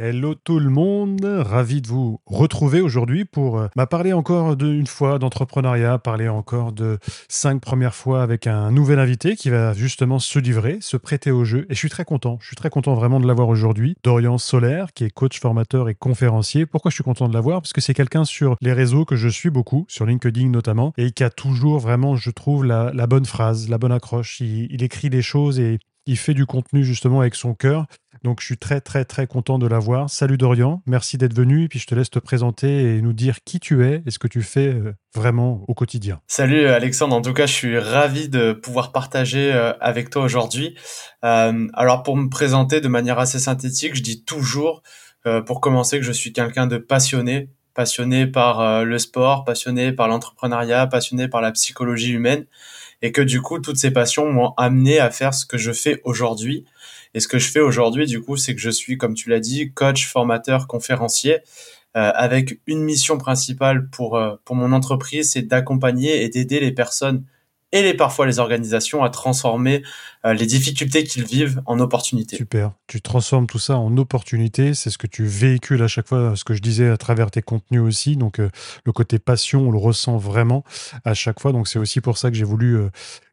Hello 0.00 0.36
tout 0.36 0.60
le 0.60 0.70
monde, 0.70 1.24
ravi 1.24 1.82
de 1.82 1.88
vous 1.88 2.20
retrouver 2.24 2.80
aujourd'hui 2.80 3.24
pour 3.24 3.58
euh, 3.58 3.66
m'a 3.74 3.88
parler 3.88 4.12
encore 4.12 4.54
d'une 4.54 4.86
fois 4.86 5.18
d'entrepreneuriat, 5.18 5.98
parler 5.98 6.28
encore 6.28 6.70
de 6.70 7.00
cinq 7.26 7.60
premières 7.60 7.96
fois 7.96 8.22
avec 8.22 8.46
un 8.46 8.70
nouvel 8.70 9.00
invité 9.00 9.34
qui 9.34 9.50
va 9.50 9.72
justement 9.72 10.20
se 10.20 10.38
livrer, 10.38 10.78
se 10.80 10.96
prêter 10.96 11.32
au 11.32 11.44
jeu. 11.44 11.66
Et 11.68 11.74
je 11.74 11.78
suis 11.80 11.88
très 11.88 12.04
content, 12.04 12.38
je 12.40 12.46
suis 12.46 12.54
très 12.54 12.70
content 12.70 12.94
vraiment 12.94 13.18
de 13.18 13.26
l'avoir 13.26 13.48
aujourd'hui. 13.48 13.96
Dorian 14.04 14.38
Solaire, 14.38 14.92
qui 14.94 15.02
est 15.02 15.10
coach, 15.10 15.40
formateur 15.40 15.88
et 15.88 15.96
conférencier. 15.96 16.64
Pourquoi 16.64 16.92
je 16.92 16.94
suis 16.94 17.02
content 17.02 17.28
de 17.28 17.34
l'avoir? 17.34 17.60
Parce 17.60 17.72
que 17.72 17.80
c'est 17.80 17.94
quelqu'un 17.94 18.24
sur 18.24 18.54
les 18.60 18.72
réseaux 18.72 19.04
que 19.04 19.16
je 19.16 19.28
suis 19.28 19.50
beaucoup, 19.50 19.84
sur 19.88 20.06
LinkedIn 20.06 20.50
notamment, 20.50 20.92
et 20.96 21.10
qui 21.10 21.24
a 21.24 21.30
toujours 21.30 21.80
vraiment, 21.80 22.14
je 22.14 22.30
trouve, 22.30 22.64
la, 22.64 22.92
bonne 23.08 23.26
phrase, 23.26 23.68
la 23.68 23.78
bonne 23.78 23.90
accroche. 23.90 24.38
il 24.38 24.80
écrit 24.80 25.08
les 25.08 25.22
choses 25.22 25.58
et 25.58 25.80
il 26.08 26.16
fait 26.16 26.34
du 26.34 26.46
contenu 26.46 26.84
justement 26.84 27.20
avec 27.20 27.34
son 27.34 27.54
cœur. 27.54 27.86
Donc 28.24 28.40
je 28.40 28.46
suis 28.46 28.58
très 28.58 28.80
très 28.80 29.04
très 29.04 29.26
content 29.26 29.58
de 29.58 29.66
l'avoir. 29.66 30.10
Salut 30.10 30.38
Dorian, 30.38 30.82
merci 30.86 31.18
d'être 31.18 31.34
venu 31.34 31.64
et 31.64 31.68
puis 31.68 31.78
je 31.78 31.86
te 31.86 31.94
laisse 31.94 32.10
te 32.10 32.18
présenter 32.18 32.96
et 32.96 33.02
nous 33.02 33.12
dire 33.12 33.38
qui 33.44 33.60
tu 33.60 33.84
es 33.84 34.02
et 34.06 34.10
ce 34.10 34.18
que 34.18 34.28
tu 34.28 34.42
fais 34.42 34.68
euh, 34.68 34.92
vraiment 35.14 35.64
au 35.68 35.74
quotidien. 35.74 36.20
Salut 36.26 36.66
Alexandre, 36.66 37.14
en 37.14 37.22
tout 37.22 37.32
cas 37.32 37.46
je 37.46 37.52
suis 37.52 37.78
ravi 37.78 38.28
de 38.28 38.52
pouvoir 38.52 38.92
partager 38.92 39.52
euh, 39.52 39.72
avec 39.80 40.10
toi 40.10 40.22
aujourd'hui. 40.22 40.76
Euh, 41.24 41.68
alors 41.74 42.02
pour 42.02 42.16
me 42.16 42.28
présenter 42.28 42.80
de 42.80 42.88
manière 42.88 43.18
assez 43.18 43.38
synthétique, 43.38 43.94
je 43.94 44.02
dis 44.02 44.24
toujours 44.24 44.82
pour 45.46 45.60
commencer 45.60 45.98
que 45.98 46.06
je 46.06 46.12
suis 46.12 46.32
quelqu'un 46.32 46.66
de 46.66 46.78
passionné, 46.78 47.50
passionné 47.74 48.26
par 48.26 48.82
le 48.82 48.98
sport, 48.98 49.44
passionné 49.44 49.92
par 49.92 50.08
l'entrepreneuriat, 50.08 50.86
passionné 50.86 51.28
par 51.28 51.42
la 51.42 51.52
psychologie 51.52 52.12
humaine 52.12 52.46
et 53.02 53.12
que 53.12 53.20
du 53.20 53.40
coup 53.42 53.58
toutes 53.58 53.76
ces 53.76 53.90
passions 53.90 54.32
m'ont 54.32 54.54
amené 54.56 54.98
à 54.98 55.10
faire 55.10 55.34
ce 55.34 55.46
que 55.46 55.58
je 55.58 55.72
fais 55.72 56.00
aujourd'hui. 56.04 56.64
Et 57.14 57.20
ce 57.20 57.28
que 57.28 57.38
je 57.38 57.50
fais 57.50 57.60
aujourd'hui, 57.60 58.06
du 58.06 58.20
coup, 58.20 58.36
c'est 58.36 58.54
que 58.54 58.60
je 58.60 58.70
suis, 58.70 58.98
comme 58.98 59.14
tu 59.14 59.30
l'as 59.30 59.40
dit, 59.40 59.72
coach, 59.72 60.06
formateur, 60.06 60.66
conférencier, 60.66 61.38
euh, 61.96 62.12
avec 62.14 62.60
une 62.66 62.82
mission 62.82 63.16
principale 63.16 63.88
pour 63.88 64.16
euh, 64.16 64.36
pour 64.44 64.54
mon 64.56 64.72
entreprise, 64.72 65.32
c'est 65.32 65.42
d'accompagner 65.42 66.22
et 66.22 66.28
d'aider 66.28 66.60
les 66.60 66.70
personnes 66.70 67.24
et 67.72 67.82
les, 67.82 67.94
parfois 67.94 68.26
les 68.26 68.38
organisations 68.38 69.02
à 69.02 69.10
transformer 69.10 69.82
euh, 70.26 70.34
les 70.34 70.44
difficultés 70.44 71.04
qu'ils 71.04 71.24
vivent 71.24 71.62
en 71.64 71.80
opportunités. 71.80 72.36
Super. 72.36 72.72
Tu 72.86 73.00
transformes 73.00 73.46
tout 73.46 73.58
ça 73.58 73.78
en 73.78 73.96
opportunités. 73.96 74.74
C'est 74.74 74.90
ce 74.90 74.98
que 74.98 75.06
tu 75.06 75.24
véhicules 75.24 75.82
à 75.82 75.88
chaque 75.88 76.06
fois, 76.06 76.36
ce 76.36 76.44
que 76.44 76.54
je 76.54 76.60
disais 76.60 76.88
à 76.90 76.98
travers 76.98 77.30
tes 77.30 77.42
contenus 77.42 77.80
aussi. 77.80 78.16
Donc, 78.16 78.38
le 78.38 78.92
côté 78.92 79.18
passion, 79.18 79.68
on 79.68 79.70
le 79.70 79.78
ressent 79.78 80.18
vraiment 80.18 80.64
à 81.04 81.14
chaque 81.14 81.40
fois. 81.40 81.52
Donc, 81.52 81.68
c'est 81.68 81.78
aussi 81.78 82.00
pour 82.00 82.16
ça 82.16 82.30
que 82.30 82.36
j'ai 82.36 82.44
voulu 82.44 82.78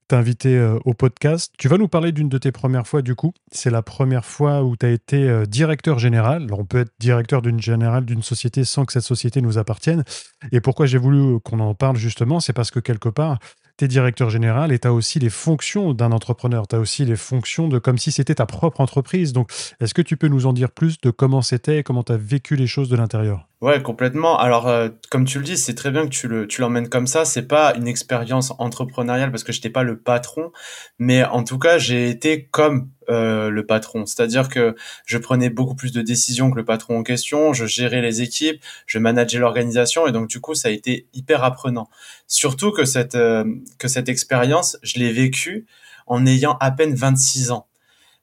t'inviter 0.07 0.59
au 0.85 0.93
podcast. 0.93 1.53
Tu 1.57 1.67
vas 1.67 1.77
nous 1.77 1.87
parler 1.87 2.11
d'une 2.11 2.29
de 2.29 2.37
tes 2.37 2.51
premières 2.51 2.87
fois, 2.87 3.01
du 3.01 3.15
coup. 3.15 3.33
C'est 3.51 3.69
la 3.69 3.81
première 3.81 4.25
fois 4.25 4.63
où 4.63 4.75
tu 4.75 4.85
as 4.85 4.89
été 4.89 5.43
directeur 5.47 5.99
général. 5.99 6.47
On 6.51 6.65
peut 6.65 6.79
être 6.79 6.93
directeur 6.99 7.41
d'une 7.41 7.59
générale 7.59 8.05
d'une 8.05 8.23
société 8.23 8.63
sans 8.63 8.85
que 8.85 8.93
cette 8.93 9.03
société 9.03 9.41
nous 9.41 9.57
appartienne. 9.57 10.03
Et 10.51 10.61
pourquoi 10.61 10.85
j'ai 10.85 10.97
voulu 10.97 11.39
qu'on 11.41 11.59
en 11.59 11.73
parle 11.73 11.97
justement, 11.97 12.39
c'est 12.39 12.53
parce 12.53 12.71
que 12.71 12.79
quelque 12.79 13.09
part, 13.09 13.39
tu 13.77 13.85
es 13.85 13.87
directeur 13.87 14.29
général 14.29 14.71
et 14.71 14.79
tu 14.79 14.87
as 14.87 14.93
aussi 14.93 15.19
les 15.19 15.29
fonctions 15.29 15.93
d'un 15.93 16.11
entrepreneur. 16.11 16.67
Tu 16.67 16.75
as 16.75 16.79
aussi 16.79 17.05
les 17.05 17.15
fonctions 17.15 17.67
de 17.67 17.79
comme 17.79 17.97
si 17.97 18.11
c'était 18.11 18.35
ta 18.35 18.45
propre 18.45 18.81
entreprise. 18.81 19.33
Donc, 19.33 19.51
est-ce 19.79 19.93
que 19.93 20.01
tu 20.01 20.17
peux 20.17 20.27
nous 20.27 20.45
en 20.45 20.53
dire 20.53 20.71
plus 20.71 20.99
de 21.01 21.11
comment 21.11 21.41
c'était 21.41 21.79
et 21.79 21.83
comment 21.83 22.03
tu 22.03 22.13
as 22.13 22.17
vécu 22.17 22.55
les 22.55 22.67
choses 22.67 22.89
de 22.89 22.95
l'intérieur? 22.95 23.47
Ouais, 23.61 23.81
complètement. 23.81 24.37
Alors, 24.37 24.67
euh, 24.67 24.89
comme 25.09 25.25
tu 25.25 25.39
le 25.39 25.43
dis, 25.43 25.57
c'est 25.57 25.75
très 25.75 25.91
bien 25.91 26.03
que 26.03 26.09
tu 26.09 26.27
le, 26.27 26.47
tu 26.47 26.61
l'emmènes 26.61 26.89
comme 26.89 27.07
ça. 27.07 27.25
C'est 27.25 27.47
pas 27.47 27.73
une 27.75 27.87
expérience 27.87 28.53
entrepreneuriale 28.59 29.31
parce 29.31 29.43
que 29.43 29.51
je 29.51 29.57
n'étais 29.57 29.69
pas 29.69 29.83
le 29.83 29.97
patron, 29.97 30.51
mais 30.99 31.23
en 31.23 31.43
tout 31.43 31.57
cas, 31.57 31.77
j'ai 31.77 32.09
été 32.09 32.45
comme 32.45 32.89
euh, 33.09 33.49
le 33.49 33.65
patron. 33.65 34.05
C'est-à-dire 34.05 34.49
que 34.49 34.75
je 35.05 35.17
prenais 35.17 35.49
beaucoup 35.49 35.75
plus 35.75 35.91
de 35.91 36.01
décisions 36.01 36.51
que 36.51 36.57
le 36.57 36.65
patron 36.65 36.99
en 36.99 37.03
question. 37.03 37.53
Je 37.53 37.65
gérais 37.65 38.01
les 38.01 38.21
équipes, 38.21 38.61
je 38.85 38.99
manageais 38.99 39.39
l'organisation, 39.39 40.07
et 40.07 40.11
donc 40.11 40.29
du 40.29 40.39
coup, 40.39 40.55
ça 40.55 40.69
a 40.69 40.71
été 40.71 41.07
hyper 41.13 41.43
apprenant. 41.43 41.89
Surtout 42.27 42.71
que 42.71 42.85
cette 42.85 43.15
euh, 43.15 43.45
que 43.77 43.87
cette 43.87 44.09
expérience, 44.09 44.77
je 44.83 44.99
l'ai 44.99 45.11
vécue 45.11 45.65
en 46.07 46.25
ayant 46.25 46.57
à 46.59 46.71
peine 46.71 46.95
26 46.95 47.51
ans. 47.51 47.67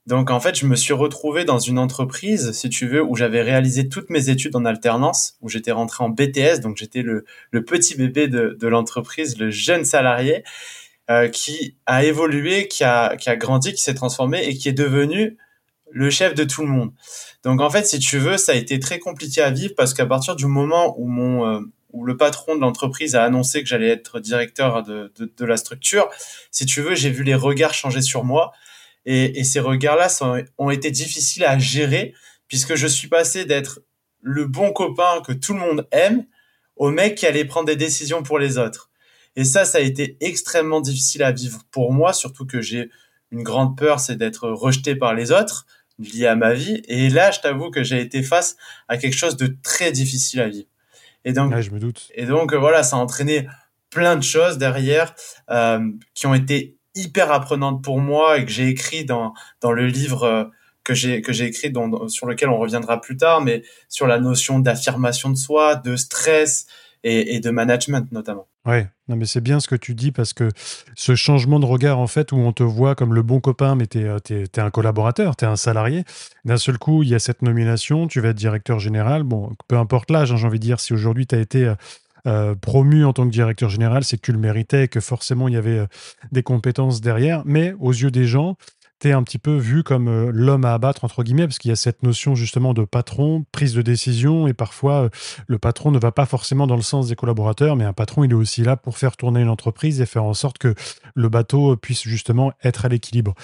Donc 0.06 0.30
en 0.30 0.40
fait, 0.40 0.58
je 0.58 0.66
me 0.66 0.74
suis 0.74 0.92
retrouvé 0.92 1.44
dans 1.44 1.60
une 1.60 1.78
entreprise, 1.78 2.50
si 2.52 2.68
tu 2.68 2.88
veux, 2.88 3.02
où 3.04 3.14
j'avais 3.14 3.42
réalisé 3.42 3.88
toutes 3.88 4.10
mes 4.10 4.30
études 4.30 4.56
en 4.56 4.64
alternance, 4.64 5.36
où 5.42 5.48
j'étais 5.48 5.70
rentré 5.70 6.02
en 6.02 6.08
BTS, 6.08 6.60
donc 6.60 6.76
j'étais 6.76 7.02
le, 7.02 7.24
le, 7.52 7.64
petit 7.64 7.96
bébé 7.96 8.26
de, 8.26 8.56
de 8.58 8.68
l'entreprise, 8.68 9.38
le 9.38 9.50
jeune 9.50 9.84
salarié, 9.84 10.42
euh, 11.12 11.28
qui 11.28 11.76
a 11.86 12.04
évolué, 12.04 12.68
qui 12.68 12.84
a, 12.84 13.16
qui 13.16 13.28
a 13.28 13.36
grandi, 13.36 13.72
qui 13.72 13.82
s'est 13.82 13.94
transformé 13.94 14.44
et 14.44 14.56
qui 14.56 14.68
est 14.68 14.72
devenu 14.72 15.36
le 15.90 16.10
chef 16.10 16.34
de 16.34 16.44
tout 16.44 16.62
le 16.62 16.68
monde. 16.68 16.92
Donc 17.44 17.60
en 17.60 17.70
fait, 17.70 17.86
si 17.86 17.98
tu 17.98 18.18
veux, 18.18 18.36
ça 18.36 18.52
a 18.52 18.54
été 18.54 18.78
très 18.80 18.98
compliqué 18.98 19.42
à 19.42 19.50
vivre 19.50 19.74
parce 19.76 19.94
qu'à 19.94 20.06
partir 20.06 20.36
du 20.36 20.46
moment 20.46 20.94
où 20.98 21.06
mon 21.06 21.46
euh, 21.46 21.60
où 21.92 22.06
le 22.06 22.16
patron 22.16 22.54
de 22.56 22.60
l'entreprise 22.60 23.14
a 23.14 23.22
annoncé 23.22 23.62
que 23.62 23.68
j'allais 23.68 23.88
être 23.88 24.18
directeur 24.18 24.82
de, 24.82 25.12
de, 25.18 25.30
de, 25.36 25.44
la 25.44 25.58
structure, 25.58 26.08
si 26.50 26.64
tu 26.64 26.80
veux, 26.80 26.94
j'ai 26.94 27.10
vu 27.10 27.22
les 27.22 27.34
regards 27.34 27.74
changer 27.74 28.00
sur 28.00 28.24
moi 28.24 28.52
et, 29.04 29.44
ces 29.44 29.60
regards-là 29.60 30.08
ont 30.58 30.70
été 30.70 30.90
difficiles 30.90 31.44
à 31.44 31.58
gérer 31.58 32.14
puisque 32.48 32.74
je 32.74 32.86
suis 32.86 33.08
passé 33.08 33.44
d'être 33.44 33.80
le 34.20 34.46
bon 34.46 34.72
copain 34.72 35.20
que 35.26 35.32
tout 35.32 35.54
le 35.54 35.60
monde 35.60 35.88
aime 35.90 36.24
au 36.76 36.90
mec 36.90 37.16
qui 37.16 37.26
allait 37.26 37.44
prendre 37.44 37.66
des 37.66 37.76
décisions 37.76 38.22
pour 38.22 38.38
les 38.38 38.58
autres. 38.58 38.90
Et 39.36 39.44
ça, 39.44 39.64
ça 39.64 39.78
a 39.78 39.80
été 39.80 40.16
extrêmement 40.20 40.80
difficile 40.80 41.22
à 41.22 41.32
vivre 41.32 41.62
pour 41.70 41.92
moi, 41.92 42.12
surtout 42.12 42.46
que 42.46 42.60
j'ai 42.60 42.90
une 43.30 43.42
grande 43.42 43.76
peur, 43.76 43.98
c'est 43.98 44.16
d'être 44.16 44.50
rejeté 44.50 44.94
par 44.94 45.14
les 45.14 45.32
autres, 45.32 45.66
lié 45.98 46.26
à 46.26 46.36
ma 46.36 46.52
vie. 46.52 46.82
Et 46.86 47.08
là, 47.08 47.30
je 47.30 47.40
t'avoue 47.40 47.70
que 47.70 47.82
j'ai 47.82 48.00
été 48.00 48.22
face 48.22 48.56
à 48.88 48.98
quelque 48.98 49.16
chose 49.16 49.36
de 49.36 49.56
très 49.62 49.90
difficile 49.90 50.40
à 50.40 50.48
vivre. 50.48 50.68
Et 51.24 51.32
donc, 51.32 51.56
je 51.58 51.70
me 51.70 51.78
doute. 51.78 52.10
Et 52.14 52.26
donc, 52.26 52.52
voilà, 52.52 52.82
ça 52.82 52.96
a 52.96 52.98
entraîné 52.98 53.48
plein 53.90 54.16
de 54.16 54.22
choses 54.22 54.58
derrière 54.58 55.14
euh, 55.50 55.80
qui 56.14 56.26
ont 56.26 56.34
été 56.34 56.76
hyper 56.94 57.30
apprenante 57.30 57.82
pour 57.82 58.00
moi 58.00 58.38
et 58.38 58.44
que 58.44 58.50
j'ai 58.50 58.68
écrit 58.68 59.04
dans 59.04 59.32
dans 59.60 59.72
le 59.72 59.86
livre 59.86 60.24
euh, 60.24 60.44
que 60.84 60.94
j'ai 60.94 61.22
que 61.22 61.32
j'ai 61.32 61.46
écrit 61.46 61.70
dont, 61.70 62.08
sur 62.08 62.26
lequel 62.26 62.48
on 62.48 62.58
reviendra 62.58 63.00
plus 63.00 63.16
tard, 63.16 63.40
mais 63.40 63.62
sur 63.88 64.06
la 64.06 64.18
notion 64.18 64.58
d'affirmation 64.58 65.30
de 65.30 65.36
soi, 65.36 65.76
de 65.76 65.96
stress 65.96 66.66
et, 67.04 67.34
et 67.34 67.40
de 67.40 67.50
management 67.50 68.10
notamment. 68.12 68.46
Ouais, 68.64 68.88
non 69.08 69.16
mais 69.16 69.26
c'est 69.26 69.40
bien 69.40 69.58
ce 69.58 69.66
que 69.66 69.74
tu 69.74 69.94
dis 69.94 70.12
parce 70.12 70.32
que 70.32 70.48
ce 70.94 71.14
changement 71.14 71.58
de 71.58 71.66
regard 71.66 71.98
en 71.98 72.06
fait 72.06 72.32
où 72.32 72.36
on 72.36 72.52
te 72.52 72.62
voit 72.62 72.94
comme 72.94 73.12
le 73.12 73.22
bon 73.22 73.40
copain 73.40 73.74
mais 73.74 73.86
tu 73.86 73.98
es, 73.98 74.16
es, 74.30 74.58
un 74.60 74.70
collaborateur, 74.70 75.34
tu 75.36 75.44
es 75.44 75.48
un 75.48 75.56
salarié, 75.56 76.04
d'un 76.44 76.58
seul 76.58 76.78
coup 76.78 77.02
il 77.02 77.08
y 77.08 77.14
a 77.14 77.18
cette 77.18 77.42
nomination, 77.42 78.06
tu 78.06 78.20
vas 78.20 78.28
être 78.28 78.36
directeur 78.36 78.78
général, 78.78 79.24
bon 79.24 79.52
peu 79.66 79.76
importe 79.76 80.10
l'âge 80.10 80.30
hein, 80.32 80.36
j'ai 80.36 80.46
envie 80.46 80.60
de 80.60 80.64
dire 80.64 80.78
si 80.78 80.92
aujourd'hui 80.92 81.26
tu 81.26 81.34
as 81.34 81.40
été 81.40 81.64
euh, 81.64 81.74
euh, 82.28 82.54
promu 82.54 83.04
en 83.04 83.12
tant 83.12 83.24
que 83.24 83.32
directeur 83.32 83.68
général, 83.68 84.04
c'est 84.04 84.16
que 84.16 84.22
tu 84.22 84.32
le 84.32 84.38
méritais, 84.38 84.86
que 84.86 85.00
forcément 85.00 85.48
il 85.48 85.54
y 85.54 85.56
avait 85.56 85.78
euh, 85.78 85.86
des 86.30 86.44
compétences 86.44 87.00
derrière. 87.00 87.42
Mais 87.44 87.74
aux 87.80 87.90
yeux 87.90 88.12
des 88.12 88.26
gens, 88.26 88.56
un 89.10 89.24
petit 89.24 89.38
peu 89.38 89.56
vu 89.56 89.82
comme 89.82 90.06
euh, 90.06 90.30
l'homme 90.32 90.64
à 90.64 90.74
abattre, 90.74 91.04
entre 91.04 91.24
guillemets, 91.24 91.46
parce 91.46 91.58
qu'il 91.58 91.70
y 91.70 91.72
a 91.72 91.76
cette 91.76 92.04
notion 92.04 92.36
justement 92.36 92.74
de 92.74 92.84
patron, 92.84 93.44
prise 93.50 93.74
de 93.74 93.82
décision, 93.82 94.46
et 94.46 94.54
parfois 94.54 95.10
le 95.48 95.58
patron 95.58 95.90
ne 95.90 95.98
va 95.98 96.12
pas 96.12 96.26
forcément 96.26 96.68
dans 96.68 96.76
le 96.76 96.82
sens 96.82 97.08
des 97.08 97.16
collaborateurs, 97.16 97.74
mais 97.74 97.84
un 97.84 97.92
patron, 97.92 98.22
il 98.22 98.30
est 98.30 98.34
aussi 98.34 98.62
là 98.62 98.76
pour 98.76 98.98
faire 98.98 99.16
tourner 99.16 99.40
une 99.40 99.48
entreprise 99.48 100.00
et 100.00 100.06
faire 100.06 100.24
en 100.24 100.34
sorte 100.34 100.58
que 100.58 100.74
le 101.16 101.28
bateau 101.28 101.76
puisse 101.76 102.02
justement 102.02 102.52
être 102.62 102.84
à 102.84 102.88
l'équilibre. 102.88 103.34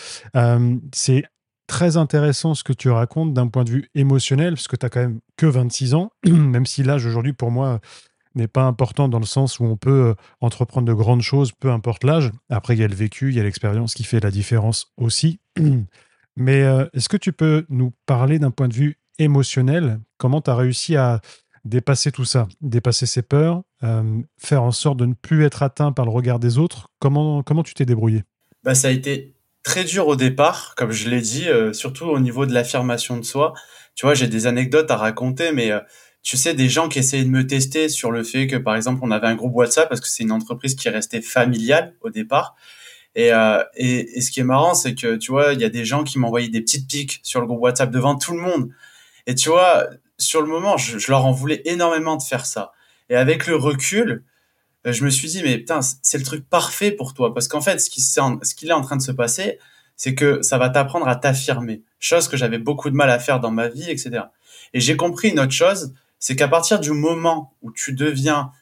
c'est 0.93 1.25
très 1.69 1.97
intéressant 1.97 2.55
ce 2.55 2.65
que 2.65 2.73
tu 2.73 2.91
racontes 2.91 3.35
d'un 3.35 3.47
point 3.47 3.63
de 3.63 3.71
vue 3.71 3.91
émotionnel, 3.95 4.55
parce 4.55 4.67
que 4.67 4.77
tu 4.77 4.87
as 4.87 4.89
quand 4.89 5.01
même 5.01 5.21
que 5.37 5.47
26 5.47 5.95
ans, 5.95 6.11
même 6.27 6.67
si 6.67 6.83
l'âge 6.83 7.07
aujourd'hui, 7.07 7.33
pour 7.33 7.51
moi, 7.51 7.81
n'est 8.39 8.49
pas 8.49 8.63
important 8.63 9.09
dans 9.09 9.19
le 9.19 9.27
sens 9.27 9.61
où 9.61 9.65
on 9.65 9.77
peut 9.77 10.09
euh, 10.09 10.15
entreprendre 10.41 10.87
de 10.87 10.95
grandes 10.95 11.23
choses, 11.23 11.53
peu 11.53 11.71
importe 11.71 12.05
l'âge. 12.05 12.31
Après, 12.49 12.75
il 12.75 12.81
y 12.81 12.85
a 12.85 12.89
le 12.89 12.95
vécu, 12.95 13.29
il 13.29 13.37
y 13.37 13.41
a 13.41 13.43
l'expérience 13.43 13.95
qui 13.95 14.05
fait 14.05 14.21
la 14.21 14.31
différence 14.31 14.93
aussi. 14.97 15.41
Mais 16.37 16.63
euh, 16.63 16.87
est-ce 16.95 17.09
que 17.09 17.17
tu 17.17 17.33
peux 17.33 17.67
nous 17.69 17.93
parler 18.07 18.39
d'un 18.39 18.51
point 18.51 18.69
de 18.69 18.75
vue 18.75 18.99
émotionnel? 19.19 20.01
Comment 20.17 20.41
tu 20.41 20.51
as 20.51 20.55
réussi 20.55 20.97
à 20.97 21.21
dépasser 21.65 22.13
tout 22.13 22.25
ça, 22.25 22.49
dépasser 22.61 23.07
ses 23.07 23.23
peurs, 23.23 23.63
euh, 23.83 24.23
faire 24.39 24.63
en 24.63 24.71
sorte 24.73 24.99
de 24.99 25.07
ne 25.07 25.15
plus 25.15 25.45
être 25.45 25.63
atteint 25.63 25.93
par 25.93 26.05
le 26.05 26.13
regard 26.13 26.39
des 26.39 26.59
autres? 26.59 26.89
Comment, 27.01 27.43
comment 27.43 27.63
tu 27.63 27.75
t'es 27.75 27.85
débrouillé? 27.85 28.23
Bah, 28.63 28.75
Ça 28.75 28.89
a 28.89 28.91
été 28.93 29.35
très 29.65 29.85
dur 29.85 30.07
au 30.07 30.17
départ, 30.17 30.75
comme 30.77 30.93
je 30.93 31.11
l'ai 31.11 31.21
dit, 31.21 31.47
surtout 31.73 32.07
au 32.07 32.21
niveau 32.21 32.47
de 32.47 32.55
l'affirmation 32.55 33.19
de 33.19 33.25
soi. 33.25 33.53
Tu 33.97 34.07
vois, 34.07 34.15
j'ai 34.15 34.29
des 34.29 34.47
anecdotes 34.47 34.91
à 34.91 34.97
raconter, 34.97 35.51
mais 35.53 35.73
tu 36.23 36.37
sais, 36.37 36.55
des 36.55 36.69
gens 36.69 36.89
qui 36.89 36.99
essayaient 36.99 37.25
de 37.25 37.31
me 37.31 37.47
tester 37.47 37.89
sur 37.89 38.11
le 38.11 38.23
fait 38.23 38.47
que, 38.47 38.57
par 38.57 38.77
exemple, 38.77 39.01
on 39.03 39.11
avait 39.11 39.27
un 39.27 39.35
groupe 39.35 39.55
WhatsApp 39.55 39.89
parce 39.89 40.01
que 40.01 40.09
c'est 40.09 40.25
une 40.25 40.33
entreprise 40.33 40.75
qui 40.75 40.89
restait 40.89 41.23
familiale 41.23 41.95
au 42.03 42.11
départ. 42.11 42.55
Et, 43.15 43.33
euh, 43.33 43.63
et, 43.75 44.21
ce 44.21 44.31
qui 44.31 44.41
est 44.41 44.45
marrant, 44.45 44.75
c'est 44.75 44.95
que, 44.95 45.17
tu 45.17 45.33
vois, 45.33 45.53
il 45.55 45.61
y 45.61 45.65
a 45.65 45.71
des 45.71 45.85
gens 45.85 46.05
qui 46.05 46.19
m'envoyaient 46.19 46.49
des 46.49 46.61
petites 46.61 46.89
piques 46.89 47.21
sur 47.23 47.41
le 47.41 47.47
groupe 47.47 47.61
WhatsApp 47.61 47.91
devant 47.91 48.17
tout 48.17 48.33
le 48.33 48.41
monde. 48.41 48.71
Et 49.27 49.35
tu 49.35 49.49
vois, 49.49 49.89
sur 50.19 50.43
le 50.43 50.49
moment, 50.49 50.77
je, 50.77 51.11
leur 51.11 51.25
en 51.25 51.33
voulais 51.33 51.63
énormément 51.65 52.17
de 52.17 52.23
faire 52.23 52.47
ça. 52.47 52.73
Et 53.09 53.17
avec 53.17 53.47
le 53.47 53.57
recul, 53.57 54.25
euh, 54.87 54.93
je 54.93 55.05
me 55.05 55.11
suis 55.11 55.29
dit, 55.29 55.43
mais 55.43 55.59
putain, 55.59 55.81
c'est 55.83 56.19
le 56.19 56.25
truc 56.25 56.49
parfait 56.49 56.93
pour 56.93 57.15
toi. 57.15 57.33
Parce 57.33 57.49
qu'en 57.49 57.61
fait, 57.61 57.79
ce 57.79 57.89
qui, 57.89 58.01
ce 58.03 58.55
qui 58.55 58.67
est 58.67 58.73
en 58.73 58.83
train 58.83 58.97
de 58.97 59.03
se 59.03 59.13
passer, 59.13 59.59
c'est 59.97 60.15
que 60.15 60.43
ça 60.43 60.59
va 60.59 60.69
t'apprendre 60.71 61.09
à 61.09 61.17
t'affirmer. 61.17 61.83
Chose 61.99 62.29
que 62.29 62.37
j'avais 62.37 62.59
beaucoup 62.59 62.91
de 62.91 62.95
mal 62.95 63.11
à 63.11 63.19
faire 63.19 63.41
dans 63.41 63.51
ma 63.51 63.69
vie, 63.69 63.91
etc. 63.91 64.23
Et 64.73 64.81
j'ai 64.81 64.97
compris 64.97 65.31
une 65.31 65.41
autre 65.41 65.53
chose, 65.53 65.93
c'est 66.19 66.37
qu'à 66.37 66.49
partir 66.49 66.81
du 66.81 66.93
moment 66.93 67.57
où 67.63 67.71
tu 67.73 67.93
deviens 67.93 68.53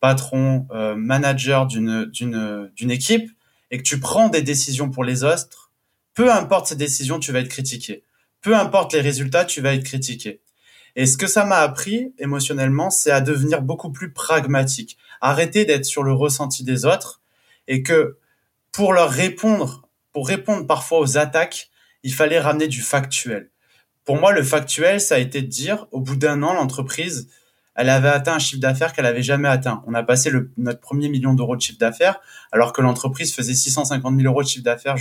patron, 0.00 0.66
euh, 0.72 0.94
manager 0.94 1.66
d'une, 1.66 2.04
d'une, 2.06 2.70
d'une 2.74 2.90
équipe, 2.90 3.30
et 3.70 3.78
que 3.78 3.82
tu 3.82 3.98
prends 3.98 4.28
des 4.28 4.42
décisions 4.42 4.90
pour 4.90 5.04
les 5.04 5.24
autres, 5.24 5.72
peu 6.14 6.32
importe 6.32 6.68
ces 6.68 6.76
décisions, 6.76 7.18
tu 7.18 7.32
vas 7.32 7.40
être 7.40 7.48
critiqué. 7.48 8.04
Peu 8.40 8.56
importe 8.56 8.92
les 8.92 9.00
résultats, 9.00 9.44
tu 9.44 9.60
vas 9.60 9.74
être 9.74 9.84
critiqué. 9.84 10.40
Et 10.94 11.04
ce 11.04 11.18
que 11.18 11.26
ça 11.26 11.44
m'a 11.44 11.58
appris 11.58 12.14
émotionnellement, 12.18 12.90
c'est 12.90 13.10
à 13.10 13.20
devenir 13.20 13.60
beaucoup 13.60 13.90
plus 13.90 14.12
pragmatique. 14.12 14.96
Arrêter 15.20 15.64
d'être 15.64 15.84
sur 15.84 16.02
le 16.02 16.12
ressenti 16.12 16.64
des 16.64 16.86
autres 16.86 17.20
et 17.68 17.82
que 17.82 18.16
pour 18.72 18.92
leur 18.92 19.10
répondre, 19.10 19.88
pour 20.12 20.28
répondre 20.28 20.66
parfois 20.66 21.00
aux 21.00 21.18
attaques, 21.18 21.70
il 22.02 22.14
fallait 22.14 22.40
ramener 22.40 22.68
du 22.68 22.80
factuel. 22.80 23.50
Pour 24.06 24.18
moi, 24.18 24.32
le 24.32 24.44
factuel, 24.44 25.00
ça 25.00 25.16
a 25.16 25.18
été 25.18 25.42
de 25.42 25.48
dire, 25.48 25.86
au 25.90 26.00
bout 26.00 26.16
d'un 26.16 26.42
an, 26.44 26.54
l'entreprise, 26.54 27.28
elle 27.74 27.90
avait 27.90 28.08
atteint 28.08 28.34
un 28.34 28.38
chiffre 28.38 28.60
d'affaires 28.60 28.92
qu'elle 28.92 29.04
avait 29.04 29.22
jamais 29.22 29.48
atteint. 29.48 29.82
On 29.86 29.94
a 29.94 30.02
passé 30.04 30.30
notre 30.56 30.80
premier 30.80 31.08
million 31.08 31.34
d'euros 31.34 31.56
de 31.56 31.60
chiffre 31.60 31.78
d'affaires, 31.78 32.20
alors 32.52 32.72
que 32.72 32.80
l'entreprise 32.80 33.34
faisait 33.34 33.52
650 33.52 34.16
000 34.16 34.32
euros 34.32 34.44
de 34.44 34.48
chiffre 34.48 34.64
d'affaires 34.64 34.96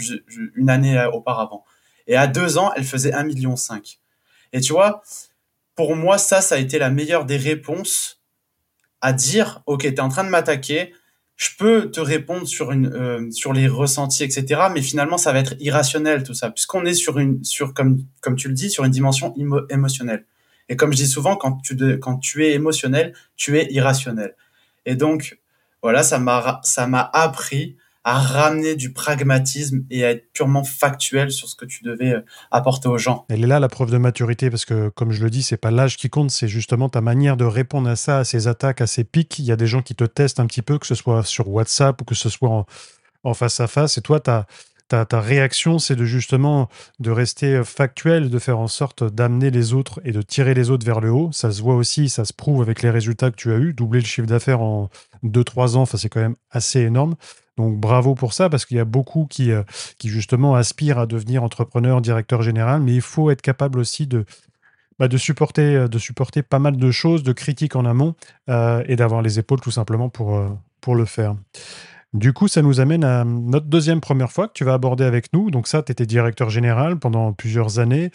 une 0.55 0.69
année 0.71 0.97
euh, 0.97 1.09
auparavant. 1.11 1.63
Et 2.07 2.17
à 2.17 2.25
deux 2.25 2.57
ans, 2.57 2.71
elle 2.75 2.83
faisait 2.83 3.11
1,5 3.11 3.25
million. 3.25 3.55
Et 4.53 4.59
tu 4.59 4.73
vois, 4.73 5.03
pour 5.75 5.95
moi, 5.95 6.17
ça, 6.17 6.41
ça 6.41 6.55
a 6.55 6.57
été 6.57 6.79
la 6.79 6.89
meilleure 6.89 7.25
des 7.25 7.37
réponses 7.37 8.23
à 9.01 9.13
dire, 9.13 9.61
OK, 9.67 9.81
tu 9.81 9.87
es 9.87 9.99
en 9.99 10.09
train 10.09 10.23
de 10.23 10.29
m'attaquer, 10.29 10.93
je 11.35 11.49
peux 11.57 11.91
te 11.91 11.99
répondre 11.99 12.47
sur 12.47 12.71
une 12.71 12.87
euh, 12.87 13.29
sur 13.31 13.51
les 13.51 13.67
ressentis, 13.67 14.23
etc. 14.23 14.67
Mais 14.73 14.81
finalement, 14.81 15.17
ça 15.17 15.33
va 15.33 15.39
être 15.39 15.55
irrationnel 15.59 16.23
tout 16.23 16.33
ça, 16.33 16.49
puisqu'on 16.49 16.85
est 16.85 16.93
sur 16.93 17.19
une 17.19 17.43
sur 17.43 17.73
comme 17.73 18.03
comme 18.21 18.35
tu 18.35 18.47
le 18.47 18.53
dis 18.53 18.69
sur 18.69 18.85
une 18.85 18.91
dimension 18.91 19.33
émotionnelle. 19.69 20.25
Et 20.69 20.75
comme 20.75 20.91
je 20.93 20.97
dis 20.97 21.07
souvent, 21.07 21.35
quand 21.35 21.61
tu 21.61 21.75
quand 21.99 22.17
tu 22.17 22.45
es 22.45 22.53
émotionnel, 22.53 23.13
tu 23.35 23.57
es 23.59 23.71
irrationnel. 23.71 24.35
Et 24.85 24.95
donc 24.95 25.37
voilà, 25.81 26.03
ça 26.03 26.19
m'a 26.19 26.61
ça 26.63 26.87
m'a 26.87 27.09
appris 27.13 27.75
à 28.05 28.19
ramener 28.19 28.75
du 28.75 28.93
pragmatisme 28.93 29.83
et 29.89 30.05
à 30.05 30.11
être 30.11 30.31
purement 30.31 30.63
factuel 30.63 31.31
sur 31.31 31.49
ce 31.49 31.55
que 31.55 31.65
tu 31.65 31.83
devais 31.83 32.13
euh, 32.13 32.21
apporter 32.51 32.87
aux 32.87 32.99
gens. 32.99 33.25
Elle 33.29 33.43
est 33.43 33.47
là 33.47 33.59
la 33.59 33.67
preuve 33.67 33.89
de 33.89 33.97
maturité 33.97 34.51
parce 34.51 34.63
que, 34.63 34.89
comme 34.89 35.11
je 35.11 35.23
le 35.23 35.31
dis, 35.31 35.41
c'est 35.41 35.57
pas 35.57 35.71
l'âge 35.71 35.97
qui 35.97 36.07
compte, 36.09 36.29
c'est 36.29 36.47
justement 36.47 36.87
ta 36.87 37.01
manière 37.01 37.35
de 37.35 37.45
répondre 37.45 37.89
à 37.89 37.95
ça, 37.95 38.19
à 38.19 38.23
ces 38.23 38.47
attaques, 38.47 38.79
à 38.79 38.87
ces 38.87 39.03
pics. 39.03 39.39
Il 39.39 39.45
y 39.45 39.51
a 39.51 39.55
des 39.55 39.65
gens 39.65 39.81
qui 39.81 39.95
te 39.95 40.03
testent 40.03 40.39
un 40.39 40.45
petit 40.45 40.61
peu, 40.61 40.77
que 40.77 40.85
ce 40.85 40.93
soit 40.93 41.23
sur 41.23 41.49
WhatsApp 41.49 41.99
ou 41.99 42.05
que 42.05 42.13
ce 42.13 42.29
soit 42.29 42.65
en, 43.23 43.33
face 43.33 43.59
à 43.59 43.65
face. 43.65 43.97
Et 43.97 44.01
toi, 44.01 44.19
tu 44.19 44.29
as 44.29 44.45
ta, 44.87 45.03
ta, 45.05 45.19
réaction, 45.19 45.79
c'est 45.79 45.95
de 45.95 46.05
justement 46.05 46.69
de 46.99 47.09
rester 47.09 47.63
factuel, 47.63 48.29
de 48.29 48.37
faire 48.37 48.59
en 48.59 48.67
sorte 48.67 49.03
d'amener 49.03 49.49
les 49.49 49.73
autres 49.73 49.99
et 50.05 50.11
de 50.11 50.21
tirer 50.21 50.53
les 50.53 50.69
autres 50.69 50.85
vers 50.85 51.01
le 51.01 51.09
haut. 51.09 51.31
Ça 51.31 51.49
se 51.49 51.59
voit 51.59 51.73
aussi, 51.73 52.07
ça 52.09 52.23
se 52.23 52.33
prouve 52.33 52.61
avec 52.61 52.83
les 52.83 52.91
résultats 52.91 53.31
que 53.31 53.35
tu 53.35 53.51
as 53.51 53.57
eu. 53.57 53.73
Doubler 53.73 54.01
le 54.01 54.05
chiffre 54.05 54.27
d'affaires 54.27 54.61
en 54.61 54.91
2-3 55.23 55.75
ans, 55.75 55.85
c'est 55.87 56.07
quand 56.07 56.21
même 56.21 56.35
assez 56.51 56.81
énorme. 56.81 57.15
Donc 57.57 57.79
bravo 57.79 58.15
pour 58.15 58.33
ça, 58.33 58.49
parce 58.49 58.65
qu'il 58.65 58.77
y 58.77 58.81
a 58.81 58.85
beaucoup 58.85 59.27
qui, 59.29 59.51
euh, 59.51 59.63
qui 59.97 60.09
justement 60.09 60.55
aspirent 60.55 60.99
à 60.99 61.05
devenir 61.05 61.43
entrepreneur, 61.43 62.01
directeur 62.01 62.41
général, 62.41 62.81
mais 62.81 62.93
il 62.93 63.01
faut 63.01 63.29
être 63.31 63.41
capable 63.41 63.79
aussi 63.79 64.07
de, 64.07 64.25
bah, 64.99 65.07
euh, 65.11 65.17
supporter 65.97 66.43
pas 66.43 66.59
mal 66.59 66.75
de 66.75 66.91
choses, 66.91 67.23
de 67.23 67.31
critiques 67.31 67.75
en 67.75 67.85
amont, 67.85 68.15
euh, 68.49 68.83
et 68.87 68.95
d'avoir 68.95 69.21
les 69.21 69.39
épaules 69.39 69.61
tout 69.61 69.71
simplement 69.71 70.09
pour, 70.09 70.37
pour 70.81 70.95
le 70.95 71.05
faire. 71.05 71.35
Du 72.13 72.31
coup, 72.31 72.47
ça 72.47 72.61
nous 72.61 72.79
amène 72.79 73.03
à 73.03 73.25
notre 73.25 73.65
deuxième 73.65 73.99
première 73.99 74.31
fois 74.31 74.47
que 74.47 74.53
tu 74.53 74.63
vas 74.63 74.73
aborder 74.73 75.03
avec 75.03 75.33
nous. 75.33 75.51
Donc 75.51 75.67
ça, 75.67 75.83
tu 75.83 75.91
étais 75.91 76.05
directeur 76.05 76.49
général 76.49 76.97
pendant 76.97 77.33
plusieurs 77.33 77.79
années. 77.79 78.09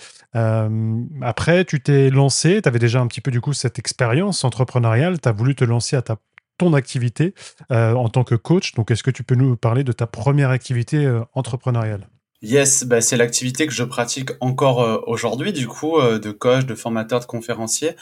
après, 1.21 1.67
tu 1.67 1.83
t'es 1.83 2.09
lancé, 2.09 2.63
tu 2.63 2.69
avais 2.69 2.79
déjà 2.79 3.01
un 3.01 3.07
petit 3.09 3.21
peu 3.21 3.31
du 3.31 3.43
coup 3.43 3.53
cette 3.53 3.79
expérience 3.79 4.43
entrepreneuriale, 4.43 5.21
tu 5.21 5.29
as 5.29 5.33
voulu 5.33 5.55
te 5.55 5.65
lancer 5.65 5.97
à 5.97 6.03
ta 6.03 6.17
ton 6.61 6.75
activité 6.75 7.35
euh, 7.73 7.95
en 7.95 8.11
tant 8.11 8.23
que 8.23 8.35
coach. 8.35 8.75
Donc, 8.75 8.91
est-ce 8.91 9.03
que 9.03 9.11
tu 9.11 9.25
peux 9.25 9.35
nous 9.35 9.57
parler 9.57 9.83
de 9.83 9.93
ta 9.93 10.07
première 10.07 10.51
activité 10.51 11.07
euh, 11.07 11.23
entrepreneuriale? 11.33 12.07
Yes, 12.43 12.85
bah, 12.85 13.01
c'est 13.01 13.17
l'activité 13.17 13.67
que 13.67 13.73
je 13.73 13.83
pratique 13.83 14.31
encore 14.41 14.83
euh, 14.83 14.99
aujourd'hui, 15.07 15.55
du 15.55 15.67
coup, 15.67 16.01
de 16.01 16.31
coach, 16.31 16.67
de 16.67 16.75
formateur, 16.75 17.21
de 17.21 17.25
conférencier. 17.25 17.93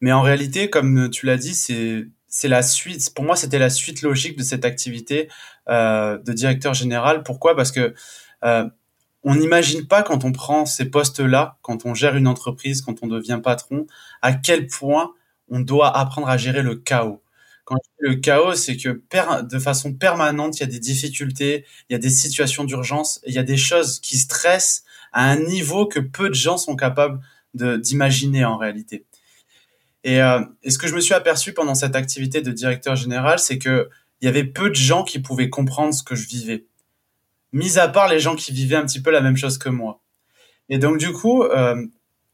Mais 0.00 0.10
en 0.10 0.22
réalité, 0.22 0.68
comme 0.68 1.10
tu 1.10 1.26
l'as 1.26 1.36
dit, 1.36 1.54
c'est 1.54 2.48
la 2.48 2.62
suite. 2.62 3.14
Pour 3.14 3.24
moi, 3.24 3.36
c'était 3.36 3.60
la 3.60 3.70
suite 3.70 4.02
logique 4.02 4.36
de 4.36 4.42
cette 4.42 4.64
activité 4.64 5.28
de 5.68 6.32
directeur 6.32 6.74
général. 6.74 7.22
Pourquoi? 7.22 7.54
Parce 7.54 7.72
que 7.72 7.94
on 8.42 9.34
n'imagine 9.34 9.86
pas 9.86 10.02
quand 10.02 10.24
on 10.24 10.32
prend 10.32 10.64
ces 10.64 10.86
postes-là, 10.90 11.58
quand 11.62 11.86
on 11.86 11.94
gère 11.94 12.16
une 12.16 12.28
entreprise, 12.28 12.82
quand 12.82 13.02
on 13.02 13.08
devient 13.08 13.40
patron, 13.42 13.86
à 14.22 14.32
quel 14.32 14.68
point 14.68 15.12
on 15.48 15.60
doit 15.60 15.96
apprendre 15.96 16.28
à 16.28 16.36
gérer 16.36 16.62
le 16.62 16.76
chaos. 16.76 17.20
Quand 17.68 17.76
je 17.84 17.90
dis 18.06 18.14
le 18.14 18.20
chaos, 18.22 18.54
c'est 18.54 18.78
que 18.78 18.98
de 19.42 19.58
façon 19.58 19.92
permanente, 19.92 20.56
il 20.56 20.60
y 20.60 20.62
a 20.62 20.66
des 20.68 20.78
difficultés, 20.78 21.66
il 21.90 21.92
y 21.92 21.96
a 21.96 21.98
des 21.98 22.08
situations 22.08 22.64
d'urgence, 22.64 23.20
il 23.26 23.34
y 23.34 23.38
a 23.38 23.42
des 23.42 23.58
choses 23.58 24.00
qui 24.00 24.16
stressent 24.16 24.84
à 25.12 25.28
un 25.30 25.36
niveau 25.36 25.84
que 25.84 26.00
peu 26.00 26.30
de 26.30 26.34
gens 26.34 26.56
sont 26.56 26.76
capables 26.76 27.20
d'imaginer 27.52 28.46
en 28.46 28.56
réalité. 28.56 29.04
Et, 30.02 30.22
euh, 30.22 30.40
et, 30.62 30.70
ce 30.70 30.78
que 30.78 30.88
je 30.88 30.94
me 30.94 31.00
suis 31.00 31.12
aperçu 31.12 31.52
pendant 31.52 31.74
cette 31.74 31.94
activité 31.94 32.40
de 32.40 32.52
directeur 32.52 32.96
général, 32.96 33.38
c'est 33.38 33.58
que 33.58 33.90
il 34.22 34.24
y 34.24 34.28
avait 34.28 34.44
peu 34.44 34.70
de 34.70 34.74
gens 34.74 35.04
qui 35.04 35.18
pouvaient 35.18 35.50
comprendre 35.50 35.92
ce 35.92 36.02
que 36.02 36.14
je 36.14 36.26
vivais, 36.26 36.64
mis 37.52 37.78
à 37.78 37.86
part 37.88 38.08
les 38.08 38.18
gens 38.18 38.34
qui 38.34 38.50
vivaient 38.50 38.76
un 38.76 38.86
petit 38.86 39.02
peu 39.02 39.10
la 39.10 39.20
même 39.20 39.36
chose 39.36 39.58
que 39.58 39.68
moi. 39.68 40.00
Et 40.70 40.78
donc 40.78 40.96
du 40.96 41.12
coup, 41.12 41.42
euh, 41.42 41.86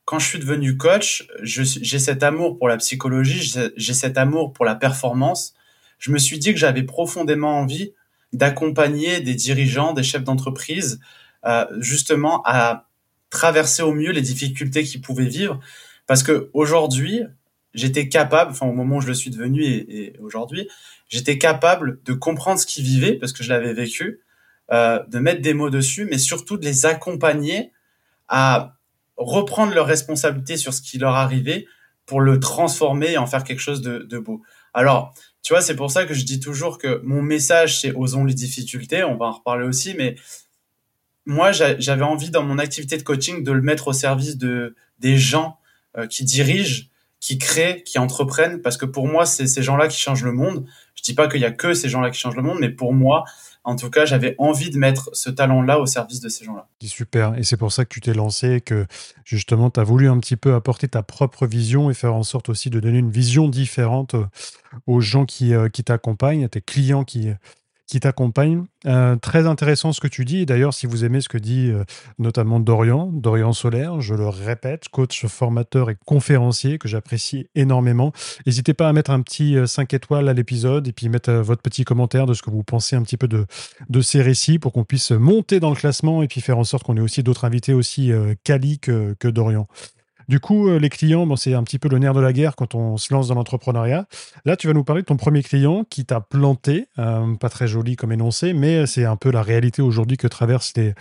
quand 0.04 0.18
je 0.18 0.26
suis 0.26 0.38
devenu 0.38 0.76
coach, 0.76 1.26
j'ai 1.42 1.98
cet 1.98 2.22
amour 2.22 2.58
pour 2.58 2.68
la 2.68 2.76
psychologie, 2.76 3.54
j'ai 3.76 3.94
cet 3.94 4.18
amour 4.18 4.52
pour 4.52 4.64
la 4.64 4.74
performance. 4.74 5.54
Je 5.98 6.10
me 6.10 6.18
suis 6.18 6.38
dit 6.38 6.52
que 6.52 6.58
j'avais 6.58 6.82
profondément 6.82 7.58
envie 7.58 7.92
d'accompagner 8.32 9.20
des 9.20 9.34
dirigeants, 9.34 9.92
des 9.92 10.02
chefs 10.02 10.24
d'entreprise, 10.24 11.00
euh, 11.46 11.64
justement 11.78 12.42
à 12.44 12.88
traverser 13.30 13.82
au 13.82 13.92
mieux 13.92 14.10
les 14.10 14.20
difficultés 14.20 14.84
qu'ils 14.84 15.00
pouvaient 15.00 15.26
vivre. 15.26 15.60
Parce 16.06 16.22
que 16.22 16.50
aujourd'hui, 16.52 17.22
j'étais 17.72 18.08
capable, 18.08 18.50
enfin 18.50 18.66
au 18.66 18.72
moment 18.72 18.96
où 18.96 19.00
je 19.00 19.08
le 19.08 19.14
suis 19.14 19.30
devenu 19.30 19.64
et, 19.64 20.14
aujourd'hui, 20.20 20.68
j'étais 21.08 21.38
capable 21.38 22.00
de 22.04 22.12
comprendre 22.12 22.60
ce 22.60 22.66
qu'ils 22.66 22.84
vivaient 22.84 23.14
parce 23.14 23.32
que 23.32 23.42
je 23.42 23.48
l'avais 23.48 23.72
vécu, 23.72 24.20
euh, 24.70 25.02
de 25.08 25.18
mettre 25.18 25.40
des 25.40 25.54
mots 25.54 25.70
dessus, 25.70 26.06
mais 26.10 26.18
surtout 26.18 26.58
de 26.58 26.64
les 26.64 26.86
accompagner 26.86 27.72
à 28.28 28.76
reprendre 29.16 29.74
leur 29.74 29.86
responsabilité 29.86 30.56
sur 30.56 30.74
ce 30.74 30.82
qui 30.82 30.98
leur 30.98 31.14
arrivait 31.14 31.66
pour 32.06 32.20
le 32.20 32.40
transformer 32.40 33.12
et 33.12 33.18
en 33.18 33.26
faire 33.26 33.44
quelque 33.44 33.60
chose 33.60 33.80
de, 33.82 34.18
beau. 34.18 34.42
Alors, 34.74 35.14
tu 35.42 35.52
vois, 35.52 35.62
c'est 35.62 35.76
pour 35.76 35.90
ça 35.90 36.04
que 36.04 36.14
je 36.14 36.24
dis 36.24 36.40
toujours 36.40 36.78
que 36.78 37.00
mon 37.04 37.22
message, 37.22 37.80
c'est 37.80 37.92
osons 37.94 38.24
les 38.24 38.34
difficultés, 38.34 39.04
on 39.04 39.16
va 39.16 39.26
en 39.26 39.32
reparler 39.32 39.66
aussi, 39.66 39.94
mais 39.96 40.16
moi, 41.26 41.52
j'avais 41.52 42.02
envie 42.02 42.30
dans 42.30 42.42
mon 42.42 42.58
activité 42.58 42.96
de 42.96 43.02
coaching 43.02 43.42
de 43.42 43.52
le 43.52 43.62
mettre 43.62 43.88
au 43.88 43.92
service 43.92 44.36
de 44.36 44.74
des 44.98 45.16
gens 45.16 45.58
euh, 45.96 46.06
qui 46.06 46.24
dirigent, 46.24 46.88
qui 47.20 47.38
créent, 47.38 47.82
qui 47.82 47.98
entreprennent, 47.98 48.60
parce 48.60 48.76
que 48.76 48.84
pour 48.84 49.06
moi, 49.06 49.24
c'est 49.24 49.46
ces 49.46 49.62
gens-là 49.62 49.88
qui 49.88 49.98
changent 49.98 50.24
le 50.24 50.32
monde. 50.32 50.66
Je 50.94 51.02
dis 51.02 51.14
pas 51.14 51.28
qu'il 51.28 51.40
y 51.40 51.46
a 51.46 51.50
que 51.50 51.72
ces 51.72 51.88
gens-là 51.88 52.10
qui 52.10 52.18
changent 52.18 52.36
le 52.36 52.42
monde, 52.42 52.58
mais 52.60 52.68
pour 52.68 52.92
moi, 52.92 53.24
en 53.64 53.76
tout 53.76 53.88
cas, 53.88 54.04
j'avais 54.04 54.34
envie 54.38 54.70
de 54.70 54.78
mettre 54.78 55.10
ce 55.14 55.30
talent-là 55.30 55.80
au 55.80 55.86
service 55.86 56.20
de 56.20 56.28
ces 56.28 56.44
gens-là. 56.44 56.68
Super. 56.82 57.34
Et 57.38 57.44
c'est 57.44 57.56
pour 57.56 57.72
ça 57.72 57.84
que 57.84 57.90
tu 57.92 58.00
t'es 58.00 58.12
lancé, 58.12 58.60
que 58.60 58.86
justement, 59.24 59.70
tu 59.70 59.80
as 59.80 59.84
voulu 59.84 60.08
un 60.08 60.18
petit 60.18 60.36
peu 60.36 60.54
apporter 60.54 60.86
ta 60.86 61.02
propre 61.02 61.46
vision 61.46 61.90
et 61.90 61.94
faire 61.94 62.14
en 62.14 62.22
sorte 62.22 62.50
aussi 62.50 62.68
de 62.68 62.78
donner 62.78 62.98
une 62.98 63.10
vision 63.10 63.48
différente 63.48 64.14
euh, 64.14 64.26
aux 64.86 65.00
gens 65.00 65.24
qui, 65.24 65.54
euh, 65.54 65.68
qui 65.70 65.82
t'accompagnent, 65.82 66.44
à 66.44 66.48
tes 66.48 66.60
clients 66.60 67.04
qui, 67.04 67.30
qui 67.86 68.00
t'accompagnent. 68.00 68.64
Euh, 68.86 69.16
très 69.16 69.46
intéressant 69.46 69.92
ce 69.92 70.00
que 70.00 70.08
tu 70.08 70.24
dis. 70.24 70.46
D'ailleurs, 70.46 70.74
si 70.74 70.86
vous 70.86 71.04
aimez 71.04 71.20
ce 71.20 71.28
que 71.28 71.38
dit 71.38 71.70
euh, 71.70 71.84
notamment 72.18 72.60
Dorian, 72.60 73.10
Dorian 73.12 73.52
Solaire, 73.52 74.00
je 74.00 74.14
le 74.14 74.28
répète, 74.28 74.88
coach, 74.88 75.26
formateur 75.26 75.90
et 75.90 75.96
conférencier 76.04 76.78
que 76.78 76.88
j'apprécie 76.88 77.48
énormément. 77.54 78.12
N'hésitez 78.46 78.74
pas 78.74 78.88
à 78.88 78.92
mettre 78.92 79.10
un 79.10 79.22
petit 79.22 79.56
5 79.66 79.92
étoiles 79.94 80.28
à 80.28 80.32
l'épisode 80.32 80.88
et 80.88 80.92
puis 80.92 81.08
mettre 81.08 81.32
votre 81.32 81.62
petit 81.62 81.84
commentaire 81.84 82.26
de 82.26 82.34
ce 82.34 82.42
que 82.42 82.50
vous 82.50 82.62
pensez 82.62 82.96
un 82.96 83.02
petit 83.02 83.16
peu 83.16 83.28
de, 83.28 83.46
de 83.88 84.00
ces 84.00 84.22
récits 84.22 84.58
pour 84.58 84.72
qu'on 84.72 84.84
puisse 84.84 85.10
monter 85.10 85.60
dans 85.60 85.70
le 85.70 85.76
classement 85.76 86.22
et 86.22 86.28
puis 86.28 86.40
faire 86.40 86.58
en 86.58 86.64
sorte 86.64 86.84
qu'on 86.84 86.96
ait 86.96 87.00
aussi 87.00 87.22
d'autres 87.22 87.44
invités 87.44 87.74
aussi 87.74 88.12
quali 88.44 88.78
que, 88.78 89.14
que 89.18 89.28
Dorian. 89.28 89.66
Du 90.28 90.40
coup, 90.40 90.68
euh, 90.68 90.78
les 90.78 90.88
clients, 90.88 91.26
bon, 91.26 91.36
c'est 91.36 91.54
un 91.54 91.62
petit 91.62 91.78
peu 91.78 91.88
le 91.88 91.98
nerf 91.98 92.14
de 92.14 92.20
la 92.20 92.32
guerre 92.32 92.56
quand 92.56 92.74
on 92.74 92.96
se 92.96 93.12
lance 93.12 93.28
dans 93.28 93.34
l'entrepreneuriat. 93.34 94.06
Là, 94.44 94.56
tu 94.56 94.66
vas 94.66 94.72
nous 94.72 94.84
parler 94.84 95.02
de 95.02 95.06
ton 95.06 95.16
premier 95.16 95.42
client 95.42 95.84
qui 95.88 96.04
t'a 96.04 96.20
planté, 96.20 96.88
euh, 96.98 97.34
pas 97.36 97.48
très 97.48 97.66
joli 97.66 97.96
comme 97.96 98.12
énoncé, 98.12 98.52
mais 98.52 98.86
c'est 98.86 99.04
un 99.04 99.16
peu 99.16 99.30
la 99.30 99.42
réalité 99.42 99.82
aujourd'hui 99.82 100.16
que 100.16 100.26
traversent 100.26 100.74
les, 100.76 100.94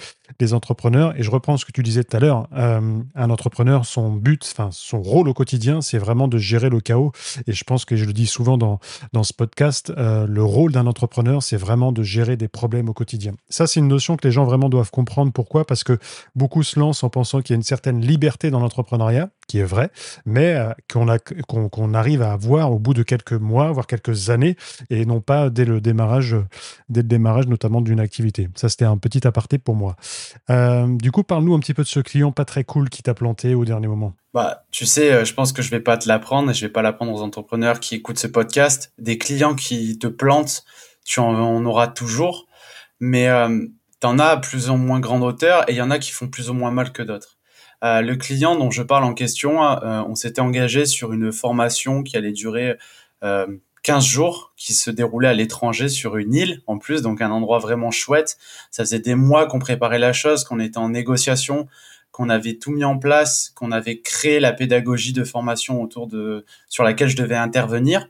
entrepreneurs. 0.51 1.13
Et 1.18 1.24
je 1.24 1.32
reprends 1.32 1.56
ce 1.56 1.63
que 1.63 1.72
tu 1.72 1.84
disais 1.84 2.03
tout 2.03 2.18
à 2.18 2.20
l'heure. 2.20 2.48
Euh, 2.53 3.00
un 3.15 3.30
entrepreneur, 3.30 3.86
son 3.86 4.12
but, 4.12 4.53
son 4.72 5.01
rôle 5.01 5.30
au 5.30 5.34
quotidien, 5.34 5.80
c'est 5.80 5.98
vraiment 5.98 6.27
de 6.27 6.38
gérer 6.38 6.70
le 6.70 6.82
chaos. 6.82 7.13
Et 7.48 7.53
je 7.53 7.63
pense 7.63 7.86
que 7.86 7.96
je 7.96 8.03
le 8.03 8.12
dis 8.12 8.27
souvent 8.27 8.58
dans, 8.58 8.80
dans 9.13 9.24
ce 9.24 9.32
podcast, 9.32 9.94
le 9.96 10.44
rôle 10.44 10.74
d'un 10.74 10.86
entrepreneur, 10.86 11.42
c'est 11.42 11.56
vraiment 11.56 11.94
de 11.94 12.03
gérer 12.03 12.36
des 12.36 12.50
problèmes 12.50 12.89
au 12.89 12.94
quotidien. 12.94 13.32
Ça, 13.48 13.68
c'est 13.68 13.80
une 13.80 13.88
notion 13.88 14.18
que 14.18 14.27
les 14.27 14.34
gens 14.34 14.44
vraiment 14.44 14.68
doivent 14.68 14.92
comprendre. 14.92 15.32
Pourquoi? 15.32 15.65
Parce 15.65 15.86
que 15.86 15.98
beaucoup 16.36 16.62
se 16.62 16.77
lancent 16.77 17.06
en 17.06 17.10
pensant 17.10 17.42
qu'il 17.42 17.53
y 17.53 17.56
a 17.56 17.58
une 17.58 17.63
certaine 17.63 18.01
liberté 18.01 18.50
dans 18.50 18.60
l'entrepreneuriat 18.60 19.12
qui 19.48 19.60
est 19.60 19.63
vrai, 19.63 19.91
mais 20.25 20.55
euh, 20.55 20.74
qu'on 20.88 21.93
arrive 21.93 22.22
à 22.22 22.34
avoir 22.34 22.72
au 22.72 22.79
bout 22.79 22.93
de 22.93 23.03
quelques 23.03 23.34
mois, 23.34 23.72
voire 23.72 23.88
quelques 23.88 24.29
années, 24.29 24.55
et 24.89 25.05
non 25.05 25.22
pas 25.22 25.50
dès 25.50 25.65
le 25.65 25.82
démarrage, 25.82 26.36
dès 26.89 27.01
le 27.01 27.08
démarrage 27.08 27.48
notamment 27.48 27.82
d'une 27.82 28.00
activité. 28.00 28.50
Ça, 28.55 28.70
c'était 28.70 28.86
un 28.86 28.98
petit 28.98 29.25
aparté 29.27 29.58
pour 29.58 29.75
moi. 29.75 29.96
Euh, 30.50 30.88
du 30.98 31.12
coup, 31.12 31.24
parle-nous 31.24 31.53
un 31.53 31.60
petit 31.60 31.74
peu 31.74 31.84
de 31.84 31.88
ce 31.88 32.00
client 32.00 32.32
pas 32.32 32.46
très 32.46 32.63
cool 32.63 32.89
qui 32.89 33.03
t'a 33.03 33.13
planté 33.13 33.53
au 33.55 33.65
dernier 33.65 33.88
moment. 33.88 34.13
Bah, 34.34 34.63
tu 34.72 34.86
sais, 34.86 35.12
euh, 35.12 35.25
je 35.25 35.34
pense 35.34 35.51
que 35.51 35.62
je 35.62 35.70
vais 35.70 35.79
pas 35.79 35.98
te 35.98 36.08
l'apprendre 36.08 36.51
et 36.51 36.53
je 36.53 36.65
vais 36.65 36.72
pas 36.72 36.82
l'apprendre 36.82 37.13
aux 37.13 37.22
entrepreneurs 37.22 37.79
qui 37.79 37.96
écoutent 37.96 38.20
ce 38.20 38.27
podcast. 38.27 38.93
Des 38.98 39.17
clients 39.17 39.55
qui 39.55 40.00
te 40.00 40.08
plantent, 40.08 40.63
tu 41.05 41.20
en, 41.20 41.65
auras 41.65 41.88
toujours, 41.88 42.48
mais 43.00 43.27
tu 44.01 44.08
en 44.08 44.20
as 44.20 44.38
plus 44.38 44.70
ou 44.70 44.77
moins 44.77 45.00
grande 45.00 45.24
hauteur 45.24 45.70
et 45.70 45.74
il 45.74 45.77
y 45.77 45.82
en 45.82 45.91
a 45.91 46.00
qui 46.00 46.12
font 46.12 46.27
plus 46.27 46.50
ou 46.50 46.53
moins 46.53 46.72
mal 46.72 46.91
que 46.91 47.03
d'autres. 47.03 47.33
Euh, 47.84 48.02
le 48.02 48.16
client 48.16 48.56
dont 48.56 48.72
je 48.72 48.82
parle 48.82 49.04
en 49.04 49.13
question, 49.13 49.63
euh, 49.63 50.02
on 50.08 50.16
s'était 50.16 50.42
engagé 50.42 50.86
sur 50.86 51.12
une 51.12 51.32
formation 51.34 52.02
qui 52.02 52.16
allait 52.16 52.32
durer 52.32 52.78
15 53.22 53.24
euh, 53.24 54.00
jours, 54.00 54.54
qui 54.56 54.74
se 54.74 54.90
déroulait 54.90 55.28
à 55.28 55.34
l'étranger 55.34 55.90
sur 55.90 56.16
une 56.16 56.34
île 56.34 56.62
en 56.66 56.78
plus, 56.78 57.02
donc 57.02 57.22
un 57.22 57.32
endroit 57.32 57.60
vraiment 57.60 57.92
chouette. 57.92 58.38
Ça 58.72 58.84
faisait 58.84 59.00
des 59.00 59.16
mois 59.16 59.48
qu'on 59.48 59.60
préparait 59.60 60.00
la 60.00 60.13
chose, 60.13 60.46
qu'on 60.46 60.60
était 60.60 60.78
en 60.78 60.90
négociation, 60.90 61.68
qu'on 62.12 62.30
avait 62.30 62.54
tout 62.54 62.72
mis 62.72 62.86
en 62.86 62.98
place, 62.98 63.52
qu'on 63.54 63.72
avait 63.72 64.00
créé 64.00 64.40
la 64.40 64.54
pédagogie 64.54 65.12
de 65.12 65.25
formation 65.25 65.82
autour 65.82 66.08
de 66.08 66.46
sur 66.70 66.86
laquelle 66.86 67.10
je 67.10 67.18
devais 67.18 67.36
intervenir. 67.36 68.08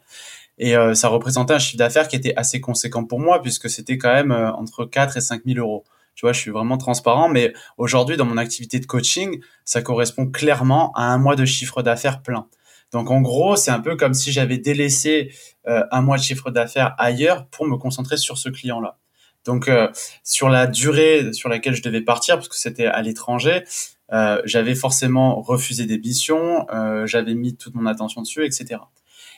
Et 0.59 0.75
ça 0.93 1.07
représentait 1.07 1.55
un 1.55 1.59
chiffre 1.59 1.79
d'affaires 1.79 2.07
qui 2.07 2.15
était 2.15 2.35
assez 2.35 2.61
conséquent 2.61 3.03
pour 3.05 3.19
moi 3.19 3.41
puisque 3.41 3.71
c'était 3.71 3.97
quand 3.97 4.13
même 4.13 4.31
entre 4.31 4.85
4 4.85 5.17
et 5.17 5.21
5 5.21 5.41
000 5.45 5.57
euros. 5.57 5.83
Tu 6.15 6.25
vois, 6.25 6.33
je 6.33 6.39
suis 6.39 6.51
vraiment 6.51 6.77
transparent, 6.77 7.29
mais 7.29 7.53
aujourd'hui, 7.77 8.17
dans 8.17 8.25
mon 8.25 8.37
activité 8.37 8.79
de 8.79 8.85
coaching, 8.85 9.41
ça 9.65 9.81
correspond 9.81 10.27
clairement 10.27 10.91
à 10.93 11.03
un 11.05 11.17
mois 11.17 11.35
de 11.35 11.45
chiffre 11.45 11.81
d'affaires 11.81 12.21
plein. 12.21 12.47
Donc, 12.93 13.09
en 13.09 13.21
gros, 13.21 13.55
c'est 13.55 13.71
un 13.71 13.79
peu 13.79 13.95
comme 13.95 14.13
si 14.13 14.31
j'avais 14.31 14.59
délaissé 14.59 15.31
euh, 15.67 15.83
un 15.91 16.01
mois 16.01 16.17
de 16.17 16.23
chiffre 16.23 16.51
d'affaires 16.51 16.93
ailleurs 16.99 17.47
pour 17.47 17.65
me 17.65 17.75
concentrer 17.75 18.17
sur 18.17 18.37
ce 18.37 18.49
client-là. 18.49 18.97
Donc, 19.45 19.67
euh, 19.67 19.89
sur 20.23 20.47
la 20.47 20.67
durée 20.67 21.33
sur 21.33 21.49
laquelle 21.49 21.73
je 21.73 21.81
devais 21.81 22.01
partir, 22.01 22.35
parce 22.35 22.47
que 22.47 22.55
c'était 22.55 22.85
à 22.85 23.01
l'étranger, 23.01 23.63
euh, 24.11 24.39
j'avais 24.45 24.75
forcément 24.75 25.41
refusé 25.41 25.87
des 25.87 25.97
missions, 25.97 26.67
j'avais 27.05 27.33
mis 27.33 27.57
toute 27.57 27.73
mon 27.73 27.87
attention 27.87 28.21
dessus, 28.21 28.45
etc. 28.45 28.79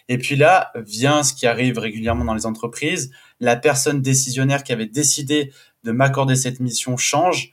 Et 0.08 0.18
puis 0.18 0.36
là 0.36 0.72
vient 0.76 1.24
ce 1.24 1.34
qui 1.34 1.48
arrive 1.48 1.80
régulièrement 1.80 2.26
dans 2.26 2.36
les 2.36 2.46
entreprises, 2.46 3.12
la 3.40 3.56
personne 3.56 4.02
décisionnaire 4.02 4.64
qui 4.64 4.72
avait 4.72 4.86
décidé 4.86 5.52
de 5.86 5.92
m'accorder 5.92 6.36
cette 6.36 6.60
mission 6.60 6.98
change. 6.98 7.52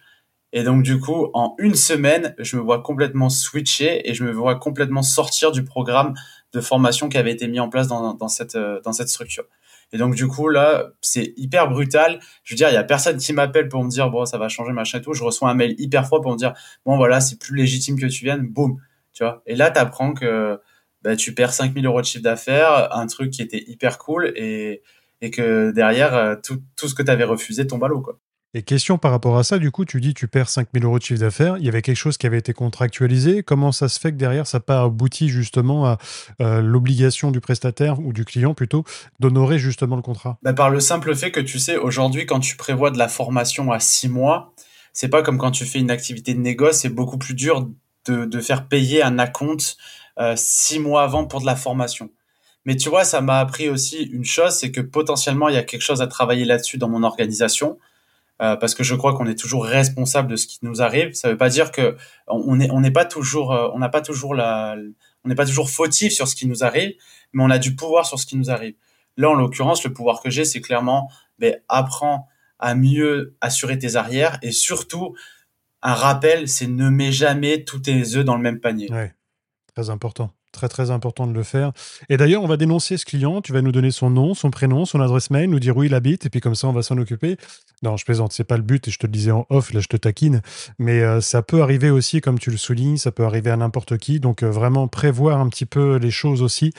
Et 0.52 0.64
donc, 0.64 0.82
du 0.82 0.98
coup, 0.98 1.28
en 1.34 1.54
une 1.58 1.74
semaine, 1.74 2.34
je 2.38 2.56
me 2.56 2.62
vois 2.62 2.82
complètement 2.82 3.28
switcher 3.28 4.08
et 4.08 4.14
je 4.14 4.24
me 4.24 4.32
vois 4.32 4.56
complètement 4.56 5.02
sortir 5.02 5.52
du 5.52 5.64
programme 5.64 6.14
de 6.52 6.60
formation 6.60 7.08
qui 7.08 7.16
avait 7.16 7.32
été 7.32 7.46
mis 7.46 7.60
en 7.60 7.68
place 7.68 7.86
dans, 7.88 8.28
cette, 8.28 8.56
euh, 8.56 8.80
dans 8.82 8.92
cette 8.92 9.08
structure. 9.08 9.44
Et 9.92 9.98
donc, 9.98 10.14
du 10.14 10.26
coup, 10.26 10.48
là, 10.48 10.88
c'est 11.00 11.34
hyper 11.36 11.68
brutal. 11.68 12.20
Je 12.44 12.54
veux 12.54 12.56
dire, 12.56 12.68
il 12.70 12.74
y 12.74 12.78
a 12.78 12.84
personne 12.84 13.18
qui 13.18 13.32
m'appelle 13.32 13.68
pour 13.68 13.84
me 13.84 13.90
dire, 13.90 14.10
bon, 14.10 14.24
ça 14.24 14.38
va 14.38 14.48
changer, 14.48 14.72
machin 14.72 14.98
et 14.98 15.02
tout. 15.02 15.12
Je 15.12 15.24
reçois 15.24 15.50
un 15.50 15.54
mail 15.54 15.74
hyper 15.78 16.06
froid 16.06 16.20
pour 16.20 16.32
me 16.32 16.38
dire, 16.38 16.54
bon, 16.84 16.96
voilà, 16.96 17.20
c'est 17.20 17.38
plus 17.38 17.56
légitime 17.56 17.98
que 17.98 18.06
tu 18.06 18.24
viennes. 18.24 18.46
Boum. 18.46 18.78
Tu 19.12 19.24
vois? 19.24 19.42
Et 19.46 19.54
là, 19.54 19.70
tu 19.70 19.78
apprends 19.78 20.14
que 20.14 20.58
bah, 21.02 21.16
tu 21.16 21.34
perds 21.34 21.52
5000 21.52 21.84
euros 21.84 22.00
de 22.00 22.06
chiffre 22.06 22.24
d'affaires, 22.24 22.94
un 22.94 23.06
truc 23.06 23.30
qui 23.30 23.42
était 23.42 23.62
hyper 23.66 23.98
cool 23.98 24.32
et, 24.36 24.82
et 25.22 25.30
que 25.30 25.70
derrière, 25.70 26.14
euh, 26.14 26.36
tout, 26.42 26.60
tout 26.76 26.88
ce 26.88 26.94
que 26.94 27.02
tu 27.02 27.10
avais 27.10 27.24
refusé 27.24 27.66
tombe 27.66 27.82
à 27.84 27.88
l'eau. 27.88 28.02
Quoi. 28.02 28.18
Et 28.54 28.62
question 28.62 28.98
par 28.98 29.12
rapport 29.12 29.38
à 29.38 29.44
ça, 29.44 29.58
du 29.58 29.70
coup, 29.70 29.86
tu 29.86 29.98
dis 29.98 30.12
tu 30.12 30.28
perds 30.28 30.50
5000 30.50 30.84
euros 30.84 30.98
de 30.98 31.02
chiffre 31.02 31.20
d'affaires, 31.20 31.56
il 31.56 31.64
y 31.64 31.68
avait 31.68 31.80
quelque 31.80 31.96
chose 31.96 32.18
qui 32.18 32.26
avait 32.26 32.38
été 32.38 32.52
contractualisé. 32.52 33.42
Comment 33.42 33.72
ça 33.72 33.88
se 33.88 33.98
fait 33.98 34.10
que 34.12 34.16
derrière, 34.16 34.46
ça 34.46 34.58
n'a 34.58 34.62
pas 34.62 34.82
abouti 34.82 35.30
justement 35.30 35.86
à 35.86 35.98
euh, 36.42 36.60
l'obligation 36.60 37.30
du 37.30 37.40
prestataire 37.40 37.98
ou 38.00 38.12
du 38.12 38.26
client 38.26 38.52
plutôt 38.52 38.84
d'honorer 39.20 39.58
justement 39.58 39.96
le 39.96 40.02
contrat? 40.02 40.38
Bah, 40.42 40.52
Par 40.52 40.68
le 40.68 40.80
simple 40.80 41.16
fait 41.16 41.30
que 41.30 41.40
tu 41.40 41.58
sais, 41.58 41.78
aujourd'hui, 41.78 42.26
quand 42.26 42.40
tu 42.40 42.56
prévois 42.56 42.90
de 42.90 42.98
la 42.98 43.08
formation 43.08 43.72
à 43.72 43.80
six 43.80 44.10
mois, 44.10 44.52
c'est 44.92 45.08
pas 45.08 45.22
comme 45.22 45.38
quand 45.38 45.52
tu 45.52 45.64
fais 45.64 45.78
une 45.78 45.90
activité 45.90 46.34
de 46.34 46.40
négoce, 46.40 46.80
c'est 46.80 46.90
beaucoup 46.90 47.16
plus 47.16 47.34
dur 47.34 47.70
de, 48.06 48.26
de, 48.26 48.40
faire 48.40 48.68
payer 48.68 49.02
un 49.02 49.18
acompte 49.18 49.78
euh, 50.18 50.34
six 50.36 50.78
mois 50.78 51.04
avant 51.04 51.24
pour 51.24 51.40
de 51.40 51.46
la 51.46 51.56
formation. 51.56 52.10
Mais 52.64 52.76
tu 52.76 52.88
vois, 52.88 53.04
ça 53.04 53.20
m'a 53.20 53.40
appris 53.40 53.68
aussi 53.68 54.02
une 54.02 54.24
chose, 54.24 54.52
c'est 54.52 54.70
que 54.70 54.80
potentiellement, 54.80 55.48
il 55.48 55.54
y 55.54 55.58
a 55.58 55.64
quelque 55.64 55.82
chose 55.82 56.00
à 56.00 56.06
travailler 56.06 56.44
là-dessus 56.44 56.78
dans 56.78 56.88
mon 56.88 57.02
organisation. 57.02 57.78
Euh, 58.40 58.56
parce 58.56 58.74
que 58.74 58.82
je 58.82 58.94
crois 58.96 59.14
qu'on 59.14 59.26
est 59.26 59.38
toujours 59.38 59.64
responsable 59.64 60.28
de 60.28 60.36
ce 60.36 60.48
qui 60.48 60.58
nous 60.62 60.82
arrive. 60.82 61.12
Ça 61.12 61.28
ne 61.28 61.32
veut 61.32 61.38
pas 61.38 61.48
dire 61.48 61.70
que 61.70 61.96
on 62.26 62.56
n'est 62.56 62.90
pas 62.90 63.04
toujours, 63.04 63.52
euh, 63.52 63.68
on 63.72 63.78
n'a 63.78 63.88
pas 63.88 64.00
toujours 64.00 64.34
la, 64.34 64.76
on 65.24 65.28
n'est 65.28 65.34
pas 65.34 65.46
toujours 65.46 65.70
fautif 65.70 66.12
sur 66.12 66.26
ce 66.26 66.34
qui 66.34 66.48
nous 66.48 66.64
arrive, 66.64 66.94
mais 67.32 67.44
on 67.44 67.50
a 67.50 67.58
du 67.58 67.76
pouvoir 67.76 68.04
sur 68.06 68.18
ce 68.18 68.26
qui 68.26 68.36
nous 68.36 68.50
arrive. 68.50 68.74
Là, 69.16 69.30
en 69.30 69.34
l'occurrence, 69.34 69.84
le 69.84 69.92
pouvoir 69.92 70.20
que 70.20 70.30
j'ai, 70.30 70.44
c'est 70.44 70.60
clairement, 70.60 71.10
ben, 71.38 71.60
apprends 71.68 72.26
à 72.58 72.74
mieux 72.74 73.36
assurer 73.40 73.78
tes 73.78 73.96
arrières 73.96 74.38
et 74.42 74.50
surtout, 74.50 75.14
un 75.82 75.94
rappel, 75.94 76.48
c'est 76.48 76.66
ne 76.66 76.88
mets 76.88 77.12
jamais 77.12 77.64
tous 77.64 77.80
tes 77.80 78.16
œufs 78.16 78.24
dans 78.24 78.36
le 78.36 78.42
même 78.42 78.60
panier. 78.60 78.90
Ouais, 78.90 79.14
très 79.74 79.90
important. 79.90 80.32
Très 80.52 80.68
très 80.68 80.90
important 80.90 81.26
de 81.26 81.32
le 81.32 81.42
faire. 81.42 81.72
Et 82.08 82.16
d'ailleurs, 82.16 82.42
on 82.42 82.46
va 82.46 82.56
dénoncer 82.56 82.96
ce 82.96 83.04
client. 83.04 83.40
Tu 83.40 83.52
vas 83.52 83.62
nous 83.62 83.72
donner 83.72 83.90
son 83.90 84.10
nom, 84.10 84.34
son 84.34 84.50
prénom, 84.50 84.84
son 84.84 85.00
adresse 85.00 85.30
mail, 85.30 85.50
nous 85.50 85.60
dire 85.60 85.76
où 85.76 85.82
il 85.82 85.94
habite, 85.94 86.26
et 86.26 86.30
puis 86.30 86.40
comme 86.40 86.54
ça, 86.54 86.68
on 86.68 86.72
va 86.72 86.82
s'en 86.82 86.98
occuper. 86.98 87.36
Non, 87.82 87.96
je 87.96 88.04
plaisante, 88.04 88.32
c'est 88.32 88.44
pas 88.44 88.56
le 88.56 88.62
but. 88.62 88.86
Et 88.86 88.90
je 88.90 88.98
te 88.98 89.06
le 89.06 89.12
disais 89.12 89.30
en 89.30 89.46
off, 89.50 89.72
là, 89.72 89.80
je 89.80 89.88
te 89.88 89.96
taquine. 89.96 90.42
Mais 90.78 91.00
euh, 91.00 91.20
ça 91.20 91.42
peut 91.42 91.62
arriver 91.62 91.90
aussi, 91.90 92.20
comme 92.20 92.38
tu 92.38 92.50
le 92.50 92.56
soulignes, 92.56 92.98
ça 92.98 93.10
peut 93.10 93.24
arriver 93.24 93.50
à 93.50 93.56
n'importe 93.56 93.98
qui. 93.98 94.20
Donc 94.20 94.42
euh, 94.42 94.50
vraiment 94.50 94.88
prévoir 94.88 95.40
un 95.40 95.48
petit 95.48 95.66
peu 95.66 95.96
les 95.96 96.10
choses 96.10 96.42
aussi. 96.42 96.72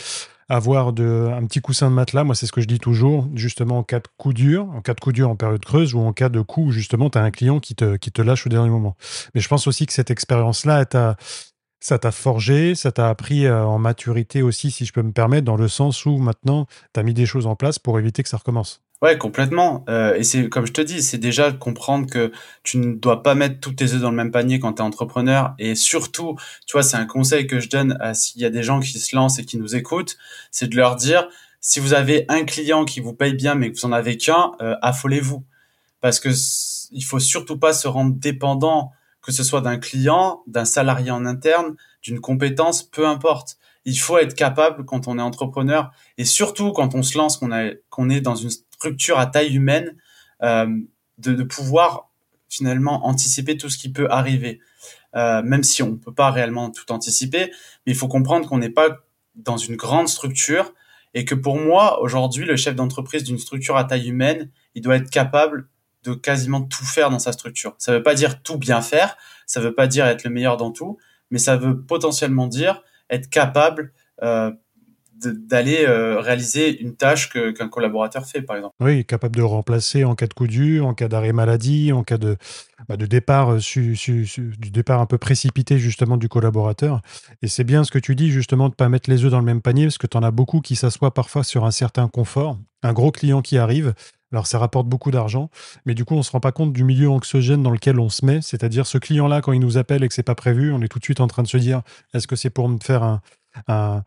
Avoir 0.49 0.91
de, 0.91 1.31
un 1.33 1.45
petit 1.45 1.61
coussin 1.61 1.89
de 1.89 1.95
matelas, 1.95 2.25
moi 2.25 2.35
c'est 2.35 2.45
ce 2.45 2.51
que 2.51 2.59
je 2.59 2.67
dis 2.67 2.79
toujours, 2.79 3.29
justement 3.33 3.77
en 3.79 3.83
cas 3.83 3.99
de 3.99 4.07
coup 4.17 4.33
dur, 4.33 4.69
en 4.75 4.81
cas 4.81 4.93
de 4.93 4.99
coup 4.99 5.13
dur 5.13 5.29
en 5.29 5.37
période 5.37 5.63
creuse 5.63 5.93
ou 5.93 5.99
en 5.99 6.11
cas 6.11 6.27
de 6.27 6.41
coup 6.41 6.71
justement 6.71 7.09
tu 7.09 7.17
as 7.17 7.21
un 7.21 7.31
client 7.31 7.59
qui 7.61 7.75
te, 7.75 8.21
lâche 8.21 8.45
au 8.45 8.49
dernier 8.49 8.69
moment. 8.69 8.97
Mais 9.33 9.41
je 9.41 9.47
pense 9.47 9.67
aussi 9.67 9.85
que 9.85 9.93
cette 9.93 10.11
expérience-là, 10.11 10.85
t'a 10.85 11.15
ça 11.83 11.99
t'a 11.99 12.11
forgé, 12.11 12.75
ça 12.75 12.93
t'a 12.93 13.09
appris 13.09 13.45
euh, 13.45 13.65
en 13.65 13.77
maturité 13.77 14.41
aussi, 14.41 14.71
si 14.71 14.85
je 14.85 14.93
peux 14.93 15.01
me 15.01 15.11
permettre, 15.11 15.43
dans 15.43 15.57
le 15.57 15.67
sens 15.67 16.05
où 16.05 16.17
maintenant, 16.17 16.65
tu 16.93 16.99
as 16.99 17.03
mis 17.03 17.13
des 17.13 17.25
choses 17.25 17.45
en 17.45 17.57
place 17.57 17.77
pour 17.77 17.99
éviter 17.99 18.23
que 18.23 18.29
ça 18.29 18.37
recommence. 18.37 18.81
Ouais, 19.01 19.17
complètement. 19.17 19.83
Euh, 19.89 20.15
et 20.15 20.23
c'est 20.23 20.47
comme 20.47 20.65
je 20.65 20.71
te 20.71 20.79
dis, 20.79 21.03
c'est 21.03 21.17
déjà 21.17 21.51
comprendre 21.51 22.09
que 22.09 22.31
tu 22.63 22.77
ne 22.77 22.93
dois 22.93 23.21
pas 23.21 23.35
mettre 23.35 23.59
tous 23.59 23.73
tes 23.73 23.93
œufs 23.93 24.01
dans 24.01 24.11
le 24.11 24.15
même 24.15 24.31
panier 24.31 24.61
quand 24.61 24.71
tu 24.71 24.81
es 24.81 24.85
entrepreneur. 24.85 25.55
Et 25.59 25.75
surtout, 25.75 26.37
tu 26.65 26.71
vois, 26.71 26.83
c'est 26.83 26.95
un 26.95 27.05
conseil 27.05 27.47
que 27.47 27.59
je 27.59 27.67
donne 27.67 27.97
à 27.99 28.13
s'il 28.13 28.41
y 28.41 28.45
a 28.45 28.49
des 28.49 28.63
gens 28.63 28.79
qui 28.79 28.97
se 28.97 29.13
lancent 29.13 29.39
et 29.39 29.45
qui 29.45 29.57
nous 29.57 29.75
écoutent, 29.75 30.15
c'est 30.51 30.69
de 30.69 30.77
leur 30.77 30.95
dire, 30.95 31.27
si 31.59 31.81
vous 31.81 31.93
avez 31.93 32.23
un 32.29 32.45
client 32.45 32.85
qui 32.85 33.01
vous 33.01 33.13
paye 33.13 33.33
bien 33.33 33.55
mais 33.55 33.69
que 33.69 33.77
vous 33.77 33.85
en 33.85 33.91
avez 33.91 34.15
qu'un, 34.15 34.53
euh, 34.61 34.77
affolez-vous. 34.81 35.43
Parce 35.99 36.21
que 36.21 36.29
il 36.91 37.03
faut 37.03 37.19
surtout 37.19 37.57
pas 37.57 37.73
se 37.73 37.89
rendre 37.89 38.15
dépendant 38.15 38.93
que 39.23 39.31
ce 39.31 39.43
soit 39.43 39.61
d'un 39.61 39.77
client, 39.77 40.43
d'un 40.45 40.65
salarié 40.65 41.09
en 41.09 41.25
interne, 41.25 41.75
d'une 42.03 42.19
compétence, 42.19 42.83
peu 42.83 43.07
importe. 43.07 43.57
Il 43.85 43.97
faut 43.97 44.17
être 44.17 44.35
capable 44.35 44.85
quand 44.85 45.07
on 45.07 45.17
est 45.17 45.21
entrepreneur 45.21 45.91
et 46.17 46.25
surtout 46.25 46.71
quand 46.73 46.93
on 46.93 47.01
se 47.01 47.17
lance, 47.17 47.37
qu'on 47.37 48.09
est 48.09 48.21
dans 48.21 48.35
une 48.35 48.51
structure 48.51 49.17
à 49.17 49.25
taille 49.25 49.55
humaine, 49.55 49.95
euh, 50.43 50.67
de, 51.17 51.33
de, 51.33 51.43
pouvoir 51.43 52.09
finalement 52.49 53.05
anticiper 53.05 53.55
tout 53.55 53.69
ce 53.69 53.77
qui 53.77 53.91
peut 53.91 54.07
arriver. 54.09 54.59
Euh, 55.15 55.41
même 55.41 55.63
si 55.63 55.83
on 55.83 55.91
ne 55.91 55.95
peut 55.95 56.13
pas 56.13 56.31
réellement 56.31 56.69
tout 56.69 56.91
anticiper, 56.91 57.51
mais 57.85 57.93
il 57.93 57.95
faut 57.95 58.07
comprendre 58.07 58.47
qu'on 58.47 58.57
n'est 58.57 58.69
pas 58.69 58.89
dans 59.35 59.57
une 59.57 59.75
grande 59.75 60.07
structure 60.07 60.73
Et 61.13 61.25
que 61.25 61.35
pour 61.35 61.57
moi, 61.57 62.01
aujourd'hui, 62.01 62.45
le 62.45 62.55
chef 62.55 62.75
d'entreprise 62.75 63.23
d'une 63.23 63.37
structure 63.37 63.77
à 63.77 63.83
taille 63.83 64.09
humaine, 64.09 64.49
il 64.75 64.81
doit 64.81 64.95
être 64.95 65.09
capable 65.09 65.69
de 66.03 66.13
quasiment 66.13 66.61
tout 66.61 66.85
faire 66.85 67.09
dans 67.09 67.19
sa 67.19 67.31
structure. 67.31 67.75
Ça 67.77 67.91
veut 67.93 68.03
pas 68.03 68.15
dire 68.15 68.41
tout 68.41 68.57
bien 68.57 68.81
faire, 68.81 69.17
ça 69.45 69.59
veut 69.59 69.73
pas 69.73 69.87
dire 69.87 70.05
être 70.05 70.23
le 70.23 70.29
meilleur 70.29 70.57
dans 70.57 70.71
tout, 70.71 70.97
mais 71.31 71.39
ça 71.39 71.57
veut 71.57 71.81
potentiellement 71.81 72.47
dire 72.47 72.83
être 73.09 73.29
capable 73.29 73.93
euh, 74.21 74.51
d'aller 75.25 75.85
euh, 75.87 76.19
réaliser 76.19 76.81
une 76.81 76.95
tâche 76.95 77.29
qu'un 77.29 77.69
collaborateur 77.69 78.25
fait, 78.25 78.41
par 78.41 78.57
exemple. 78.57 78.75
Oui, 78.81 79.05
capable 79.05 79.35
de 79.37 79.41
remplacer 79.41 80.03
en 80.03 80.15
cas 80.15 80.27
de 80.27 80.33
coup 80.33 80.47
dur, 80.47 80.85
en 80.85 80.93
cas 80.93 81.07
d'arrêt 81.07 81.31
maladie, 81.31 81.93
en 81.93 82.03
cas 82.03 82.17
de, 82.17 82.35
bah, 82.89 82.97
de 82.97 83.05
départ, 83.05 83.53
euh, 83.53 83.59
du 83.59 84.71
départ 84.71 84.99
un 84.99 85.05
peu 85.05 85.17
précipité 85.17 85.77
justement 85.77 86.17
du 86.17 86.27
collaborateur. 86.27 87.01
Et 87.41 87.47
c'est 87.47 87.63
bien 87.63 87.83
ce 87.83 87.91
que 87.91 87.99
tu 87.99 88.15
dis 88.15 88.31
justement 88.31 88.65
de 88.65 88.73
ne 88.73 88.75
pas 88.75 88.89
mettre 88.89 89.09
les 89.09 89.23
œufs 89.23 89.31
dans 89.31 89.39
le 89.39 89.45
même 89.45 89.61
panier, 89.61 89.85
parce 89.85 89.97
que 89.97 90.07
tu 90.07 90.17
en 90.17 90.23
as 90.23 90.31
beaucoup 90.31 90.59
qui 90.59 90.75
s'assoient 90.75 91.13
parfois 91.13 91.43
sur 91.43 91.65
un 91.65 91.71
certain 91.71 92.07
confort. 92.07 92.57
Un 92.81 92.93
gros 92.93 93.11
client 93.11 93.41
qui 93.41 93.57
arrive, 93.57 93.93
alors 94.33 94.47
ça 94.47 94.59
rapporte 94.59 94.87
beaucoup 94.87 95.11
d'argent, 95.11 95.49
mais 95.85 95.93
du 95.93 96.03
coup 96.03 96.15
on 96.15 96.19
ne 96.19 96.23
se 96.23 96.31
rend 96.31 96.39
pas 96.39 96.51
compte 96.51 96.73
du 96.73 96.83
milieu 96.83 97.09
anxiogène 97.09 97.63
dans 97.63 97.71
lequel 97.71 97.99
on 97.99 98.09
se 98.09 98.25
met. 98.25 98.41
C'est-à-dire 98.41 98.85
ce 98.87 98.97
client-là, 98.97 99.41
quand 99.41 99.53
il 99.53 99.59
nous 99.59 99.77
appelle 99.77 100.03
et 100.03 100.07
que 100.07 100.13
c'est 100.13 100.23
pas 100.23 100.35
prévu, 100.35 100.73
on 100.73 100.81
est 100.81 100.87
tout 100.87 100.99
de 100.99 101.03
suite 101.03 101.21
en 101.21 101.27
train 101.27 101.43
de 101.43 101.47
se 101.47 101.57
dire 101.57 101.83
est-ce 102.13 102.27
que 102.27 102.35
c'est 102.35 102.49
pour 102.49 102.67
me 102.67 102.79
faire 102.79 103.03
un, 103.03 103.21
un, 103.67 104.03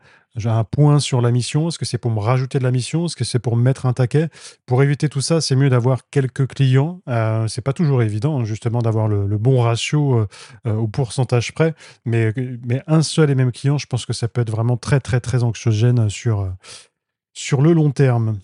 point 0.65 0.99
sur 0.99 1.21
la 1.21 1.31
mission? 1.31 1.69
Est-ce 1.69 1.79
que 1.79 1.85
c'est 1.85 1.97
pour 1.97 2.11
me 2.11 2.19
rajouter 2.19 2.59
de 2.59 2.63
la 2.63 2.71
mission? 2.71 3.05
Est-ce 3.05 3.15
que 3.15 3.23
c'est 3.23 3.39
pour 3.39 3.55
me 3.55 3.63
mettre 3.63 3.85
un 3.85 3.93
taquet? 3.93 4.29
Pour 4.65 4.83
éviter 4.83 5.09
tout 5.09 5.21
ça, 5.21 5.41
c'est 5.41 5.55
mieux 5.55 5.69
d'avoir 5.69 6.09
quelques 6.09 6.47
clients. 6.47 7.01
Euh, 7.07 7.47
c'est 7.47 7.61
pas 7.61 7.73
toujours 7.73 8.01
évident, 8.01 8.39
hein, 8.39 8.43
justement, 8.45 8.81
d'avoir 8.81 9.07
le, 9.07 9.25
bon 9.37 9.61
ratio 9.61 10.19
euh, 10.19 10.27
euh, 10.67 10.75
au 10.75 10.87
pourcentage 10.87 11.53
près, 11.53 11.73
mais, 12.05 12.33
mais 12.65 12.81
un 12.87 13.01
seul 13.01 13.29
et 13.29 13.35
même 13.35 13.51
client, 13.51 13.77
je 13.77 13.87
pense 13.87 14.05
que 14.05 14.13
ça 14.13 14.27
peut 14.27 14.41
être 14.41 14.51
vraiment 14.51 14.77
très, 14.77 14.99
très, 14.99 15.19
très 15.19 15.43
anxiogène 15.43 16.09
sur, 16.09 16.51
sur 17.33 17.61
le 17.61 17.73
long 17.73 17.91
terme. 17.91 18.39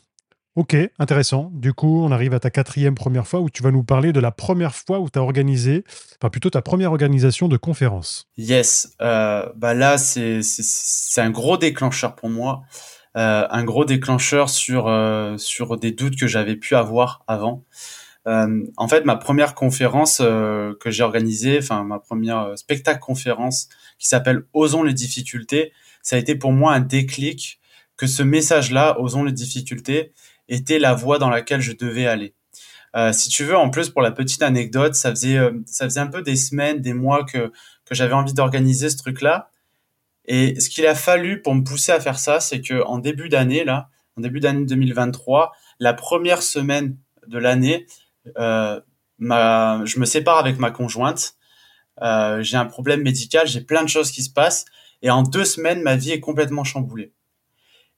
Ok, 0.56 0.78
intéressant. 1.00 1.50
Du 1.52 1.74
coup, 1.74 2.04
on 2.04 2.12
arrive 2.12 2.36
à 2.36 2.40
ta 2.40 2.52
quatrième 2.52 2.94
première 2.94 3.28
fois 3.28 3.40
où 3.40 3.50
tu 3.50 3.64
vas 3.64 3.72
nous 3.72 3.84
parler 3.84 4.14
de 4.14 4.20
la 4.20 4.30
première 4.30 4.76
fois 4.76 5.00
où 5.00 5.10
tu 5.10 5.18
as 5.18 5.24
organisé, 5.24 5.84
enfin 6.22 6.30
plutôt 6.30 6.52
ta 6.52 6.62
première 6.62 6.92
organisation 6.92 7.48
de 7.48 7.58
conférence. 7.58 8.28
Yes, 8.38 8.94
euh, 9.02 9.50
bah 9.56 9.74
là 9.74 9.98
c'est 9.98 10.42
un 11.18 11.32
gros 11.32 11.58
déclencheur 11.58 12.16
pour 12.16 12.30
moi, 12.30 12.62
euh, 13.18 13.48
un 13.50 13.64
gros 13.64 13.84
déclencheur 13.84 14.48
sur 14.48 14.88
euh, 14.88 15.38
sur 15.40 15.76
des 15.80 15.92
doutes 15.92 16.20
que 16.20 16.28
j'avais 16.28 16.56
pu 16.56 16.76
avoir 16.76 17.24
avant. 17.26 17.66
en 18.28 18.88
fait, 18.88 19.06
ma 19.06 19.16
première 19.16 19.56
conférence 19.56 20.20
que 20.20 20.92
j'ai 20.92 21.04
organisée, 21.04 21.58
enfin 21.58 21.84
ma 21.84 21.98
première 21.98 22.56
spectacle 22.56 23.00
conférence 23.00 23.70
qui 23.98 24.08
s'appelle 24.08 24.44
Osons 24.54 24.84
les 24.84 24.94
difficultés, 24.94 25.72
ça 26.04 26.16
a 26.16 26.20
été 26.20 26.36
pour 26.36 26.52
moi 26.52 26.74
un 26.74 26.80
déclic 26.80 27.60
que 27.98 28.08
ce 28.08 28.24
message-là, 28.24 29.00
Osons 29.00 29.24
les 29.24 29.32
difficultés, 29.32 30.14
était 30.48 30.80
la 30.80 30.94
voie 30.94 31.20
dans 31.20 31.30
laquelle 31.30 31.62
je 31.62 31.74
devais 31.74 32.08
aller. 32.08 32.36
Euh, 32.96 33.12
si 33.12 33.30
tu 33.30 33.44
veux, 33.44 33.58
en 33.58 33.70
plus 33.70 33.90
pour 33.90 34.02
la 34.02 34.12
petite 34.12 34.44
anecdote, 34.44 34.94
ça 34.96 35.10
faisait 35.10 35.38
euh, 35.38 35.52
ça 35.66 35.86
faisait 35.86 36.00
un 36.00 36.08
peu 36.08 36.22
des 36.22 36.36
semaines, 36.36 36.80
des 36.80 36.94
mois 36.94 37.24
que 37.24 37.52
que 37.86 37.96
j'avais 37.96 38.14
envie 38.14 38.34
d'organiser 38.34 38.90
ce 38.90 38.98
truc-là. 38.98 39.50
Et 40.26 40.60
ce 40.60 40.70
qu'il 40.70 40.86
a 40.86 40.96
fallu 40.96 41.42
pour 41.42 41.56
me 41.56 41.64
pousser 41.64 41.92
à 41.92 42.00
faire 42.00 42.20
ça, 42.20 42.40
c'est 42.40 42.62
que 42.62 42.84
en 42.86 43.00
début 43.00 43.30
d'année 43.30 43.64
là, 43.64 43.90
en 44.18 44.22
début 44.22 44.40
d'année 44.40 44.66
2023, 44.66 45.54
la 45.80 45.94
première 45.94 46.44
semaine 46.44 46.98
de 47.28 47.38
l'année, 47.40 47.88
euh, 48.38 48.80
je 49.20 50.00
me 50.00 50.06
sépare 50.06 50.38
avec 50.38 50.60
ma 50.60 50.72
conjointe. 50.72 51.36
J'ai 52.00 52.58
un 52.58 52.66
problème 52.66 53.02
médical, 53.02 53.48
j'ai 53.48 53.62
plein 53.62 53.84
de 53.84 53.90
choses 53.90 54.12
qui 54.12 54.24
se 54.24 54.30
passent, 54.30 54.66
et 55.02 55.10
en 55.10 55.24
deux 55.24 55.46
semaines, 55.46 55.82
ma 55.82 55.96
vie 55.96 56.12
est 56.12 56.20
complètement 56.20 56.64
chamboulée. 56.64 57.12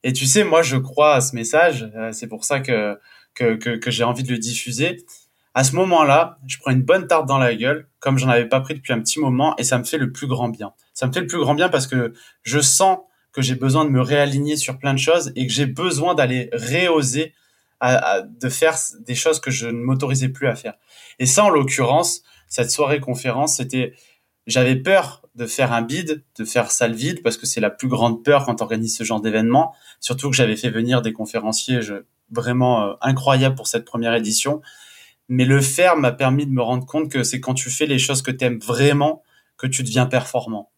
Et 0.05 0.13
tu 0.13 0.27
sais, 0.27 0.43
moi, 0.43 0.61
je 0.61 0.77
crois 0.77 1.15
à 1.15 1.21
ce 1.21 1.35
message. 1.35 1.89
Euh, 1.95 2.11
c'est 2.13 2.27
pour 2.27 2.45
ça 2.45 2.59
que, 2.59 2.99
que, 3.33 3.55
que, 3.55 3.91
j'ai 3.91 4.03
envie 4.03 4.21
de 4.21 4.31
le 4.31 4.37
diffuser. 4.37 5.03
À 5.55 5.63
ce 5.63 5.75
moment-là, 5.75 6.37
je 6.45 6.59
prends 6.59 6.69
une 6.69 6.83
bonne 6.83 7.07
tarte 7.07 7.25
dans 7.25 7.39
la 7.39 7.55
gueule, 7.55 7.87
comme 7.99 8.19
j'en 8.19 8.29
avais 8.29 8.47
pas 8.47 8.61
pris 8.61 8.75
depuis 8.75 8.93
un 8.93 8.99
petit 8.99 9.19
moment, 9.19 9.55
et 9.57 9.63
ça 9.63 9.79
me 9.79 9.83
fait 9.83 9.97
le 9.97 10.11
plus 10.11 10.27
grand 10.27 10.47
bien. 10.47 10.73
Ça 10.93 11.07
me 11.07 11.11
fait 11.11 11.21
le 11.21 11.27
plus 11.27 11.39
grand 11.39 11.55
bien 11.55 11.69
parce 11.69 11.87
que 11.87 12.13
je 12.43 12.59
sens 12.59 12.99
que 13.31 13.41
j'ai 13.41 13.55
besoin 13.55 13.83
de 13.83 13.89
me 13.89 13.99
réaligner 13.99 14.57
sur 14.57 14.77
plein 14.77 14.93
de 14.93 14.99
choses 14.99 15.31
et 15.35 15.47
que 15.47 15.51
j'ai 15.51 15.65
besoin 15.65 16.13
d'aller 16.13 16.49
réoser 16.53 17.33
à, 17.79 18.21
de 18.21 18.49
faire 18.49 18.75
des 18.99 19.15
choses 19.15 19.39
que 19.39 19.49
je 19.49 19.65
ne 19.65 19.81
m'autorisais 19.83 20.29
plus 20.29 20.47
à 20.47 20.55
faire. 20.55 20.75
Et 21.17 21.25
ça, 21.25 21.43
en 21.43 21.49
l'occurrence, 21.49 22.21
cette 22.47 22.69
soirée 22.69 22.99
conférence, 22.99 23.57
c'était, 23.57 23.93
j'avais 24.47 24.75
peur 24.75 25.21
de 25.35 25.45
faire 25.45 25.73
un 25.73 25.81
bide, 25.81 26.23
de 26.37 26.45
faire 26.45 26.71
ça 26.71 26.87
le 26.87 26.95
vide, 26.95 27.21
parce 27.23 27.37
que 27.37 27.45
c'est 27.45 27.59
la 27.59 27.69
plus 27.69 27.87
grande 27.87 28.23
peur 28.23 28.45
quand 28.45 28.61
on 28.61 28.63
organise 28.63 28.95
ce 28.97 29.03
genre 29.03 29.21
d'événement. 29.21 29.73
Surtout 29.99 30.29
que 30.29 30.35
j'avais 30.35 30.55
fait 30.55 30.69
venir 30.69 31.01
des 31.01 31.13
conférenciers 31.13 31.79
vraiment 32.31 32.83
euh, 32.83 32.93
incroyables 33.01 33.55
pour 33.55 33.67
cette 33.67 33.85
première 33.85 34.13
édition. 34.13 34.61
Mais 35.27 35.45
le 35.45 35.61
faire 35.61 35.97
m'a 35.97 36.11
permis 36.11 36.45
de 36.45 36.51
me 36.51 36.61
rendre 36.61 36.85
compte 36.85 37.11
que 37.11 37.23
c'est 37.23 37.39
quand 37.39 37.53
tu 37.53 37.69
fais 37.69 37.85
les 37.85 37.99
choses 37.99 38.21
que 38.21 38.31
tu 38.31 38.45
aimes 38.45 38.59
vraiment 38.59 39.23
que 39.57 39.67
tu 39.67 39.83
deviens 39.83 40.05
performant. 40.05 40.69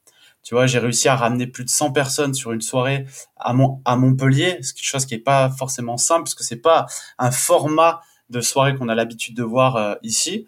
Tu 0.43 0.55
vois, 0.55 0.65
j'ai 0.65 0.79
réussi 0.79 1.09
à 1.09 1.15
ramener 1.15 1.45
plus 1.47 1.65
de 1.65 1.69
100 1.69 1.91
personnes 1.91 2.33
sur 2.33 2.53
une 2.53 2.61
soirée 2.61 3.05
à, 3.37 3.53
à 3.83 3.95
Montpellier, 3.97 4.59
c'est 4.61 4.73
quelque 4.75 4.85
chose 4.85 5.05
qui 5.05 5.15
est 5.15 5.19
pas 5.19 5.49
forcément 5.49 5.97
simple, 5.97 6.23
parce 6.23 6.35
que 6.35 6.43
c'est 6.43 6.61
pas 6.61 6.85
un 7.17 7.31
format 7.31 8.01
de 8.29 8.39
soirée 8.39 8.75
qu'on 8.75 8.87
a 8.87 8.95
l'habitude 8.95 9.35
de 9.35 9.43
voir 9.43 9.75
euh, 9.75 9.95
ici 10.03 10.47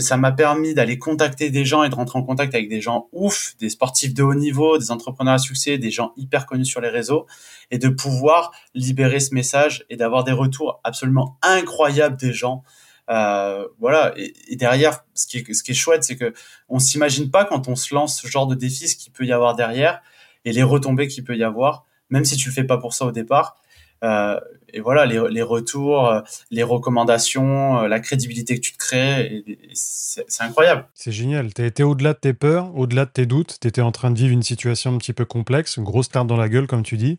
ça 0.00 0.16
m'a 0.16 0.32
permis 0.32 0.74
d'aller 0.74 0.98
contacter 0.98 1.50
des 1.50 1.64
gens 1.64 1.82
et 1.82 1.88
de 1.88 1.94
rentrer 1.94 2.18
en 2.18 2.22
contact 2.22 2.54
avec 2.54 2.68
des 2.68 2.80
gens 2.80 3.08
ouf, 3.12 3.56
des 3.58 3.70
sportifs 3.70 4.14
de 4.14 4.22
haut 4.22 4.34
niveau, 4.34 4.78
des 4.78 4.90
entrepreneurs 4.90 5.34
à 5.34 5.38
succès, 5.38 5.78
des 5.78 5.90
gens 5.90 6.12
hyper 6.16 6.46
connus 6.46 6.66
sur 6.66 6.80
les 6.80 6.88
réseaux, 6.88 7.26
et 7.70 7.78
de 7.78 7.88
pouvoir 7.88 8.52
libérer 8.74 9.20
ce 9.20 9.34
message 9.34 9.84
et 9.90 9.96
d'avoir 9.96 10.24
des 10.24 10.32
retours 10.32 10.80
absolument 10.84 11.38
incroyables 11.42 12.16
des 12.16 12.32
gens. 12.32 12.62
Euh, 13.10 13.66
voilà. 13.78 14.14
Et, 14.16 14.56
derrière, 14.56 15.04
ce 15.14 15.26
qui 15.26 15.38
est, 15.38 15.52
ce 15.52 15.62
qui 15.62 15.72
est 15.72 15.74
chouette, 15.74 16.04
c'est 16.04 16.16
que 16.16 16.32
on 16.68 16.78
s'imagine 16.78 17.30
pas 17.30 17.44
quand 17.44 17.68
on 17.68 17.76
se 17.76 17.94
lance 17.94 18.20
ce 18.20 18.26
genre 18.26 18.46
de 18.46 18.54
défi 18.54 18.88
ce 18.88 18.96
qu'il 18.96 19.12
peut 19.12 19.24
y 19.24 19.32
avoir 19.32 19.54
derrière 19.54 20.00
et 20.44 20.52
les 20.52 20.62
retombées 20.62 21.08
qu'il 21.08 21.24
peut 21.24 21.36
y 21.36 21.44
avoir, 21.44 21.84
même 22.10 22.24
si 22.24 22.36
tu 22.36 22.48
le 22.48 22.54
fais 22.54 22.64
pas 22.64 22.78
pour 22.78 22.94
ça 22.94 23.06
au 23.06 23.12
départ. 23.12 23.56
Euh, 24.02 24.40
et 24.72 24.80
voilà, 24.80 25.06
les, 25.06 25.42
retours, 25.42 26.08
euh, 26.08 26.20
les 26.50 26.64
recommandations, 26.64 27.78
euh, 27.78 27.88
la 27.88 28.00
crédibilité 28.00 28.56
que 28.56 28.60
tu 28.60 28.72
te 28.72 28.78
crées, 28.78 29.44
c'est 29.72 30.42
incroyable. 30.42 30.86
C'est 30.94 31.12
génial. 31.12 31.54
Tu 31.54 31.62
as 31.62 31.66
été 31.66 31.84
au-delà 31.84 32.12
de 32.12 32.18
tes 32.18 32.34
peurs, 32.34 32.76
au-delà 32.76 33.04
de 33.04 33.10
tes 33.10 33.24
doutes. 33.24 33.58
Tu 33.60 33.68
étais 33.68 33.82
en 33.82 33.92
train 33.92 34.10
de 34.10 34.18
vivre 34.18 34.32
une 34.32 34.42
situation 34.42 34.92
un 34.92 34.98
petit 34.98 35.12
peu 35.12 35.24
complexe, 35.24 35.76
une 35.76 35.84
grosse 35.84 36.08
tarte 36.08 36.26
dans 36.26 36.36
la 36.36 36.48
gueule, 36.48 36.66
comme 36.66 36.82
tu 36.82 36.96
dis. 36.96 37.18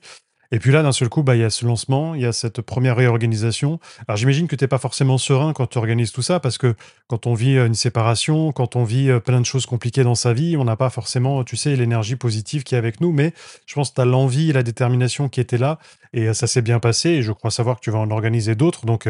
Et 0.52 0.60
puis 0.60 0.72
là, 0.72 0.84
d'un 0.84 0.92
seul 0.92 1.10
coup, 1.10 1.24
bah, 1.24 1.36
il 1.36 1.42
y 1.42 1.44
a 1.44 1.50
ce 1.50 1.66
lancement, 1.66 2.16
il 2.16 2.22
y 2.22 2.26
a 2.26 2.34
cette 2.34 2.62
première 2.62 2.96
réorganisation. 2.96 3.80
Alors 4.08 4.18
j'imagine 4.18 4.48
que 4.48 4.56
tu 4.56 4.64
n'es 4.64 4.68
pas 4.68 4.78
forcément 4.78 5.18
serein 5.18 5.54
quand 5.54 5.68
tu 5.68 5.78
organises 5.78 6.12
tout 6.12 6.22
ça, 6.22 6.40
parce 6.40 6.58
que 6.58 6.76
quand 7.08 7.28
on 7.28 7.34
vit 7.34 7.58
euh, 7.58 7.68
une 7.68 7.76
séparation, 7.76 8.52
quand 8.52 8.76
on 8.76 8.84
vit 8.84 9.10
euh, 9.10 9.20
plein 9.20 9.40
de 9.40 9.46
choses 9.46 9.66
compliquées 9.66 10.04
dans 10.04 10.16
sa 10.16 10.34
vie, 10.34 10.58
on 10.58 10.64
n'a 10.64 10.76
pas 10.76 10.90
forcément, 10.90 11.44
tu 11.44 11.58
sais, 11.58 11.76
l'énergie 11.76 12.16
positive 12.16 12.64
qui 12.64 12.76
est 12.76 12.78
avec 12.78 13.02
nous, 13.02 13.12
mais 13.12 13.34
je 13.66 13.74
pense 13.76 13.90
que 13.90 13.96
tu 13.96 14.02
as 14.02 14.06
l'envie 14.06 14.50
et 14.50 14.54
la 14.54 14.64
détermination 14.64 15.30
qui 15.30 15.40
étaient 15.40 15.58
là, 15.58 15.80
et 16.14 16.28
euh, 16.28 16.34
ça 16.34 16.48
s'est 16.48 16.62
bien 16.62 16.80
passé, 16.80 17.10
et 17.10 17.22
je 17.22 17.32
crois 17.32 17.52
savoir 17.52 17.78
que 17.78 17.82
tu 17.82 17.92
vas 17.92 18.00
en 18.00 18.12
organiser 18.12 18.56
d'autres. 18.56 18.86
Donc 18.86 19.08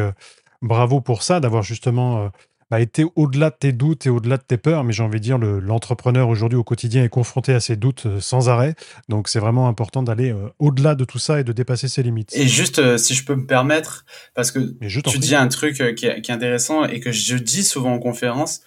bravo 0.62 1.00
pour 1.00 1.22
ça, 1.22 1.40
d'avoir 1.40 1.62
justement 1.62 2.30
bah, 2.70 2.80
été 2.80 3.04
au-delà 3.14 3.50
de 3.50 3.56
tes 3.58 3.72
doutes 3.72 4.06
et 4.06 4.10
au-delà 4.10 4.38
de 4.38 4.42
tes 4.42 4.56
peurs, 4.56 4.82
mais 4.82 4.92
j'ai 4.92 5.02
envie 5.02 5.18
de 5.18 5.24
dire, 5.24 5.38
l'entrepreneur 5.38 6.28
aujourd'hui 6.28 6.58
au 6.58 6.64
quotidien 6.64 7.04
est 7.04 7.08
confronté 7.08 7.54
à 7.54 7.60
ses 7.60 7.76
doutes 7.76 8.06
euh, 8.06 8.20
sans 8.20 8.48
arrêt. 8.48 8.74
Donc 9.08 9.28
c'est 9.28 9.38
vraiment 9.38 9.68
important 9.68 10.02
d'aller 10.02 10.32
euh, 10.32 10.48
au-delà 10.58 10.96
de 10.96 11.04
tout 11.04 11.18
ça 11.18 11.38
et 11.38 11.44
de 11.44 11.52
dépasser 11.52 11.86
ses 11.86 12.02
limites. 12.02 12.34
Et 12.34 12.48
juste, 12.48 12.80
euh, 12.80 12.98
si 12.98 13.14
je 13.14 13.24
peux 13.24 13.36
me 13.36 13.46
permettre, 13.46 14.04
parce 14.34 14.50
que 14.50 14.58
tu 14.80 15.18
dis 15.18 15.36
un 15.36 15.48
truc 15.48 15.76
qui 15.76 15.82
est, 15.82 15.94
qui, 15.94 16.06
est, 16.06 16.30
intéressant 16.30 16.84
et 16.84 16.98
que 16.98 17.12
je 17.12 17.36
dis 17.36 17.62
souvent 17.62 17.92
en 17.92 17.98
conférence, 17.98 18.62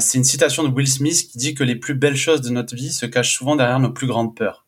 c'est 0.00 0.18
une 0.18 0.24
citation 0.24 0.64
de 0.64 0.70
Will 0.70 0.88
Smith 0.88 1.28
qui 1.30 1.38
dit 1.38 1.54
que 1.54 1.62
les 1.62 1.76
plus 1.76 1.94
belles 1.94 2.16
choses 2.16 2.40
de 2.40 2.50
notre 2.50 2.74
vie 2.74 2.90
se 2.90 3.06
cachent 3.06 3.36
souvent 3.36 3.54
derrière 3.54 3.78
nos 3.78 3.92
plus 3.92 4.08
grandes 4.08 4.34
peurs. 4.34 4.66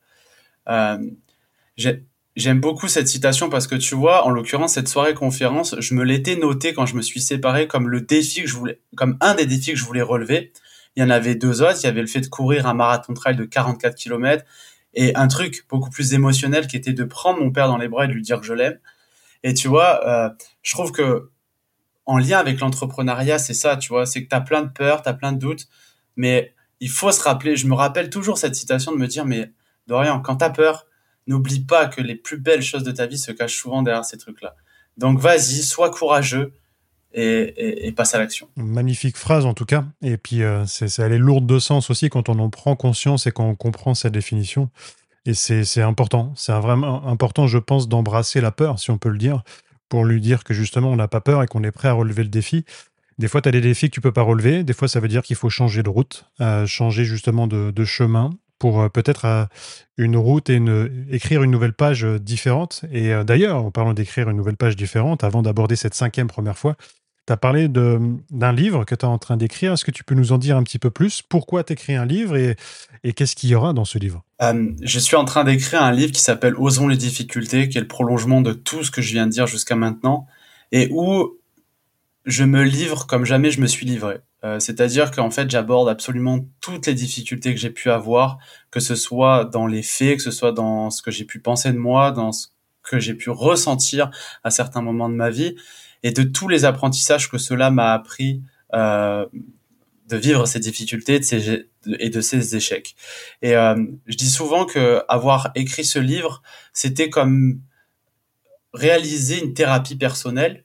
j'ai 1.77 2.05
J'aime 2.37 2.61
beaucoup 2.61 2.87
cette 2.87 3.09
citation 3.09 3.51
parce 3.51 3.67
que 3.67 3.75
tu 3.75 3.95
vois, 3.97 4.25
en 4.25 4.31
l'occurrence, 4.31 4.75
cette 4.75 4.89
soirée 4.89 5.15
conférence, 5.15 5.75
je 5.81 5.95
me 5.95 6.05
l'étais 6.05 6.37
noté 6.37 6.73
quand 6.73 6.87
je 6.87 6.95
me 6.95 7.03
suis 7.03 7.21
séparé 7.21 7.67
comme 7.67 7.89
le 7.89 8.01
défi 8.01 8.43
que 8.43 8.49
je 8.49 8.55
voulais, 8.55 8.81
comme 8.97 9.17
un 9.21 9.35
des 9.35 9.47
défis 9.47 9.73
que 9.73 9.79
je 9.79 9.85
voulais 9.85 10.03
relever. 10.03 10.53
Il 10.95 11.03
y 11.03 11.07
en 11.07 11.11
avait 11.11 11.35
deux 11.35 11.63
autres. 11.63 11.79
Il 11.83 11.87
y 11.87 11.89
avait 11.89 12.01
le 12.01 12.07
fait 12.07 12.21
de 12.21 12.29
courir 12.29 12.67
un 12.67 12.75
marathon 12.75 13.15
trail 13.15 13.37
de 13.37 13.45
44 13.45 13.97
km 13.97 14.45
et 14.95 15.15
un 15.17 15.29
truc 15.29 15.67
beaucoup 15.69 15.91
plus 15.91 16.15
émotionnel 16.15 16.67
qui 16.67 16.77
était 16.77 16.93
de 16.93 17.05
prendre 17.05 17.41
mon 17.41 17.51
père 17.51 17.69
dans 17.69 17.79
les 17.79 17.89
bras 17.89 18.05
et 18.05 18.09
de 18.09 18.13
lui 18.13 18.23
dire 18.23 18.41
que 18.41 18.47
je 18.47 18.55
l'aime. 18.55 18.79
Et 19.43 19.55
tu 19.55 19.69
vois, 19.69 20.07
euh, 20.07 20.31
je 20.63 20.73
trouve 20.73 20.93
que 20.93 21.31
en 22.07 22.19
lien 22.19 22.39
avec 22.39 22.61
l'entrepreneuriat, 22.61 23.39
c'est 23.39 23.55
ça, 23.55 23.77
tu 23.77 23.89
vois, 23.89 24.07
c'est 24.07 24.25
que 24.25 24.29
tu 24.29 24.35
as 24.35 24.41
plein 24.41 24.63
de 24.63 24.69
peurs, 24.69 25.03
tu 25.03 25.09
as 25.09 25.15
plein 25.15 25.33
de 25.33 25.39
doutes, 25.39 25.67
mais 26.17 26.55
il 26.81 26.91
faut 26.91 27.13
se 27.13 27.23
rappeler, 27.23 27.57
je 27.57 27.67
me 27.67 27.75
rappelle 27.75 28.11
toujours 28.11 28.39
cette 28.39 28.55
citation 28.55 28.93
de 28.93 28.97
me 28.97 29.07
dire, 29.07 29.25
mais 29.25 29.53
Dorian, 29.87 30.21
quand 30.21 30.37
tu 30.37 30.45
as 30.45 30.51
peur, 30.51 30.87
n'oublie 31.31 31.61
pas 31.61 31.87
que 31.87 32.01
les 32.01 32.17
plus 32.17 32.39
belles 32.39 32.63
choses 32.63 32.83
de 32.83 32.91
ta 32.91 33.07
vie 33.07 33.19
se 33.19 33.33
cachent 33.33 33.57
souvent 33.57 33.83
derrière 33.83 34.05
ces 34.05 34.19
trucs-là. 34.19 34.55
Donc 34.97 35.19
vas-y, 35.19 35.63
sois 35.63 35.91
courageux 35.91 36.53
et, 37.13 37.93
passe 37.97 38.15
à 38.15 38.19
l'action. 38.19 38.49
Magnifique 38.57 39.17
phrase 39.17 39.47
en 39.47 39.55
tout 39.55 39.65
cas. 39.65 39.85
Et 40.03 40.17
puis, 40.17 40.43
euh, 40.43 40.65
c'est, 40.67 40.99
elle 40.99 41.13
est 41.13 41.19
lourde 41.19 41.47
de 41.47 41.59
sens 41.59 41.91
aussi 41.91 42.09
quand 42.09 42.29
on 42.29 42.39
en 42.39 42.51
prend 42.51 42.77
conscience 42.77 43.27
et 43.27 43.33
quand 43.33 43.49
on 43.49 43.55
comprend 43.55 43.95
sa 43.95 44.11
définition. 44.11 44.71
Et 45.27 45.35
c'est 45.35 45.83
important. 45.83 46.33
C'est 46.35 46.53
vraiment 46.53 47.07
important, 47.07 47.47
je 47.47 47.59
pense, 47.59 47.89
d'embrasser 47.89 48.41
la 48.41 48.53
peur, 48.53 48.79
si 48.79 48.91
on 48.91 48.99
peut 48.99 49.11
le 49.11 49.19
dire, 49.19 49.43
pour 49.89 50.05
lui 50.05 50.21
dire 50.21 50.45
que 50.45 50.55
justement, 50.55 50.91
on 50.91 50.97
n'a 50.97 51.09
pas 51.09 51.21
peur 51.21 51.43
et 51.43 51.47
qu'on 51.47 51.63
est 51.63 51.73
prêt 51.73 51.89
à 51.89 51.93
relever 51.93 52.23
le 52.23 52.31
défi. 52.31 52.65
Des 53.19 53.29
fois, 53.29 53.43
tu 53.43 53.51
as 53.51 53.53
des 53.53 53.61
défis 53.61 53.91
que 53.91 53.95
tu 53.95 54.01
peux 54.01 54.13
pas 54.13 54.23
relever. 54.23 54.65
Des 54.65 54.73
fois, 54.73 54.89
ça 54.89 54.99
veut 54.99 55.09
dire 55.09 55.23
qu'il 55.23 55.37
faut 55.37 55.51
changer 55.51 55.83
de 55.83 55.91
route, 55.91 56.25
euh, 56.41 56.67
changer 56.67 57.05
justement 57.05 57.47
de, 57.47 57.85
chemin 57.85 58.31
pour 58.61 58.83
euh, 58.83 58.89
peut-être 58.89 59.25
euh, 59.25 59.45
une 59.97 60.17
route 60.17 60.49
et 60.49 60.63
écrire 61.11 61.43
une 61.43 61.51
nouvelle 61.51 61.73
page 61.73 62.05
différente. 62.05 62.85
Et 62.93 63.13
d'ailleurs, 63.25 63.65
en 63.65 63.71
parlant 63.73 63.93
d'écrire 63.93 64.31
une 64.31 64.37
nouvelle 64.37 64.57
page 64.57 64.77
différente, 64.77 65.25
avant 65.25 65.43
d'aborder 65.43 65.75
cette 65.75 65.95
cinquième 65.95 66.29
première 66.29 66.57
fois, 66.57 66.77
tu 67.27 67.33
as 67.33 67.37
parlé 67.37 67.69
d'un 67.69 68.53
livre 68.53 68.85
que 68.85 68.95
tu 68.95 69.05
es 69.05 69.09
en 69.09 69.19
train 69.19 69.37
d'écrire. 69.37 69.75
Est-ce 69.75 69.85
que 69.85 69.91
tu 69.91 70.05
peux 70.05 70.15
nous 70.15 70.33
en 70.33 70.39
dire 70.39 70.57
un 70.57 70.63
petit 70.63 70.79
peu 70.79 70.91
plus? 70.91 71.21
Pourquoi 71.21 71.65
tu 71.65 71.75
écris 71.75 71.97
un 71.97 72.07
livre 72.07 72.35
et 72.37 73.13
qu'est-ce 73.13 73.37
qu'il 73.37 73.51
y 73.51 73.55
aura 73.55 73.75
dans 73.75 73.85
ce 73.85 73.99
livre? 73.99 74.25
Je 74.41 74.99
suis 74.99 75.17
en 75.17 75.27
train 75.27 75.45
d'écrire 75.45 75.83
un 75.83 75.93
livre 75.93 76.13
qui 76.13 76.23
s'appelle 76.23 76.55
Osons 76.57 76.89
les 76.89 76.97
difficultés, 76.97 77.69
qui 77.69 77.77
est 77.77 77.83
le 77.83 77.89
prolongement 77.89 78.41
de 78.41 78.53
tout 78.53 78.85
ce 78.85 78.91
que 78.91 79.03
je 79.03 79.13
viens 79.13 79.27
de 79.27 79.33
dire 79.33 79.47
jusqu'à 79.47 79.77
maintenant, 79.77 80.27
et 80.73 80.89
où 80.93 81.37
je 82.25 82.45
me 82.45 82.63
livre 82.63 83.07
comme 83.07 83.27
jamais 83.27 83.51
je 83.51 83.61
me 83.61 83.67
suis 83.67 83.85
livré. 83.85 84.21
Euh, 84.45 84.59
c'est-à-dire 84.59 85.11
qu'en 85.11 85.31
fait, 85.31 85.51
j'aborde 85.51 85.89
absolument 85.89 86.41
toutes 86.61 86.87
les 86.87 86.95
difficultés 86.95 87.55
que 87.55 87.61
j'ai 87.61 87.71
pu 87.71 87.91
avoir, 87.91 88.39
que 88.71 88.81
ce 88.81 88.95
soit 88.95 89.45
dans 89.45 89.67
les 89.67 89.83
faits, 89.83 90.17
que 90.17 90.23
ce 90.23 90.31
soit 90.31 90.53
dans 90.53 90.91
ce 90.91 91.03
que 91.03 91.11
j'ai 91.11 91.25
pu 91.25 91.41
penser 91.41 91.73
de 91.73 91.79
moi, 91.79 92.11
dans 92.11 92.33
ce 92.33 92.49
que 92.83 92.99
j'ai 92.99 93.15
pu 93.15 93.31
ressentir 93.31 94.11
à 94.43 94.51
certains 94.51 94.81
moments 94.81 95.09
de 95.09 95.15
ma 95.15 95.31
vie, 95.31 95.57
et 96.03 96.13
de 96.13 96.23
tous 96.23 96.49
les 96.49 96.65
apprentissages 96.65 97.31
que 97.31 97.37
cela 97.37 97.71
m'a 97.71 97.93
appris 97.93 98.43
euh, 98.73 99.27
de 100.09 100.17
vivre 100.17 100.47
ces 100.47 100.59
difficultés 100.59 101.21
et 101.99 102.11
de 102.11 102.21
ces 102.21 102.57
échecs. 102.57 102.97
Et 103.43 103.55
euh, 103.55 103.77
je 104.07 104.17
dis 104.17 104.31
souvent 104.31 104.65
que 104.65 105.03
avoir 105.09 105.51
écrit 105.55 105.85
ce 105.85 105.99
livre, 105.99 106.43
c'était 106.73 107.11
comme 107.11 107.61
réaliser 108.73 109.43
une 109.43 109.53
thérapie 109.53 109.97
personnelle 109.97 110.65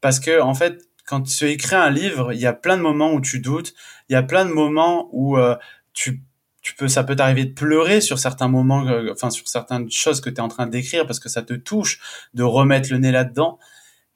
parce 0.00 0.20
que 0.20 0.40
en 0.40 0.54
fait, 0.54 0.85
quand 1.06 1.22
tu 1.22 1.48
écris 1.48 1.76
un 1.76 1.90
livre, 1.90 2.32
il 2.32 2.40
y 2.40 2.46
a 2.46 2.52
plein 2.52 2.76
de 2.76 2.82
moments 2.82 3.12
où 3.12 3.20
tu 3.20 3.40
doutes, 3.40 3.74
il 4.08 4.12
y 4.12 4.16
a 4.16 4.22
plein 4.22 4.44
de 4.44 4.52
moments 4.52 5.08
où 5.12 5.38
euh, 5.38 5.56
tu 5.92 6.22
tu 6.62 6.74
peux 6.74 6.88
ça 6.88 7.04
peut 7.04 7.14
t'arriver 7.14 7.44
de 7.44 7.54
pleurer 7.54 8.00
sur 8.00 8.18
certains 8.18 8.48
moments 8.48 8.86
euh, 8.88 9.12
enfin 9.12 9.30
sur 9.30 9.46
certaines 9.48 9.88
choses 9.90 10.20
que 10.20 10.28
tu 10.30 10.36
es 10.36 10.40
en 10.40 10.48
train 10.48 10.66
d'écrire 10.66 11.06
parce 11.06 11.20
que 11.20 11.28
ça 11.28 11.42
te 11.42 11.54
touche 11.54 12.00
de 12.34 12.42
remettre 12.42 12.90
le 12.92 12.98
nez 12.98 13.12
là-dedans. 13.12 13.58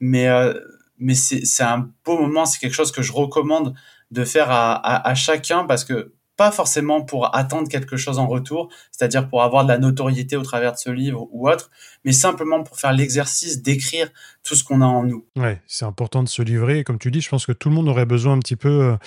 Mais 0.01 0.27
euh, 0.27 0.53
mais 0.97 1.15
c'est 1.15 1.45
c'est 1.45 1.63
un 1.63 1.89
beau 2.05 2.19
moment 2.19 2.45
c'est 2.45 2.59
quelque 2.59 2.73
chose 2.73 2.91
que 2.91 3.01
je 3.01 3.13
recommande 3.13 3.73
de 4.11 4.25
faire 4.25 4.51
à, 4.51 4.73
à, 4.73 5.09
à 5.09 5.15
chacun 5.15 5.63
parce 5.63 5.85
que 5.85 6.13
pas 6.41 6.51
forcément 6.51 7.03
pour 7.03 7.35
attendre 7.35 7.69
quelque 7.69 7.97
chose 7.97 8.17
en 8.17 8.25
retour, 8.25 8.69
c'est-à-dire 8.91 9.29
pour 9.29 9.43
avoir 9.43 9.63
de 9.63 9.69
la 9.69 9.77
notoriété 9.77 10.37
au 10.37 10.41
travers 10.41 10.71
de 10.71 10.77
ce 10.79 10.89
livre 10.89 11.27
ou 11.31 11.47
autre, 11.47 11.69
mais 12.03 12.13
simplement 12.13 12.63
pour 12.63 12.79
faire 12.79 12.93
l'exercice 12.93 13.61
d'écrire 13.61 14.07
tout 14.43 14.55
ce 14.55 14.63
qu'on 14.63 14.81
a 14.81 14.85
en 14.85 15.03
nous. 15.03 15.23
Ouais, 15.35 15.61
c'est 15.67 15.85
important 15.85 16.23
de 16.23 16.27
se 16.27 16.41
livrer. 16.41 16.83
comme 16.83 16.97
tu 16.97 17.11
dis, 17.11 17.21
je 17.21 17.29
pense 17.29 17.45
que 17.45 17.51
tout 17.51 17.69
le 17.69 17.75
monde 17.75 17.87
aurait 17.87 18.07
besoin 18.07 18.33
un 18.33 18.39
petit 18.39 18.55
peu 18.55 18.69
euh, 18.69 18.97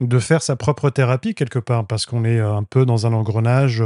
de 0.00 0.18
faire 0.20 0.42
sa 0.42 0.54
propre 0.54 0.90
thérapie 0.90 1.34
quelque 1.34 1.58
part, 1.58 1.84
parce 1.86 2.06
qu'on 2.06 2.24
est 2.24 2.38
euh, 2.38 2.54
un 2.54 2.62
peu 2.62 2.86
dans 2.86 3.06
un 3.06 3.12
engrenage, 3.12 3.82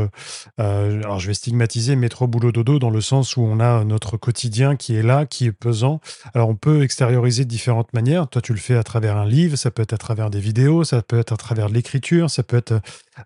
euh, 0.60 1.02
alors 1.02 1.18
je 1.18 1.26
vais 1.26 1.34
stigmatiser 1.34 1.96
métro 1.96 2.26
boulot 2.26 2.52
dodo 2.52 2.78
dans 2.78 2.90
le 2.90 3.00
sens 3.00 3.36
où 3.36 3.42
on 3.42 3.60
a 3.60 3.84
notre 3.84 4.18
quotidien 4.18 4.76
qui 4.76 4.94
est 4.94 5.02
là, 5.02 5.24
qui 5.24 5.46
est 5.46 5.52
pesant. 5.52 6.00
Alors 6.34 6.50
on 6.50 6.54
peut 6.54 6.82
extérioriser 6.82 7.44
de 7.44 7.48
différentes 7.48 7.92
manières. 7.94 8.28
Toi, 8.28 8.42
tu 8.42 8.52
le 8.52 8.58
fais 8.58 8.76
à 8.76 8.82
travers 8.82 9.16
un 9.16 9.26
livre, 9.26 9.56
ça 9.56 9.70
peut 9.70 9.82
être 9.82 9.94
à 9.94 9.98
travers 9.98 10.28
des 10.28 10.40
vidéos, 10.40 10.84
ça 10.84 11.00
peut 11.00 11.18
être 11.18 11.32
à 11.32 11.36
travers 11.36 11.68
de 11.68 11.74
l'écriture, 11.74 12.28
ça 12.28 12.42
peut 12.42 12.58
être 12.58 12.74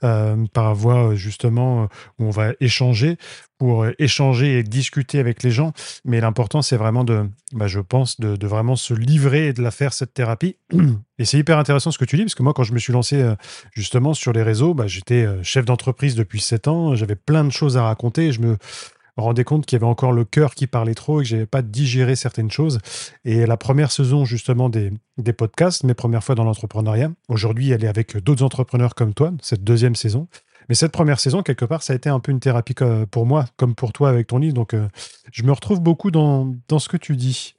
euh, 0.04 0.36
par 0.52 0.74
voie 0.74 1.14
justement 1.14 1.88
où 2.18 2.26
on 2.26 2.30
va 2.30 2.52
échanger 2.60 3.18
pour 3.58 3.86
échanger 3.98 4.58
et 4.58 4.62
discuter 4.62 5.18
avec 5.18 5.42
les 5.42 5.50
gens. 5.50 5.72
Mais 6.04 6.20
l'important, 6.20 6.62
c'est 6.62 6.76
vraiment 6.76 7.04
de, 7.04 7.28
bah, 7.52 7.66
je 7.66 7.80
pense, 7.80 8.20
de, 8.20 8.36
de, 8.36 8.46
vraiment 8.46 8.76
se 8.76 8.94
livrer 8.94 9.48
et 9.48 9.52
de 9.52 9.62
la 9.62 9.70
faire, 9.70 9.92
cette 9.92 10.14
thérapie. 10.14 10.56
Et 11.18 11.24
c'est 11.24 11.38
hyper 11.38 11.58
intéressant 11.58 11.90
ce 11.90 11.98
que 11.98 12.04
tu 12.04 12.16
dis, 12.16 12.22
parce 12.22 12.34
que 12.34 12.42
moi, 12.42 12.52
quand 12.52 12.64
je 12.64 12.74
me 12.74 12.78
suis 12.78 12.92
lancé 12.92 13.16
euh, 13.16 13.34
justement 13.72 14.12
sur 14.12 14.32
les 14.32 14.42
réseaux, 14.42 14.74
bah, 14.74 14.86
j'étais 14.86 15.24
euh, 15.24 15.42
chef 15.42 15.64
d'entreprise 15.64 16.14
depuis 16.14 16.40
7 16.40 16.68
ans, 16.68 16.94
j'avais 16.94 17.16
plein 17.16 17.44
de 17.44 17.50
choses 17.50 17.76
à 17.76 17.84
raconter, 17.84 18.32
je 18.32 18.40
me 18.40 18.58
rendais 19.16 19.44
compte 19.44 19.66
qu'il 19.66 19.76
y 19.76 19.80
avait 19.80 19.90
encore 19.90 20.12
le 20.12 20.24
cœur 20.24 20.54
qui 20.54 20.66
parlait 20.66 20.94
trop 20.94 21.20
et 21.20 21.24
que 21.24 21.28
j'avais 21.28 21.46
pas 21.46 21.62
digéré 21.62 22.16
certaines 22.16 22.50
choses. 22.50 22.80
Et 23.24 23.46
la 23.46 23.56
première 23.56 23.90
saison 23.90 24.24
justement 24.24 24.68
des, 24.68 24.92
des 25.16 25.32
podcasts, 25.32 25.84
mes 25.84 25.94
premières 25.94 26.22
fois 26.22 26.34
dans 26.34 26.44
l'entrepreneuriat, 26.44 27.10
aujourd'hui 27.28 27.70
elle 27.70 27.84
est 27.84 27.88
avec 27.88 28.16
d'autres 28.18 28.42
entrepreneurs 28.42 28.94
comme 28.94 29.14
toi, 29.14 29.32
cette 29.40 29.64
deuxième 29.64 29.96
saison. 29.96 30.28
Mais 30.68 30.74
cette 30.74 30.92
première 30.92 31.20
saison, 31.20 31.42
quelque 31.42 31.64
part, 31.64 31.82
ça 31.82 31.92
a 31.92 31.96
été 31.96 32.08
un 32.08 32.20
peu 32.20 32.32
une 32.32 32.40
thérapie 32.40 32.74
pour 33.10 33.26
moi, 33.26 33.46
comme 33.56 33.74
pour 33.74 33.92
toi 33.92 34.08
avec 34.08 34.26
ton 34.26 34.38
livre. 34.38 34.54
Donc, 34.54 34.74
euh, 34.74 34.88
je 35.32 35.42
me 35.42 35.52
retrouve 35.52 35.80
beaucoup 35.80 36.10
dans, 36.10 36.54
dans 36.68 36.78
ce 36.78 36.88
que 36.88 36.96
tu 36.96 37.16
dis. 37.16 37.54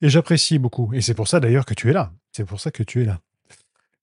Et 0.00 0.08
j'apprécie 0.08 0.58
beaucoup. 0.58 0.92
Et 0.92 1.00
c'est 1.00 1.14
pour 1.14 1.28
ça 1.28 1.40
d'ailleurs 1.40 1.64
que 1.64 1.74
tu 1.74 1.90
es 1.90 1.92
là. 1.92 2.12
C'est 2.32 2.44
pour 2.44 2.60
ça 2.60 2.70
que 2.70 2.82
tu 2.82 3.02
es 3.02 3.04
là. 3.04 3.20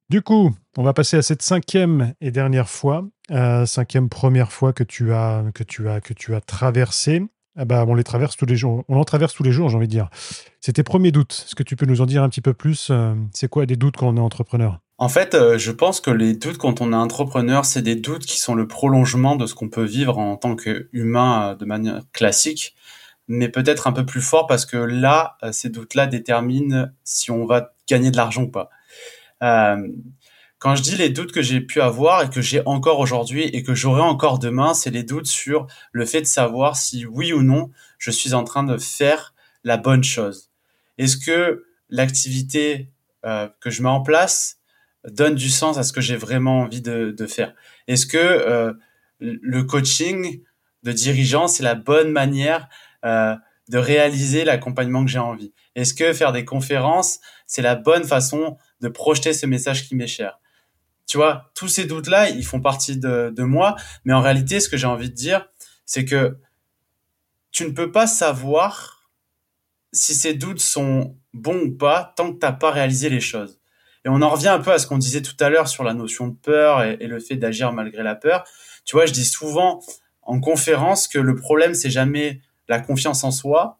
Du 0.09 0.21
coup, 0.23 0.55
on 0.75 0.83
va 0.83 0.93
passer 0.93 1.17
à 1.17 1.21
cette 1.21 1.43
cinquième 1.43 2.13
et 2.19 2.31
dernière 2.31 2.67
fois, 2.67 3.05
euh, 3.29 3.67
cinquième 3.67 4.09
première 4.09 4.51
fois 4.51 4.73
que 4.73 4.83
tu 4.83 5.13
as 5.13 5.43
que 5.53 5.63
tu 5.63 5.87
as 5.87 6.01
que 6.01 6.13
tu 6.13 6.33
as 6.33 6.41
traversé. 6.41 7.21
Ah 7.55 7.65
bah, 7.65 7.85
on 7.87 7.93
les 7.93 8.03
traverse 8.03 8.35
tous 8.35 8.45
les 8.45 8.55
jours. 8.55 8.85
On 8.87 8.97
en 8.97 9.03
traverse 9.03 9.33
tous 9.33 9.43
les 9.43 9.51
jours, 9.51 9.69
j'ai 9.69 9.75
envie 9.75 9.87
de 9.87 9.91
dire. 9.91 10.09
C'est 10.61 10.73
tes 10.73 10.83
premiers 10.83 11.11
doutes. 11.11 11.43
Est-ce 11.45 11.55
que 11.55 11.63
tu 11.63 11.75
peux 11.75 11.85
nous 11.85 12.01
en 12.01 12.05
dire 12.05 12.23
un 12.23 12.29
petit 12.29 12.41
peu 12.41 12.53
plus 12.53 12.87
euh, 12.89 13.13
C'est 13.33 13.49
quoi 13.49 13.65
des 13.65 13.75
doutes 13.75 13.97
quand 13.97 14.07
on 14.07 14.17
est 14.17 14.21
entrepreneur? 14.21 14.79
En 14.99 15.09
fait, 15.09 15.33
euh, 15.33 15.57
je 15.57 15.71
pense 15.71 16.01
que 16.01 16.11
les 16.11 16.35
doutes 16.35 16.57
quand 16.57 16.81
on 16.81 16.93
est 16.93 16.95
entrepreneur, 16.95 17.65
c'est 17.65 17.81
des 17.81 17.95
doutes 17.95 18.25
qui 18.25 18.37
sont 18.37 18.53
le 18.53 18.67
prolongement 18.67 19.35
de 19.35 19.47
ce 19.47 19.55
qu'on 19.55 19.69
peut 19.69 19.83
vivre 19.83 20.17
en 20.17 20.35
tant 20.37 20.55
qu'humain 20.55 21.55
de 21.55 21.65
manière 21.65 22.01
classique 22.13 22.75
mais 23.29 23.47
peut-être 23.47 23.87
un 23.87 23.93
peu 23.93 24.05
plus 24.05 24.21
fort 24.21 24.47
parce 24.47 24.65
que 24.65 24.75
là, 24.75 25.37
euh, 25.43 25.51
ces 25.53 25.69
doutes-là 25.69 26.07
déterminent 26.07 26.89
si 27.03 27.31
on 27.31 27.45
va 27.45 27.73
gagner 27.87 28.11
de 28.11 28.17
l'argent 28.17 28.43
ou 28.43 28.49
pas. 28.49 28.69
Euh, 29.43 29.87
quand 30.57 30.75
je 30.75 30.81
dis 30.81 30.95
les 30.97 31.09
doutes 31.09 31.31
que 31.31 31.41
j'ai 31.41 31.61
pu 31.61 31.79
avoir 31.79 32.23
et 32.23 32.29
que 32.29 32.41
j'ai 32.41 32.61
encore 32.65 32.99
aujourd'hui 32.99 33.43
et 33.43 33.63
que 33.63 33.75
j'aurai 33.75 34.01
encore 34.01 34.39
demain, 34.39 34.73
c'est 34.73 34.89
les 34.89 35.03
doutes 35.03 35.27
sur 35.27 35.67
le 35.93 36.05
fait 36.05 36.21
de 36.21 36.27
savoir 36.27 36.75
si 36.75 37.05
oui 37.05 37.31
ou 37.31 37.43
non 37.43 37.69
je 37.99 38.11
suis 38.11 38.33
en 38.33 38.43
train 38.43 38.63
de 38.63 38.77
faire 38.77 39.33
la 39.63 39.77
bonne 39.77 40.03
chose. 40.03 40.49
Est-ce 40.97 41.15
que 41.15 41.65
l'activité 41.89 42.89
euh, 43.25 43.47
que 43.61 43.69
je 43.69 43.83
mets 43.83 43.89
en 43.89 44.01
place 44.01 44.58
donne 45.07 45.35
du 45.35 45.49
sens 45.49 45.77
à 45.77 45.83
ce 45.83 45.93
que 45.93 46.01
j'ai 46.01 46.15
vraiment 46.15 46.61
envie 46.61 46.81
de, 46.81 47.13
de 47.17 47.27
faire. 47.27 47.53
Est-ce 47.87 48.05
que 48.05 48.17
euh, 48.17 48.73
le 49.19 49.63
coaching 49.63 50.41
de 50.83 50.91
dirigeant, 50.91 51.47
c'est 51.47 51.63
la 51.63 51.75
bonne 51.75 52.11
manière 52.11 52.67
euh, 53.05 53.35
de 53.69 53.77
réaliser 53.77 54.43
l'accompagnement 54.43 55.05
que 55.05 55.11
j'ai 55.11 55.19
envie? 55.19 55.53
Est-ce 55.75 55.93
que 55.93 56.13
faire 56.13 56.31
des 56.31 56.45
conférences, 56.45 57.19
c'est 57.47 57.61
la 57.61 57.75
bonne 57.75 58.03
façon 58.03 58.57
de 58.81 58.89
projeter 58.89 59.33
ce 59.33 59.45
message 59.45 59.87
qui 59.87 59.95
m'est 59.95 60.07
cher? 60.07 60.39
Tu 61.05 61.17
vois, 61.17 61.51
tous 61.55 61.67
ces 61.67 61.85
doutes-là, 61.85 62.29
ils 62.29 62.45
font 62.45 62.61
partie 62.61 62.97
de, 62.97 63.33
de 63.35 63.43
moi, 63.43 63.75
mais 64.05 64.13
en 64.13 64.21
réalité, 64.21 64.59
ce 64.59 64.69
que 64.69 64.77
j'ai 64.77 64.87
envie 64.87 65.09
de 65.09 65.15
dire, 65.15 65.47
c'est 65.85 66.05
que 66.05 66.37
tu 67.51 67.65
ne 67.65 67.71
peux 67.71 67.91
pas 67.91 68.05
savoir 68.05 69.09
si 69.91 70.13
ces 70.13 70.35
doutes 70.35 70.59
sont 70.59 71.17
bons 71.33 71.61
ou 71.61 71.71
pas 71.71 72.13
tant 72.15 72.31
que 72.31 72.39
tu 72.39 72.45
n'as 72.45 72.51
pas 72.51 72.71
réalisé 72.71 73.09
les 73.09 73.21
choses. 73.21 73.58
Et 74.05 74.09
on 74.09 74.21
en 74.21 74.29
revient 74.29 74.49
un 74.49 74.59
peu 74.59 74.71
à 74.71 74.79
ce 74.79 74.87
qu'on 74.87 74.97
disait 74.97 75.21
tout 75.21 75.35
à 75.39 75.49
l'heure 75.49 75.67
sur 75.67 75.83
la 75.83 75.93
notion 75.93 76.27
de 76.27 76.35
peur 76.35 76.83
et, 76.83 76.95
le 77.07 77.19
fait 77.19 77.35
d'agir 77.35 77.73
malgré 77.73 78.03
la 78.03 78.15
peur. 78.15 78.45
Tu 78.85 78.95
vois, 78.95 79.05
je 79.05 79.11
dis 79.11 79.25
souvent 79.25 79.81
en 80.21 80.39
conférence 80.39 81.07
que 81.07 81.19
le 81.19 81.35
problème, 81.35 81.73
c'est 81.73 81.89
jamais 81.89 82.41
la 82.67 82.79
confiance 82.79 83.23
en 83.23 83.31
soi. 83.31 83.79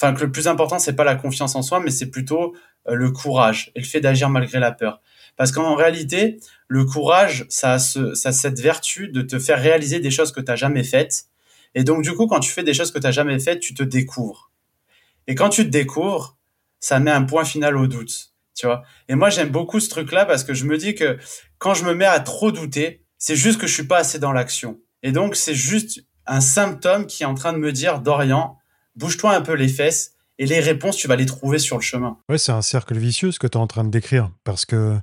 Enfin, 0.00 0.14
que 0.14 0.24
le 0.24 0.30
plus 0.30 0.48
important, 0.48 0.78
c'est 0.78 0.94
pas 0.94 1.04
la 1.04 1.16
confiance 1.16 1.54
en 1.56 1.62
soi, 1.62 1.80
mais 1.80 1.90
c'est 1.90 2.10
plutôt 2.10 2.54
euh, 2.88 2.94
le 2.94 3.10
courage 3.10 3.72
et 3.74 3.80
le 3.80 3.86
fait 3.86 4.00
d'agir 4.00 4.28
malgré 4.28 4.60
la 4.60 4.70
peur. 4.70 5.00
Parce 5.36 5.50
qu'en 5.50 5.74
réalité, 5.74 6.38
le 6.68 6.84
courage, 6.84 7.46
ça 7.48 7.74
a, 7.74 7.78
ça 7.78 8.28
a 8.28 8.32
cette 8.32 8.60
vertu 8.60 9.08
de 9.08 9.22
te 9.22 9.38
faire 9.38 9.60
réaliser 9.60 10.00
des 10.00 10.10
choses 10.10 10.32
que 10.32 10.40
tu 10.40 10.56
jamais 10.56 10.84
faites. 10.84 11.26
Et 11.74 11.84
donc, 11.84 12.02
du 12.02 12.12
coup, 12.12 12.26
quand 12.26 12.40
tu 12.40 12.50
fais 12.50 12.62
des 12.62 12.74
choses 12.74 12.92
que 12.92 12.98
tu 12.98 13.12
jamais 13.12 13.38
faites, 13.38 13.60
tu 13.60 13.74
te 13.74 13.82
découvres. 13.82 14.50
Et 15.26 15.34
quand 15.34 15.48
tu 15.48 15.64
te 15.64 15.70
découvres, 15.70 16.36
ça 16.80 16.98
met 17.00 17.10
un 17.10 17.22
point 17.22 17.44
final 17.44 17.76
au 17.76 17.86
doute. 17.86 18.32
Tu 18.58 18.66
vois 18.66 18.82
Et 19.08 19.14
moi, 19.14 19.30
j'aime 19.30 19.50
beaucoup 19.50 19.78
ce 19.78 19.88
truc-là 19.88 20.24
parce 20.26 20.42
que 20.42 20.52
je 20.52 20.64
me 20.64 20.76
dis 20.76 20.96
que 20.96 21.16
quand 21.58 21.74
je 21.74 21.84
me 21.84 21.94
mets 21.94 22.04
à 22.04 22.18
trop 22.18 22.50
douter, 22.50 23.04
c'est 23.16 23.36
juste 23.36 23.60
que 23.60 23.68
je 23.68 23.72
suis 23.72 23.86
pas 23.86 23.98
assez 23.98 24.18
dans 24.18 24.32
l'action. 24.32 24.80
Et 25.04 25.12
donc, 25.12 25.36
c'est 25.36 25.54
juste 25.54 26.00
un 26.26 26.40
symptôme 26.40 27.06
qui 27.06 27.22
est 27.22 27.26
en 27.26 27.34
train 27.34 27.52
de 27.52 27.58
me 27.58 27.70
dire 27.70 28.00
Dorian, 28.00 28.58
bouge-toi 28.96 29.32
un 29.32 29.42
peu 29.42 29.52
les 29.52 29.68
fesses 29.68 30.14
et 30.38 30.46
les 30.46 30.58
réponses, 30.58 30.96
tu 30.96 31.06
vas 31.06 31.14
les 31.14 31.26
trouver 31.26 31.60
sur 31.60 31.76
le 31.76 31.82
chemin. 31.82 32.18
Ouais, 32.28 32.38
c'est 32.38 32.50
un 32.50 32.62
cercle 32.62 32.98
vicieux 32.98 33.30
ce 33.30 33.38
que 33.38 33.46
tu 33.46 33.56
es 33.56 33.60
en 33.60 33.68
train 33.68 33.84
de 33.84 33.90
décrire 33.90 34.30
parce 34.42 34.64
que 34.64 34.96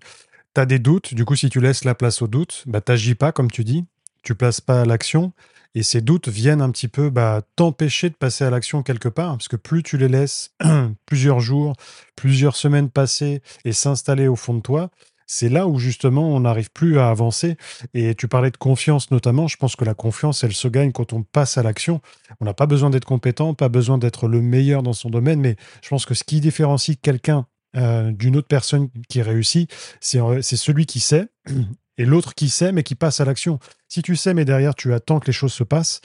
tu 0.54 0.62
as 0.62 0.66
des 0.66 0.80
doutes. 0.80 1.14
Du 1.14 1.24
coup, 1.24 1.38
si 1.38 1.50
tu 1.50 1.62
laisses 1.62 1.86
la 1.86 1.96
place 1.96 2.22
aux 2.22 2.28
doutes, 2.28 2.64
bah, 2.66 2.82
tu 2.82 3.16
pas, 3.16 3.32
comme 3.32 3.50
tu 3.50 3.64
dis, 3.64 3.86
tu 4.22 4.36
places 4.36 4.60
pas 4.60 4.84
l'action. 4.84 5.32
Et 5.76 5.84
ces 5.84 6.02
doutes 6.02 6.30
viennent 6.30 6.62
un 6.62 6.72
petit 6.72 6.88
peu 6.88 7.10
bah, 7.10 7.42
t'empêcher 7.56 8.10
de 8.10 8.16
passer 8.16 8.46
à 8.46 8.50
l'action 8.50 8.82
quelque 8.82 9.10
part, 9.10 9.34
parce 9.38 9.50
que 9.50 9.58
plus 9.58 9.84
tu 9.84 9.98
les 9.98 10.08
laisses 10.08 10.52
plusieurs 11.06 11.42
jours, 11.42 11.74
plusieurs 12.16 12.56
semaines 12.56 12.90
passer 12.90 13.42
et 13.66 13.74
s'installer 13.74 14.28
au 14.28 14.38
fond 14.38 14.54
de 14.54 14.62
toi, 14.62 14.90
c'est 15.28 15.50
là 15.50 15.68
où 15.68 15.80
justement 15.80 16.30
on 16.30 16.42
n'arrive 16.42 16.72
plus 16.72 17.00
à 17.00 17.10
avancer. 17.10 17.58
Et 17.94 18.16
tu 18.16 18.28
parlais 18.28 18.52
de 18.52 18.58
confiance 18.58 19.12
notamment. 19.12 19.48
Je 19.48 19.58
pense 19.58 19.76
que 19.76 19.86
la 19.86 19.94
confiance, 19.94 20.44
elle 20.44 20.54
se 20.54 20.68
gagne 20.68 20.92
quand 20.92 21.14
on 21.14 21.24
passe 21.24 21.58
à 21.58 21.64
l'action. 21.64 22.02
On 22.40 22.46
n'a 22.46 22.54
pas 22.54 22.68
besoin 22.68 22.90
d'être 22.90 23.06
compétent, 23.06 23.54
pas 23.54 23.70
besoin 23.70 23.98
d'être 23.98 24.28
le 24.28 24.42
meilleur 24.42 24.84
dans 24.84 24.94
son 24.94 25.10
domaine, 25.10 25.42
mais 25.42 25.56
je 25.82 25.90
pense 25.90 26.06
que 26.06 26.14
ce 26.14 26.24
qui 26.24 26.40
différencie 26.40 26.98
quelqu'un 27.02 27.48
euh, 27.76 28.12
d'une 28.12 28.38
autre 28.38 28.48
personne 28.48 28.90
qui 29.10 29.22
réussit, 29.22 29.70
c'est 30.00 30.22
celui 30.42 30.86
qui 30.86 31.00
sait 31.00 31.28
et 31.98 32.06
l'autre 32.06 32.34
qui 32.34 32.50
sait 32.50 32.72
mais 32.72 32.84
qui 32.84 32.96
passe 32.96 33.20
à 33.20 33.26
l'action. 33.26 33.60
Si 33.88 34.02
tu 34.02 34.16
sais 34.16 34.34
mais 34.34 34.46
derrière 34.46 34.76
tu 34.76 34.94
attends 34.94 35.20
que 35.20 35.28
les 35.28 35.34
choses 35.34 35.54
se 35.54 35.64
passent, 35.64 36.02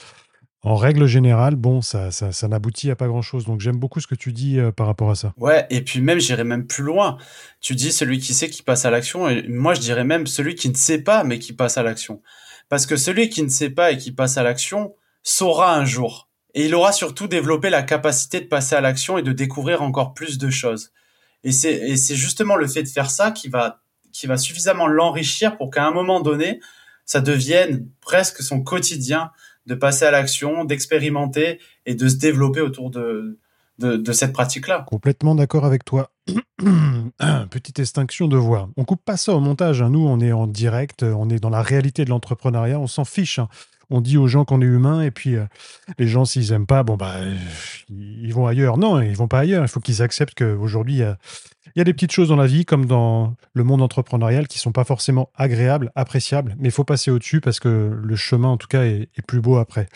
en 0.63 0.77
règle 0.77 1.07
générale, 1.07 1.57
bon, 1.57 1.81
ça, 1.81 2.11
ça, 2.11 2.49
n'aboutit 2.49 2.91
à 2.91 2.97
pas 2.97 3.07
grand-chose. 3.07 3.47
Donc 3.47 3.61
j'aime 3.61 3.79
beaucoup 3.79 4.01
ce 4.01 4.07
que 4.07 4.15
tu 4.15 4.33
dis 4.33 4.59
euh, 4.59 4.71
par 4.73 4.87
rapport 4.87 5.11
à 5.11 5.15
ça. 5.15 5.33
Ouais, 5.39 5.67
et 5.71 5.81
puis 5.81 6.01
même, 6.03 6.21
j'irais 6.21 6.45
même 6.45 6.67
plus 6.67 6.85
loin. 6.85 7.17
Tu 7.61 7.75
dis 7.75 7.93
celui 7.93 8.19
qui 8.19 8.35
sait 8.35 8.51
qui 8.51 8.63
passe 8.63 8.85
à 8.85 8.91
l'action, 8.91 9.29
et 9.29 9.47
moi 9.49 9.73
je 9.75 9.81
dirais 9.81 10.05
même 10.05 10.27
celui 10.27 10.55
qui 10.55 10.69
ne 10.69 10.75
sait 10.75 11.03
pas 11.03 11.25
mais 11.25 11.39
qui 11.39 11.55
passe 11.55 11.79
à 11.79 11.83
l'action. 11.83 12.21
Parce 12.69 12.87
que 12.87 12.97
celui 12.97 13.31
qui 13.31 13.43
ne 13.43 13.49
sait 13.49 13.71
pas 13.71 13.91
et 13.91 13.97
qui 13.97 14.13
passe 14.13 14.37
à 14.37 14.43
l'action 14.43 14.95
saura 15.23 15.75
un 15.75 15.85
jour. 15.85 16.29
Et 16.55 16.67
il 16.67 16.75
aura 16.75 16.93
surtout 16.93 17.27
développé 17.27 17.71
la 17.71 17.83
capacité 17.83 18.41
de 18.41 18.47
passer 18.47 18.75
à 18.75 18.81
l'action 18.81 19.19
et 19.19 19.23
de 19.23 19.33
découvrir 19.33 19.83
encore 19.83 20.15
plus 20.15 20.37
de 20.37 20.51
choses. 20.51 20.93
Et 21.43 21.53
c'est 21.53 22.17
justement 22.17 22.57
le 22.57 22.67
fait 22.67 22.83
de 22.83 22.89
faire 22.89 23.11
ça 23.11 23.31
qui 23.31 23.49
va, 23.49 23.80
qui 24.13 24.27
va 24.27 24.37
suffisamment 24.37 24.87
l'enrichir 24.87 25.57
pour 25.57 25.71
qu'à 25.71 25.87
un 25.87 25.93
moment 25.93 26.21
donné, 26.21 26.61
ça 27.05 27.21
devienne 27.21 27.87
presque 28.01 28.43
son 28.43 28.63
quotidien 28.63 29.31
de 29.67 29.75
passer 29.75 30.05
à 30.05 30.11
l'action, 30.11 30.65
d'expérimenter 30.65 31.61
et 31.87 31.95
de 31.95 32.09
se 32.09 32.17
développer 32.17 32.61
autour 32.61 32.91
de, 32.91 33.39
de, 33.81 34.13
cette 34.13 34.33
pratique-là. 34.33 34.85
Complètement 34.87 35.35
d'accord 35.35 35.65
avec 35.65 35.85
toi. 35.85 36.11
Petite 37.51 37.79
extinction 37.79 38.29
de 38.29 38.37
voix. 38.37 38.69
On 38.77 38.85
coupe 38.85 39.05
pas 39.05 39.17
ça 39.17 39.35
au 39.35 39.41
montage. 39.41 39.83
Hein. 39.83 39.91
Nous, 39.91 40.07
on 40.07 40.21
est 40.21 40.33
en 40.33 40.47
direct, 40.47 41.03
on 41.03 41.29
est 41.31 41.41
dans 41.41 41.51
la 41.51 41.63
réalité 41.63 42.05
de 42.05 42.11
l'entrepreneuriat, 42.11 42.79
on 42.79 42.87
s'en 42.87 43.05
fiche. 43.05 43.39
Hein. 43.39 43.49
On 43.91 44.01
dit 44.01 44.17
aux 44.17 44.29
gens 44.29 44.45
qu'on 44.45 44.63
est 44.63 44.67
humain 44.67 45.03
et 45.03 45.11
puis 45.11 45.37
euh, 45.37 45.45
les 45.99 46.07
gens, 46.07 46.25
s'ils 46.25 46.53
aiment 46.53 46.67
pas, 46.67 46.83
bon 46.83 46.97
bah, 46.97 47.17
ils 47.89 48.33
vont 48.33 48.47
ailleurs. 48.47 48.79
Non, 48.79 49.01
ils 49.01 49.17
vont 49.17 49.29
pas 49.29 49.41
ailleurs. 49.41 49.65
Il 49.65 49.69
faut 49.69 49.81
qu'ils 49.81 50.03
acceptent 50.03 50.39
qu'aujourd'hui, 50.39 50.95
il 50.95 50.99
y 51.01 51.03
a, 51.03 51.19
il 51.75 51.79
y 51.79 51.81
a 51.81 51.85
des 51.85 51.93
petites 51.93 52.13
choses 52.13 52.29
dans 52.29 52.37
la 52.37 52.47
vie, 52.47 52.65
comme 52.65 52.87
dans 52.87 53.35
le 53.53 53.65
monde 53.65 53.83
entrepreneurial, 53.83 54.49
qui 54.49 54.59
sont 54.59 54.73
pas 54.73 54.85
forcément 54.85 55.31
agréables, 55.35 55.93
appréciables, 55.95 56.57
mais 56.59 56.69
il 56.69 56.73
faut 56.73 56.85
passer 56.85 57.11
au-dessus 57.11 57.41
parce 57.41 57.61
que 57.61 57.91
le 57.93 58.17
chemin, 58.17 58.49
en 58.49 58.57
tout 58.57 58.69
cas, 58.69 58.83
est, 58.85 59.09
plus 59.27 59.41
beau 59.41 59.59
après. 59.59 59.89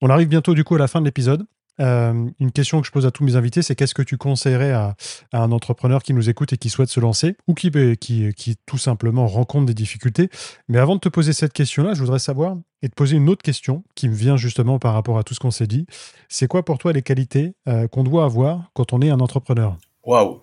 On 0.00 0.10
arrive 0.10 0.28
bientôt, 0.28 0.54
du 0.54 0.64
coup, 0.64 0.74
à 0.74 0.78
la 0.78 0.88
fin 0.88 1.00
de 1.00 1.04
l'épisode. 1.04 1.44
Euh, 1.80 2.28
une 2.38 2.52
question 2.52 2.80
que 2.80 2.86
je 2.86 2.92
pose 2.92 3.06
à 3.06 3.10
tous 3.10 3.24
mes 3.24 3.36
invités, 3.36 3.62
c'est 3.62 3.74
qu'est-ce 3.74 3.94
que 3.94 4.02
tu 4.02 4.16
conseillerais 4.16 4.72
à, 4.72 4.94
un 5.32 5.52
entrepreneur 5.52 6.02
qui 6.02 6.12
nous 6.12 6.28
écoute 6.28 6.52
et 6.52 6.58
qui 6.58 6.68
souhaite 6.68 6.90
se 6.90 7.00
lancer 7.00 7.36
ou 7.46 7.54
qui, 7.54 7.70
qui, 7.96 8.34
qui, 8.34 8.56
tout 8.66 8.78
simplement 8.78 9.26
rencontre 9.26 9.66
des 9.66 9.74
difficultés? 9.74 10.28
Mais 10.68 10.78
avant 10.78 10.96
de 10.96 11.00
te 11.00 11.08
poser 11.08 11.32
cette 11.32 11.52
question-là, 11.52 11.94
je 11.94 12.00
voudrais 12.00 12.18
savoir 12.18 12.56
et 12.82 12.88
te 12.88 12.94
poser 12.94 13.16
une 13.16 13.28
autre 13.28 13.42
question 13.42 13.82
qui 13.94 14.08
me 14.08 14.14
vient 14.14 14.36
justement 14.36 14.78
par 14.78 14.94
rapport 14.94 15.18
à 15.18 15.24
tout 15.24 15.34
ce 15.34 15.40
qu'on 15.40 15.50
s'est 15.50 15.66
dit. 15.66 15.86
C'est 16.28 16.48
quoi 16.48 16.64
pour 16.64 16.78
toi 16.78 16.92
les 16.92 17.02
qualités 17.02 17.54
euh, 17.68 17.88
qu'on 17.88 18.04
doit 18.04 18.24
avoir 18.24 18.70
quand 18.74 18.92
on 18.92 19.00
est 19.00 19.10
un 19.10 19.20
entrepreneur? 19.20 19.76
Waouh 20.04 20.40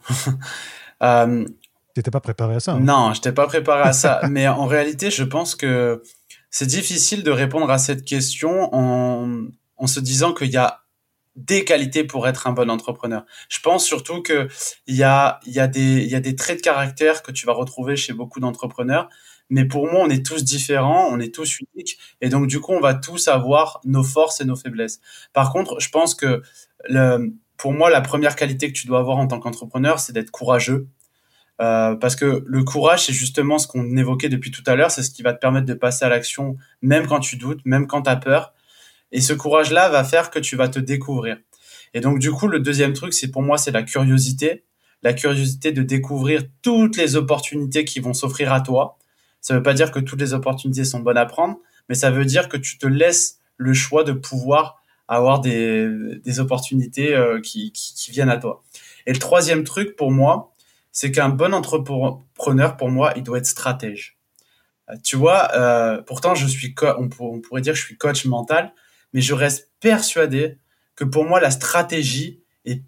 euh, 1.04 1.46
T'étais 1.94 2.12
pas 2.12 2.20
préparé 2.20 2.56
à 2.56 2.60
ça 2.60 2.74
hein? 2.74 2.80
Non, 2.80 3.12
je 3.14 3.20
n'étais 3.20 3.32
pas 3.32 3.48
préparé 3.48 3.82
à 3.82 3.94
ça. 3.94 4.22
Mais 4.30 4.48
en 4.48 4.66
réalité, 4.66 5.10
je 5.10 5.24
pense 5.24 5.56
que 5.56 6.04
c'est 6.52 6.68
difficile 6.68 7.24
de 7.24 7.32
répondre 7.32 7.70
à 7.70 7.78
cette 7.78 8.06
question 8.06 8.74
en, 8.74 9.48
en 9.78 9.88
se 9.88 10.00
disant 10.00 10.34
qu'il 10.34 10.52
y 10.52 10.58
a 10.58 10.82
des 11.38 11.64
qualités 11.64 12.04
pour 12.04 12.28
être 12.28 12.48
un 12.48 12.52
bon 12.52 12.70
entrepreneur. 12.70 13.26
Je 13.50 13.60
pense 13.62 13.86
surtout 13.86 14.22
que 14.22 14.50
il 14.88 14.96
y 14.96 15.04
a 15.04 15.40
y 15.46 15.60
a 15.60 15.68
des 15.68 16.06
y 16.06 16.16
a 16.16 16.20
des 16.20 16.36
traits 16.36 16.58
de 16.58 16.64
caractère 16.64 17.24
que 17.24 17.32
tu 17.32 17.46
vas 17.46 17.54
retrouver 17.54 17.96
chez 17.96 18.14
beaucoup 18.14 18.40
d'entrepreneurs, 18.42 19.08
mais 19.50 19.66
pour 19.66 19.86
moi 19.86 20.02
on 20.02 20.10
est 20.10 20.26
tous 20.26 20.44
différents, 20.44 21.08
on 21.10 21.20
est 21.20 21.34
tous 21.34 21.60
uniques 21.60 21.98
et 22.22 22.30
donc 22.30 22.48
du 22.48 22.60
coup 22.60 22.74
on 22.74 22.82
va 22.82 22.94
tous 22.96 23.30
avoir 23.30 23.80
nos 23.86 24.04
forces 24.04 24.42
et 24.42 24.46
nos 24.46 24.56
faiblesses. 24.56 25.00
Par 25.32 25.54
contre, 25.54 25.80
je 25.80 25.90
pense 25.90 26.16
que 26.16 26.42
le 26.90 27.32
pour 27.58 27.74
moi, 27.74 27.90
la 27.90 28.02
première 28.02 28.36
qualité 28.36 28.72
que 28.72 28.78
tu 28.78 28.88
dois 28.88 29.00
avoir 29.00 29.18
en 29.18 29.28
tant 29.28 29.40
qu'entrepreneur, 29.40 30.00
c'est 30.00 30.14
d'être 30.14 30.32
courageux. 30.32 30.88
Euh, 31.60 31.96
parce 31.96 32.16
que 32.16 32.44
le 32.46 32.64
courage, 32.64 33.06
c'est 33.06 33.14
justement 33.14 33.58
ce 33.58 33.68
qu'on 33.68 33.98
évoquait 33.98 34.30
depuis 34.30 34.52
tout 34.52 34.62
à 34.68 34.76
l'heure, 34.76 34.92
c'est 34.92 35.02
ce 35.02 35.10
qui 35.10 35.24
va 35.24 35.34
te 35.34 35.40
permettre 35.40 35.66
de 35.66 35.74
passer 35.74 36.06
à 36.06 36.10
l'action, 36.10 36.56
même 36.84 37.08
quand 37.08 37.20
tu 37.20 37.36
doutes, 37.36 37.62
même 37.66 37.88
quand 37.88 38.04
tu 38.04 38.10
as 38.12 38.16
peur. 38.16 38.54
Et 39.12 39.22
ce 39.22 39.34
courage-là 39.34 39.90
va 39.90 40.04
faire 40.04 40.30
que 40.30 40.40
tu 40.40 40.56
vas 40.56 40.68
te 40.68 40.80
découvrir. 40.80 41.38
Et 41.94 42.02
donc, 42.02 42.20
du 42.20 42.32
coup, 42.32 42.48
le 42.48 42.60
deuxième 42.60 42.94
truc, 42.94 43.14
c'est 43.14 43.30
pour 43.30 43.42
moi, 43.42 43.58
c'est 43.58 43.72
la 43.72 43.84
curiosité. 43.84 44.66
La 45.04 45.14
curiosité 45.14 45.72
de 45.72 45.84
découvrir 45.84 46.44
toutes 46.62 46.98
les 46.98 47.16
opportunités 47.16 47.86
qui 47.86 48.00
vont 48.00 48.14
s'offrir 48.14 48.52
à 48.52 48.62
toi. 48.62 48.98
Ça 49.42 49.54
ne 49.54 49.60
veut 49.60 49.64
pas 49.64 49.74
dire 49.74 49.92
que 49.92 50.00
toutes 50.00 50.20
les 50.20 50.34
opportunités 50.34 50.84
sont 50.84 51.00
bonnes 51.00 51.18
à 51.18 51.26
prendre, 51.26 51.60
mais 51.88 51.96
ça 51.96 52.12
veut 52.12 52.26
dire 52.26 52.50
que 52.50 52.58
tu 52.58 52.78
te 52.78 52.88
laisses 52.88 53.40
le 53.58 53.74
choix 53.74 54.04
de 54.04 54.12
pouvoir 54.12 54.82
avoir 55.08 55.40
des, 55.40 55.90
des 56.24 56.40
opportunités 56.40 57.16
euh, 57.16 57.40
qui, 57.40 57.72
qui, 57.72 57.94
qui, 57.94 58.12
viennent 58.12 58.30
à 58.30 58.38
toi. 58.38 58.64
Et 59.06 59.14
le 59.14 59.20
troisième 59.20 59.64
truc 59.64 59.96
pour 59.96 60.12
moi, 60.12 60.54
c'est 60.92 61.12
qu'un 61.12 61.30
bon 61.30 61.54
entrepreneur, 61.54 62.76
pour 62.76 62.90
moi, 62.90 63.14
il 63.16 63.24
doit 63.24 63.38
être 63.38 63.46
stratège. 63.46 64.18
Euh, 64.90 64.96
tu 65.04 65.16
vois, 65.16 65.50
euh, 65.56 66.02
pourtant, 66.02 66.36
je 66.36 66.46
suis, 66.46 66.76
on, 66.82 67.10
on, 67.20 67.40
pourrait 67.40 67.62
dire 67.62 67.74
que 67.74 67.80
je 67.80 67.86
suis 67.86 67.98
coach 67.98 68.26
mental, 68.26 68.74
mais 69.18 69.24
je 69.24 69.34
reste 69.34 69.72
persuadé 69.80 70.60
que 70.96 71.04
pour 71.04 71.26
moi, 71.26 71.40
la 71.40 71.50
stratégie 71.50 72.40
est 72.66 72.84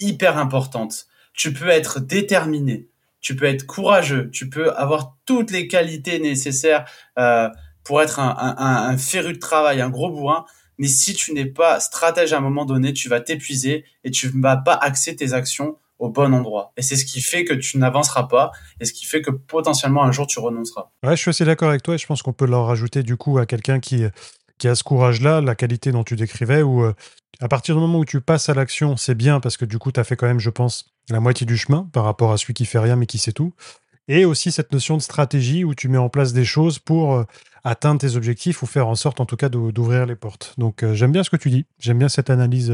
hyper 0.00 0.38
importante. 0.38 1.06
Tu 1.34 1.52
peux 1.52 1.68
être 1.68 2.00
déterminé, 2.00 2.88
tu 3.20 3.36
peux 3.36 3.44
être 3.44 3.66
courageux, 3.66 4.30
tu 4.30 4.48
peux 4.48 4.72
avoir 4.72 5.18
toutes 5.26 5.50
les 5.50 5.68
qualités 5.68 6.18
nécessaires 6.18 6.88
euh, 7.18 7.50
pour 7.84 8.00
être 8.00 8.20
un, 8.20 8.34
un, 8.38 8.88
un, 8.88 8.96
féru 8.96 9.34
de 9.34 9.38
travail, 9.38 9.82
un 9.82 9.90
gros 9.90 10.10
bourrin, 10.10 10.46
mais 10.78 10.88
si 10.88 11.12
tu 11.12 11.34
n'es 11.34 11.44
pas 11.44 11.78
stratège 11.78 12.32
à 12.32 12.38
un 12.38 12.40
moment 12.40 12.64
donné, 12.64 12.94
tu 12.94 13.10
vas 13.10 13.20
t'épuiser 13.20 13.84
et 14.02 14.10
tu 14.10 14.34
ne 14.34 14.40
vas 14.40 14.56
pas 14.56 14.76
axer 14.76 15.14
tes 15.14 15.34
actions 15.34 15.76
au 15.98 16.08
bon 16.08 16.32
endroit. 16.32 16.72
Et 16.78 16.82
c'est 16.82 16.96
ce 16.96 17.04
qui 17.04 17.20
fait 17.20 17.44
que 17.44 17.52
tu 17.52 17.76
n'avanceras 17.76 18.28
pas 18.28 18.50
et 18.80 18.86
ce 18.86 18.94
qui 18.94 19.04
fait 19.04 19.20
que 19.20 19.30
potentiellement 19.30 20.04
un 20.04 20.12
jour 20.12 20.26
tu 20.26 20.38
renonceras. 20.38 20.90
Ouais, 21.02 21.16
je 21.16 21.20
suis 21.20 21.28
assez 21.28 21.44
d'accord 21.44 21.68
avec 21.68 21.82
toi 21.82 21.96
et 21.96 21.98
je 21.98 22.06
pense 22.06 22.22
qu'on 22.22 22.32
peut 22.32 22.46
leur 22.46 22.64
rajouter 22.66 23.02
du 23.02 23.18
coup 23.18 23.36
à 23.36 23.44
quelqu'un 23.44 23.78
qui, 23.78 24.04
qui 24.58 24.68
a 24.68 24.74
ce 24.74 24.84
courage-là, 24.84 25.40
la 25.40 25.54
qualité 25.54 25.92
dont 25.92 26.04
tu 26.04 26.16
décrivais, 26.16 26.62
où 26.62 26.82
euh, 26.82 26.94
à 27.40 27.48
partir 27.48 27.74
du 27.74 27.80
moment 27.80 27.98
où 27.98 28.04
tu 28.04 28.20
passes 28.20 28.48
à 28.48 28.54
l'action, 28.54 28.96
c'est 28.96 29.14
bien 29.14 29.40
parce 29.40 29.56
que 29.56 29.64
du 29.64 29.78
coup 29.78 29.92
tu 29.92 30.00
as 30.00 30.04
fait 30.04 30.16
quand 30.16 30.26
même, 30.26 30.40
je 30.40 30.50
pense, 30.50 30.94
la 31.10 31.20
moitié 31.20 31.46
du 31.46 31.56
chemin 31.56 31.88
par 31.92 32.04
rapport 32.04 32.32
à 32.32 32.38
celui 32.38 32.54
qui 32.54 32.64
fait 32.64 32.78
rien 32.78 32.96
mais 32.96 33.06
qui 33.06 33.18
sait 33.18 33.32
tout. 33.32 33.52
Et 34.08 34.24
aussi 34.24 34.52
cette 34.52 34.72
notion 34.72 34.96
de 34.96 35.02
stratégie 35.02 35.64
où 35.64 35.74
tu 35.74 35.88
mets 35.88 35.98
en 35.98 36.08
place 36.08 36.32
des 36.32 36.44
choses 36.44 36.78
pour 36.78 37.14
euh, 37.14 37.24
atteindre 37.64 38.00
tes 38.00 38.16
objectifs 38.16 38.62
ou 38.62 38.66
faire 38.66 38.88
en 38.88 38.94
sorte 38.94 39.20
en 39.20 39.26
tout 39.26 39.36
cas 39.36 39.48
d'ouvrir 39.48 40.06
les 40.06 40.16
portes. 40.16 40.54
Donc 40.58 40.82
euh, 40.82 40.94
j'aime 40.94 41.12
bien 41.12 41.24
ce 41.24 41.30
que 41.30 41.36
tu 41.36 41.50
dis, 41.50 41.66
j'aime 41.78 41.98
bien 41.98 42.08
cette 42.08 42.30
analyse. 42.30 42.72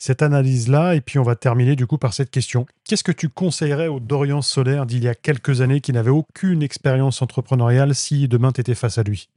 Cette 0.00 0.22
analyse-là, 0.22 0.94
et 0.94 1.00
puis 1.00 1.18
on 1.18 1.24
va 1.24 1.34
terminer 1.34 1.74
du 1.74 1.88
coup 1.88 1.98
par 1.98 2.14
cette 2.14 2.30
question. 2.30 2.66
Qu'est-ce 2.84 3.02
que 3.02 3.10
tu 3.10 3.28
conseillerais 3.28 3.88
au 3.88 3.98
Dorian 3.98 4.42
Solaire 4.42 4.86
d'il 4.86 5.02
y 5.02 5.08
a 5.08 5.16
quelques 5.16 5.60
années 5.60 5.80
qui 5.80 5.92
n'avait 5.92 6.08
aucune 6.08 6.62
expérience 6.62 7.20
entrepreneuriale 7.20 7.96
si 7.96 8.28
demain 8.28 8.52
tu 8.52 8.60
étais 8.60 8.76
face 8.76 8.98
à 8.98 9.02
lui? 9.02 9.28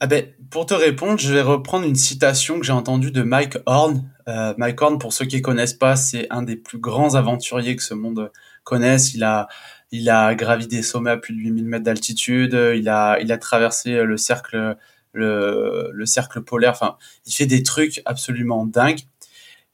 Ah 0.00 0.06
ben, 0.06 0.26
pour 0.50 0.66
te 0.66 0.74
répondre, 0.74 1.18
je 1.18 1.32
vais 1.32 1.42
reprendre 1.42 1.86
une 1.86 1.94
citation 1.94 2.58
que 2.58 2.66
j'ai 2.66 2.72
entendue 2.72 3.10
de 3.10 3.22
Mike 3.22 3.58
Horn. 3.66 4.10
Mike 4.58 4.82
Horn, 4.82 4.98
pour 4.98 5.12
ceux 5.12 5.24
qui 5.24 5.40
connaissent 5.40 5.74
pas, 5.74 5.96
c'est 5.96 6.26
un 6.30 6.42
des 6.42 6.56
plus 6.56 6.78
grands 6.78 7.14
aventuriers 7.14 7.76
que 7.76 7.82
ce 7.82 7.94
monde 7.94 8.30
connaisse. 8.64 9.14
Il 9.14 9.24
a 9.24 9.48
il 9.92 10.10
a 10.10 10.34
gravi 10.34 10.66
des 10.66 10.82
sommets 10.82 11.12
à 11.12 11.16
plus 11.16 11.34
de 11.34 11.40
8000 11.40 11.64
mètres 11.64 11.84
d'altitude. 11.84 12.52
Il 12.74 12.88
a, 12.88 13.18
il 13.20 13.30
a 13.32 13.38
traversé 13.38 14.02
le 14.02 14.16
cercle, 14.16 14.76
le, 15.12 15.90
le 15.92 16.06
cercle 16.06 16.42
polaire. 16.42 16.72
Enfin, 16.72 16.96
il 17.24 17.32
fait 17.32 17.46
des 17.46 17.62
trucs 17.62 18.02
absolument 18.04 18.66
dingues. 18.66 19.00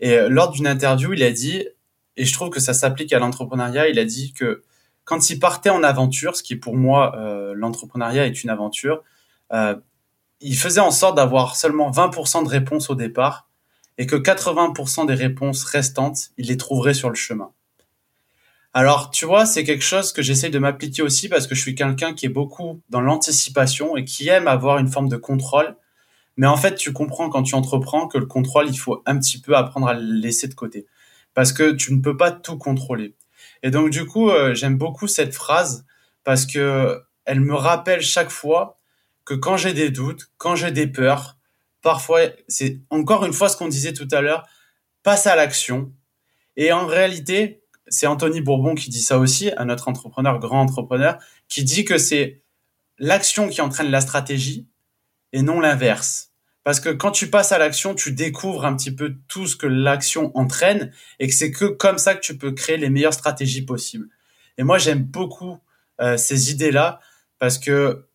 Et 0.00 0.16
euh, 0.18 0.28
lors 0.28 0.50
d'une 0.50 0.66
interview, 0.66 1.14
il 1.14 1.22
a 1.22 1.30
dit, 1.30 1.66
et 2.16 2.24
je 2.24 2.32
trouve 2.32 2.50
que 2.50 2.61
ça 2.61 2.74
s'applique 2.74 3.12
à 3.12 3.18
l'entrepreneuriat, 3.18 3.88
il 3.88 3.98
a 3.98 4.04
dit 4.04 4.32
que 4.35 4.62
quand 5.04 5.30
il 5.30 5.38
partait 5.38 5.70
en 5.70 5.82
aventure, 5.82 6.37
ce 6.37 6.42
qui 6.42 6.56
pour 6.56 6.76
moi, 6.76 7.14
euh, 7.16 7.54
l'entrepreneuriat 7.56 8.26
est 8.26 8.42
une 8.44 8.50
aventure, 8.50 9.02
euh, 9.52 9.76
il 10.42 10.57
faisait 10.57 10.81
en 10.81 10.90
sorte 10.90 11.16
d'avoir 11.16 11.57
seulement 11.57 11.90
20% 11.90 12.44
de 12.44 12.48
réponses 12.48 12.90
au 12.90 12.94
départ 12.94 13.48
et 13.98 14.07
que 14.07 14.16
80% 14.16 15.07
des 15.07 15.14
réponses 15.14 15.64
restantes, 15.64 16.31
il 16.38 16.48
les 16.48 16.57
trouverait 16.57 16.94
sur 16.94 17.09
le 17.09 17.14
chemin. 17.14 17.50
Alors, 18.74 19.11
tu 19.11 19.26
vois, 19.26 19.44
c'est 19.44 19.64
quelque 19.64 19.85
chose 19.85 20.12
que 20.12 20.22
j'essaye 20.22 20.50
de 20.50 20.59
m'appliquer 20.59 21.02
aussi 21.02 21.28
parce 21.28 21.46
que 21.46 21.55
je 21.55 21.61
suis 21.61 21.74
quelqu'un 21.74 22.14
qui 22.14 22.26
est 22.26 22.31
beaucoup 22.31 22.81
dans 22.88 23.02
l'anticipation 23.02 23.96
et 23.96 24.05
qui 24.05 24.28
aime 24.28 24.48
avoir 24.48 24.78
une 24.78 24.88
forme 24.88 25.11
de 25.11 25.16
contrôle. 25.16 25.76
Mais 26.38 26.46
en 26.46 26.57
fait, 26.57 26.76
tu 26.76 26.92
comprends 26.94 27.28
quand 27.28 27.42
tu 27.42 27.55
entreprends 27.55 28.09
que 28.09 28.16
le 28.16 28.24
contrôle, 28.24 28.68
il 28.68 28.78
faut 28.78 29.02
un 29.05 29.18
petit 29.18 29.40
peu 29.40 29.55
apprendre 29.57 29.88
à 29.88 29.94
le 29.94 30.14
laisser 30.14 30.48
de 30.48 30.55
côté 30.55 30.87
parce 31.35 31.52
que 31.52 31.72
tu 31.72 31.94
ne 31.94 32.00
peux 32.00 32.16
pas 32.16 32.31
tout 32.31 32.57
contrôler. 32.57 33.14
Et 33.62 33.70
donc, 33.70 33.90
du 33.90 34.07
coup, 34.07 34.31
euh, 34.31 34.55
j'aime 34.55 34.76
beaucoup 34.78 35.07
cette 35.07 35.35
phrase 35.35 35.85
parce 36.24 36.46
que 36.46 37.02
elle 37.24 37.40
me 37.40 37.55
rappelle 37.55 38.00
chaque 38.00 38.31
fois 38.31 38.78
que 39.24 39.35
quand 39.35 39.56
j'ai 39.56 39.72
des 39.72 39.90
doutes, 39.90 40.30
quand 40.38 40.56
j'ai 40.56 40.70
des 40.70 40.87
peurs, 40.87 41.37
parfois, 41.82 42.20
c'est 42.48 42.80
encore 42.90 43.24
une 43.24 43.32
fois 43.32 43.48
ce 43.48 43.56
qu'on 43.56 43.68
disait 43.68 43.92
tout 43.92 44.08
à 44.12 44.20
l'heure, 44.20 44.46
passe 45.02 45.26
à 45.26 45.37
l'action. 45.37 45.92
Et 46.56 46.72
en 46.72 46.87
réalité, 46.87 47.62
c'est 47.88 48.06
Anthony 48.06 48.40
Bourbon 48.40 48.74
qui 48.74 48.90
dit 48.90 49.02
ça 49.02 49.18
aussi, 49.18 49.50
un 49.56 49.68
autre 49.68 49.88
entrepreneur, 49.88 50.38
grand 50.38 50.61
entrepreneur, 50.61 51.18
qui 51.48 51.64
dit 51.64 51.85
que 51.85 51.98
c'est 51.98 52.42
l'action 52.98 53.48
qui 53.48 53.61
entraîne 53.61 53.90
la 53.90 54.00
stratégie 54.00 54.68
et 55.32 55.42
non 55.42 55.61
l'inverse. 55.61 56.30
Parce 56.64 56.78
que 56.78 56.90
quand 56.90 57.11
tu 57.11 57.28
passes 57.28 57.50
à 57.50 57.58
l'action, 57.58 57.94
tu 57.94 58.12
découvres 58.12 58.64
un 58.64 58.76
petit 58.76 58.94
peu 58.94 59.16
tout 59.26 59.46
ce 59.46 59.56
que 59.56 59.66
l'action 59.66 60.30
entraîne 60.37 60.92
et 61.18 61.26
que 61.26 61.35
c'est 61.35 61.50
que 61.50 61.64
comme 61.64 61.98
ça 61.98 62.14
que 62.14 62.20
tu 62.20 62.38
peux 62.38 62.52
créer 62.52 62.76
les 62.76 62.88
meilleures 62.88 63.14
stratégies 63.14 63.62
possibles. 63.62 64.08
Et 64.58 64.62
moi, 64.62 64.78
j'aime 64.78 65.02
beaucoup 65.02 65.58
euh, 66.00 66.16
ces 66.16 66.52
idées-là 66.52 67.00
parce 67.40 67.58
que 67.58 68.06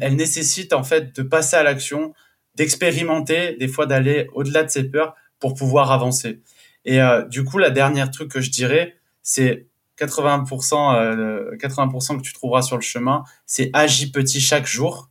elles 0.00 0.16
nécessitent 0.16 0.72
en 0.72 0.84
fait 0.84 1.14
de 1.14 1.22
passer 1.22 1.56
à 1.56 1.62
l'action, 1.62 2.14
d'expérimenter, 2.54 3.56
des 3.58 3.68
fois 3.68 3.86
d'aller 3.86 4.28
au-delà 4.32 4.64
de 4.64 4.70
ses 4.70 4.84
peurs 4.84 5.14
pour 5.38 5.54
pouvoir 5.54 5.92
avancer. 5.92 6.40
Et 6.84 7.00
euh, 7.00 7.24
du 7.24 7.44
coup, 7.44 7.58
la 7.58 7.70
dernière 7.70 8.10
truc 8.10 8.30
que 8.30 8.40
je 8.40 8.50
dirais, 8.50 8.96
c'est 9.22 9.66
80%, 9.98 10.94
euh, 10.94 11.56
80% 11.56 12.18
que 12.18 12.22
tu 12.22 12.32
trouveras 12.32 12.62
sur 12.62 12.76
le 12.76 12.82
chemin, 12.82 13.24
c'est 13.44 13.70
agis 13.72 14.10
petit 14.10 14.40
chaque 14.40 14.66
jour. 14.66 15.10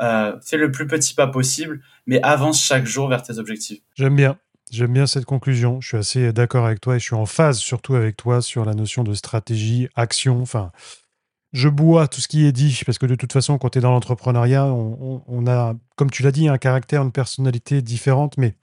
Euh, 0.00 0.36
fais 0.44 0.56
le 0.56 0.72
plus 0.72 0.86
petit 0.86 1.14
pas 1.14 1.28
possible, 1.28 1.80
mais 2.06 2.20
avance 2.22 2.62
chaque 2.62 2.84
jour 2.84 3.08
vers 3.08 3.22
tes 3.22 3.38
objectifs. 3.38 3.80
J'aime 3.94 4.16
bien. 4.16 4.36
J'aime 4.72 4.92
bien 4.92 5.06
cette 5.06 5.24
conclusion. 5.24 5.80
Je 5.80 5.88
suis 5.88 5.96
assez 5.96 6.32
d'accord 6.32 6.66
avec 6.66 6.80
toi 6.80 6.96
et 6.96 6.98
je 6.98 7.04
suis 7.04 7.14
en 7.14 7.26
phase 7.26 7.58
surtout 7.58 7.94
avec 7.94 8.16
toi 8.16 8.42
sur 8.42 8.64
la 8.64 8.74
notion 8.74 9.04
de 9.04 9.14
stratégie, 9.14 9.88
action. 9.94 10.42
Enfin, 10.42 10.72
je 11.54 11.68
bois 11.68 12.08
tout 12.08 12.20
ce 12.20 12.26
qui 12.26 12.44
est 12.46 12.52
dit 12.52 12.80
parce 12.84 12.98
que 12.98 13.06
de 13.06 13.14
toute 13.14 13.32
façon, 13.32 13.58
quand 13.58 13.70
tu 13.70 13.78
es 13.78 13.80
dans 13.80 13.92
l'entrepreneuriat, 13.92 14.66
on, 14.66 15.46
a, 15.46 15.74
comme 15.94 16.10
tu 16.10 16.24
l'as 16.24 16.32
dit, 16.32 16.48
un 16.48 16.58
caractère, 16.58 17.02
une 17.02 17.12
personnalité 17.12 17.80
différente, 17.80 18.36
mais 18.36 18.56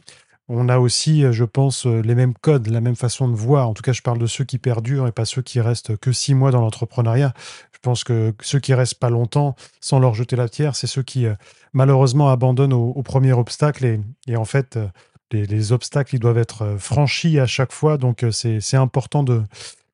on 0.49 0.67
a 0.67 0.77
aussi, 0.77 1.23
je 1.31 1.45
pense, 1.45 1.85
les 1.85 2.15
mêmes 2.15 2.33
codes, 2.33 2.67
la 2.67 2.81
même 2.81 2.97
façon 2.97 3.29
de 3.29 3.33
voir. 3.33 3.69
En 3.69 3.73
tout 3.73 3.81
cas, 3.81 3.93
je 3.93 4.01
parle 4.01 4.19
de 4.19 4.27
ceux 4.27 4.43
qui 4.43 4.57
perdurent 4.57 5.07
et 5.07 5.13
pas 5.13 5.23
ceux 5.23 5.41
qui 5.41 5.61
restent 5.61 5.95
que 5.95 6.11
six 6.11 6.33
mois 6.33 6.51
dans 6.51 6.59
l'entrepreneuriat. 6.59 7.33
Je 7.71 7.79
pense 7.81 8.03
que 8.03 8.33
ceux 8.41 8.59
qui 8.59 8.73
restent 8.73 8.99
pas 8.99 9.09
longtemps 9.09 9.55
sans 9.79 9.99
leur 9.99 10.13
jeter 10.13 10.35
la 10.35 10.49
pierre, 10.49 10.75
c'est 10.75 10.87
ceux 10.87 11.03
qui 11.03 11.25
malheureusement 11.71 12.29
abandonnent 12.29 12.73
au, 12.73 13.01
premier 13.03 13.31
obstacle. 13.31 14.01
Et, 14.27 14.35
en 14.35 14.45
fait, 14.45 14.77
les, 15.31 15.45
les, 15.45 15.71
obstacles, 15.71 16.17
ils 16.17 16.19
doivent 16.19 16.37
être 16.37 16.75
franchis 16.77 17.39
à 17.39 17.47
chaque 17.47 17.71
fois. 17.71 17.97
Donc, 17.97 18.25
c'est 18.31 18.75
important 18.75 19.23
de, 19.23 19.43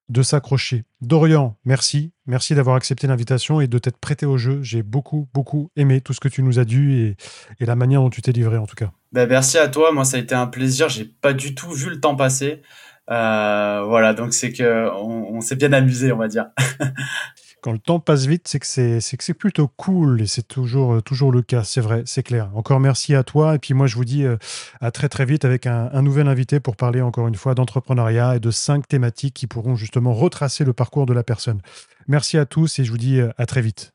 de 0.09 0.21
s'accrocher. 0.21 0.83
Dorian, 1.01 1.57
merci. 1.65 2.11
Merci 2.25 2.55
d'avoir 2.55 2.75
accepté 2.75 3.07
l'invitation 3.07 3.61
et 3.61 3.67
de 3.67 3.77
t'être 3.77 3.97
prêté 3.97 4.25
au 4.25 4.37
jeu. 4.37 4.59
J'ai 4.61 4.83
beaucoup, 4.83 5.27
beaucoup 5.33 5.69
aimé 5.75 6.01
tout 6.01 6.13
ce 6.13 6.19
que 6.19 6.27
tu 6.29 6.43
nous 6.43 6.59
as 6.59 6.65
dit 6.65 7.15
et, 7.59 7.65
la 7.65 7.75
manière 7.75 8.01
dont 8.01 8.09
tu 8.09 8.21
t'es 8.21 8.31
livré 8.31 8.57
en 8.57 8.65
tout 8.65 8.75
cas. 8.75 8.91
Ben, 9.11 9.27
merci 9.27 9.57
à 9.57 9.67
toi. 9.67 9.91
Moi, 9.91 10.05
ça 10.05 10.17
a 10.17 10.19
été 10.19 10.35
un 10.35 10.47
plaisir. 10.47 10.89
J'ai 10.89 11.05
pas 11.05 11.33
du 11.33 11.55
tout 11.55 11.71
vu 11.71 11.89
le 11.89 11.99
temps 11.99 12.15
passer. 12.15 12.61
Euh, 13.09 13.83
voilà, 13.87 14.13
donc 14.13 14.33
c'est 14.33 14.51
que 14.51 14.89
on 14.93 15.39
s'est 15.39 15.55
bien 15.55 15.71
amusé, 15.71 16.11
on 16.11 16.17
va 16.17 16.27
dire. 16.27 16.47
quand 17.61 17.71
le 17.71 17.79
temps 17.79 17.99
passe 17.99 18.25
vite, 18.25 18.47
c'est 18.47 18.59
que 18.59 18.65
c'est, 18.99 19.33
plutôt 19.33 19.67
cool 19.67 20.21
et 20.21 20.27
c'est 20.27 20.47
toujours, 20.47 20.95
euh, 20.95 21.01
toujours 21.01 21.31
le 21.31 21.41
cas, 21.41 21.63
c'est 21.63 21.81
vrai, 21.81 22.03
c'est 22.05 22.23
clair. 22.23 22.49
Encore 22.55 22.79
merci 22.79 23.15
à 23.15 23.23
toi 23.23 23.55
et 23.55 23.59
puis 23.59 23.73
moi 23.73 23.87
je 23.87 23.95
vous 23.95 24.05
dis 24.05 24.23
euh, 24.23 24.37
à 24.79 24.91
très 24.91 25.09
très 25.09 25.25
vite 25.25 25.43
avec 25.45 25.65
un, 25.65 25.89
un, 25.91 26.01
nouvel 26.01 26.27
invité 26.27 26.59
pour 26.59 26.75
parler 26.75 27.01
encore 27.01 27.27
une 27.27 27.35
fois 27.35 27.55
d'entrepreneuriat 27.55 28.35
et 28.35 28.39
de 28.39 28.51
cinq 28.51 28.87
thématiques 28.87 29.33
qui 29.33 29.47
pourront 29.47 29.75
justement 29.75 30.13
retracer 30.13 30.63
le 30.63 30.73
parcours 30.73 31.05
de 31.05 31.13
la 31.13 31.23
personne. 31.23 31.61
Merci 32.07 32.37
à 32.37 32.45
tous 32.45 32.79
et 32.79 32.85
je 32.85 32.91
vous 32.91 32.97
dis 32.97 33.19
euh, 33.19 33.31
à 33.37 33.45
très 33.45 33.61
vite. 33.61 33.93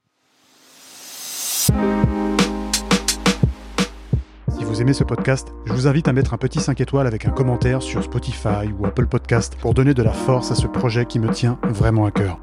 Si 4.58 4.64
vous 4.64 4.80
aimez 4.82 4.92
ce 4.92 5.04
podcast, 5.04 5.48
je 5.66 5.72
vous 5.72 5.86
invite 5.86 6.08
à 6.08 6.12
mettre 6.12 6.34
un 6.34 6.38
petit 6.38 6.60
5 6.60 6.80
étoiles 6.80 7.06
avec 7.06 7.26
un 7.26 7.30
commentaire 7.30 7.82
sur 7.82 8.02
Spotify 8.02 8.72
ou 8.78 8.86
Apple 8.86 9.06
Podcast 9.06 9.56
pour 9.60 9.74
donner 9.74 9.94
de 9.94 10.02
la 10.02 10.12
force 10.12 10.50
à 10.50 10.54
ce 10.54 10.66
projet 10.66 11.06
qui 11.06 11.18
me 11.18 11.30
tient 11.30 11.58
vraiment 11.62 12.06
à 12.06 12.10
cœur. 12.10 12.38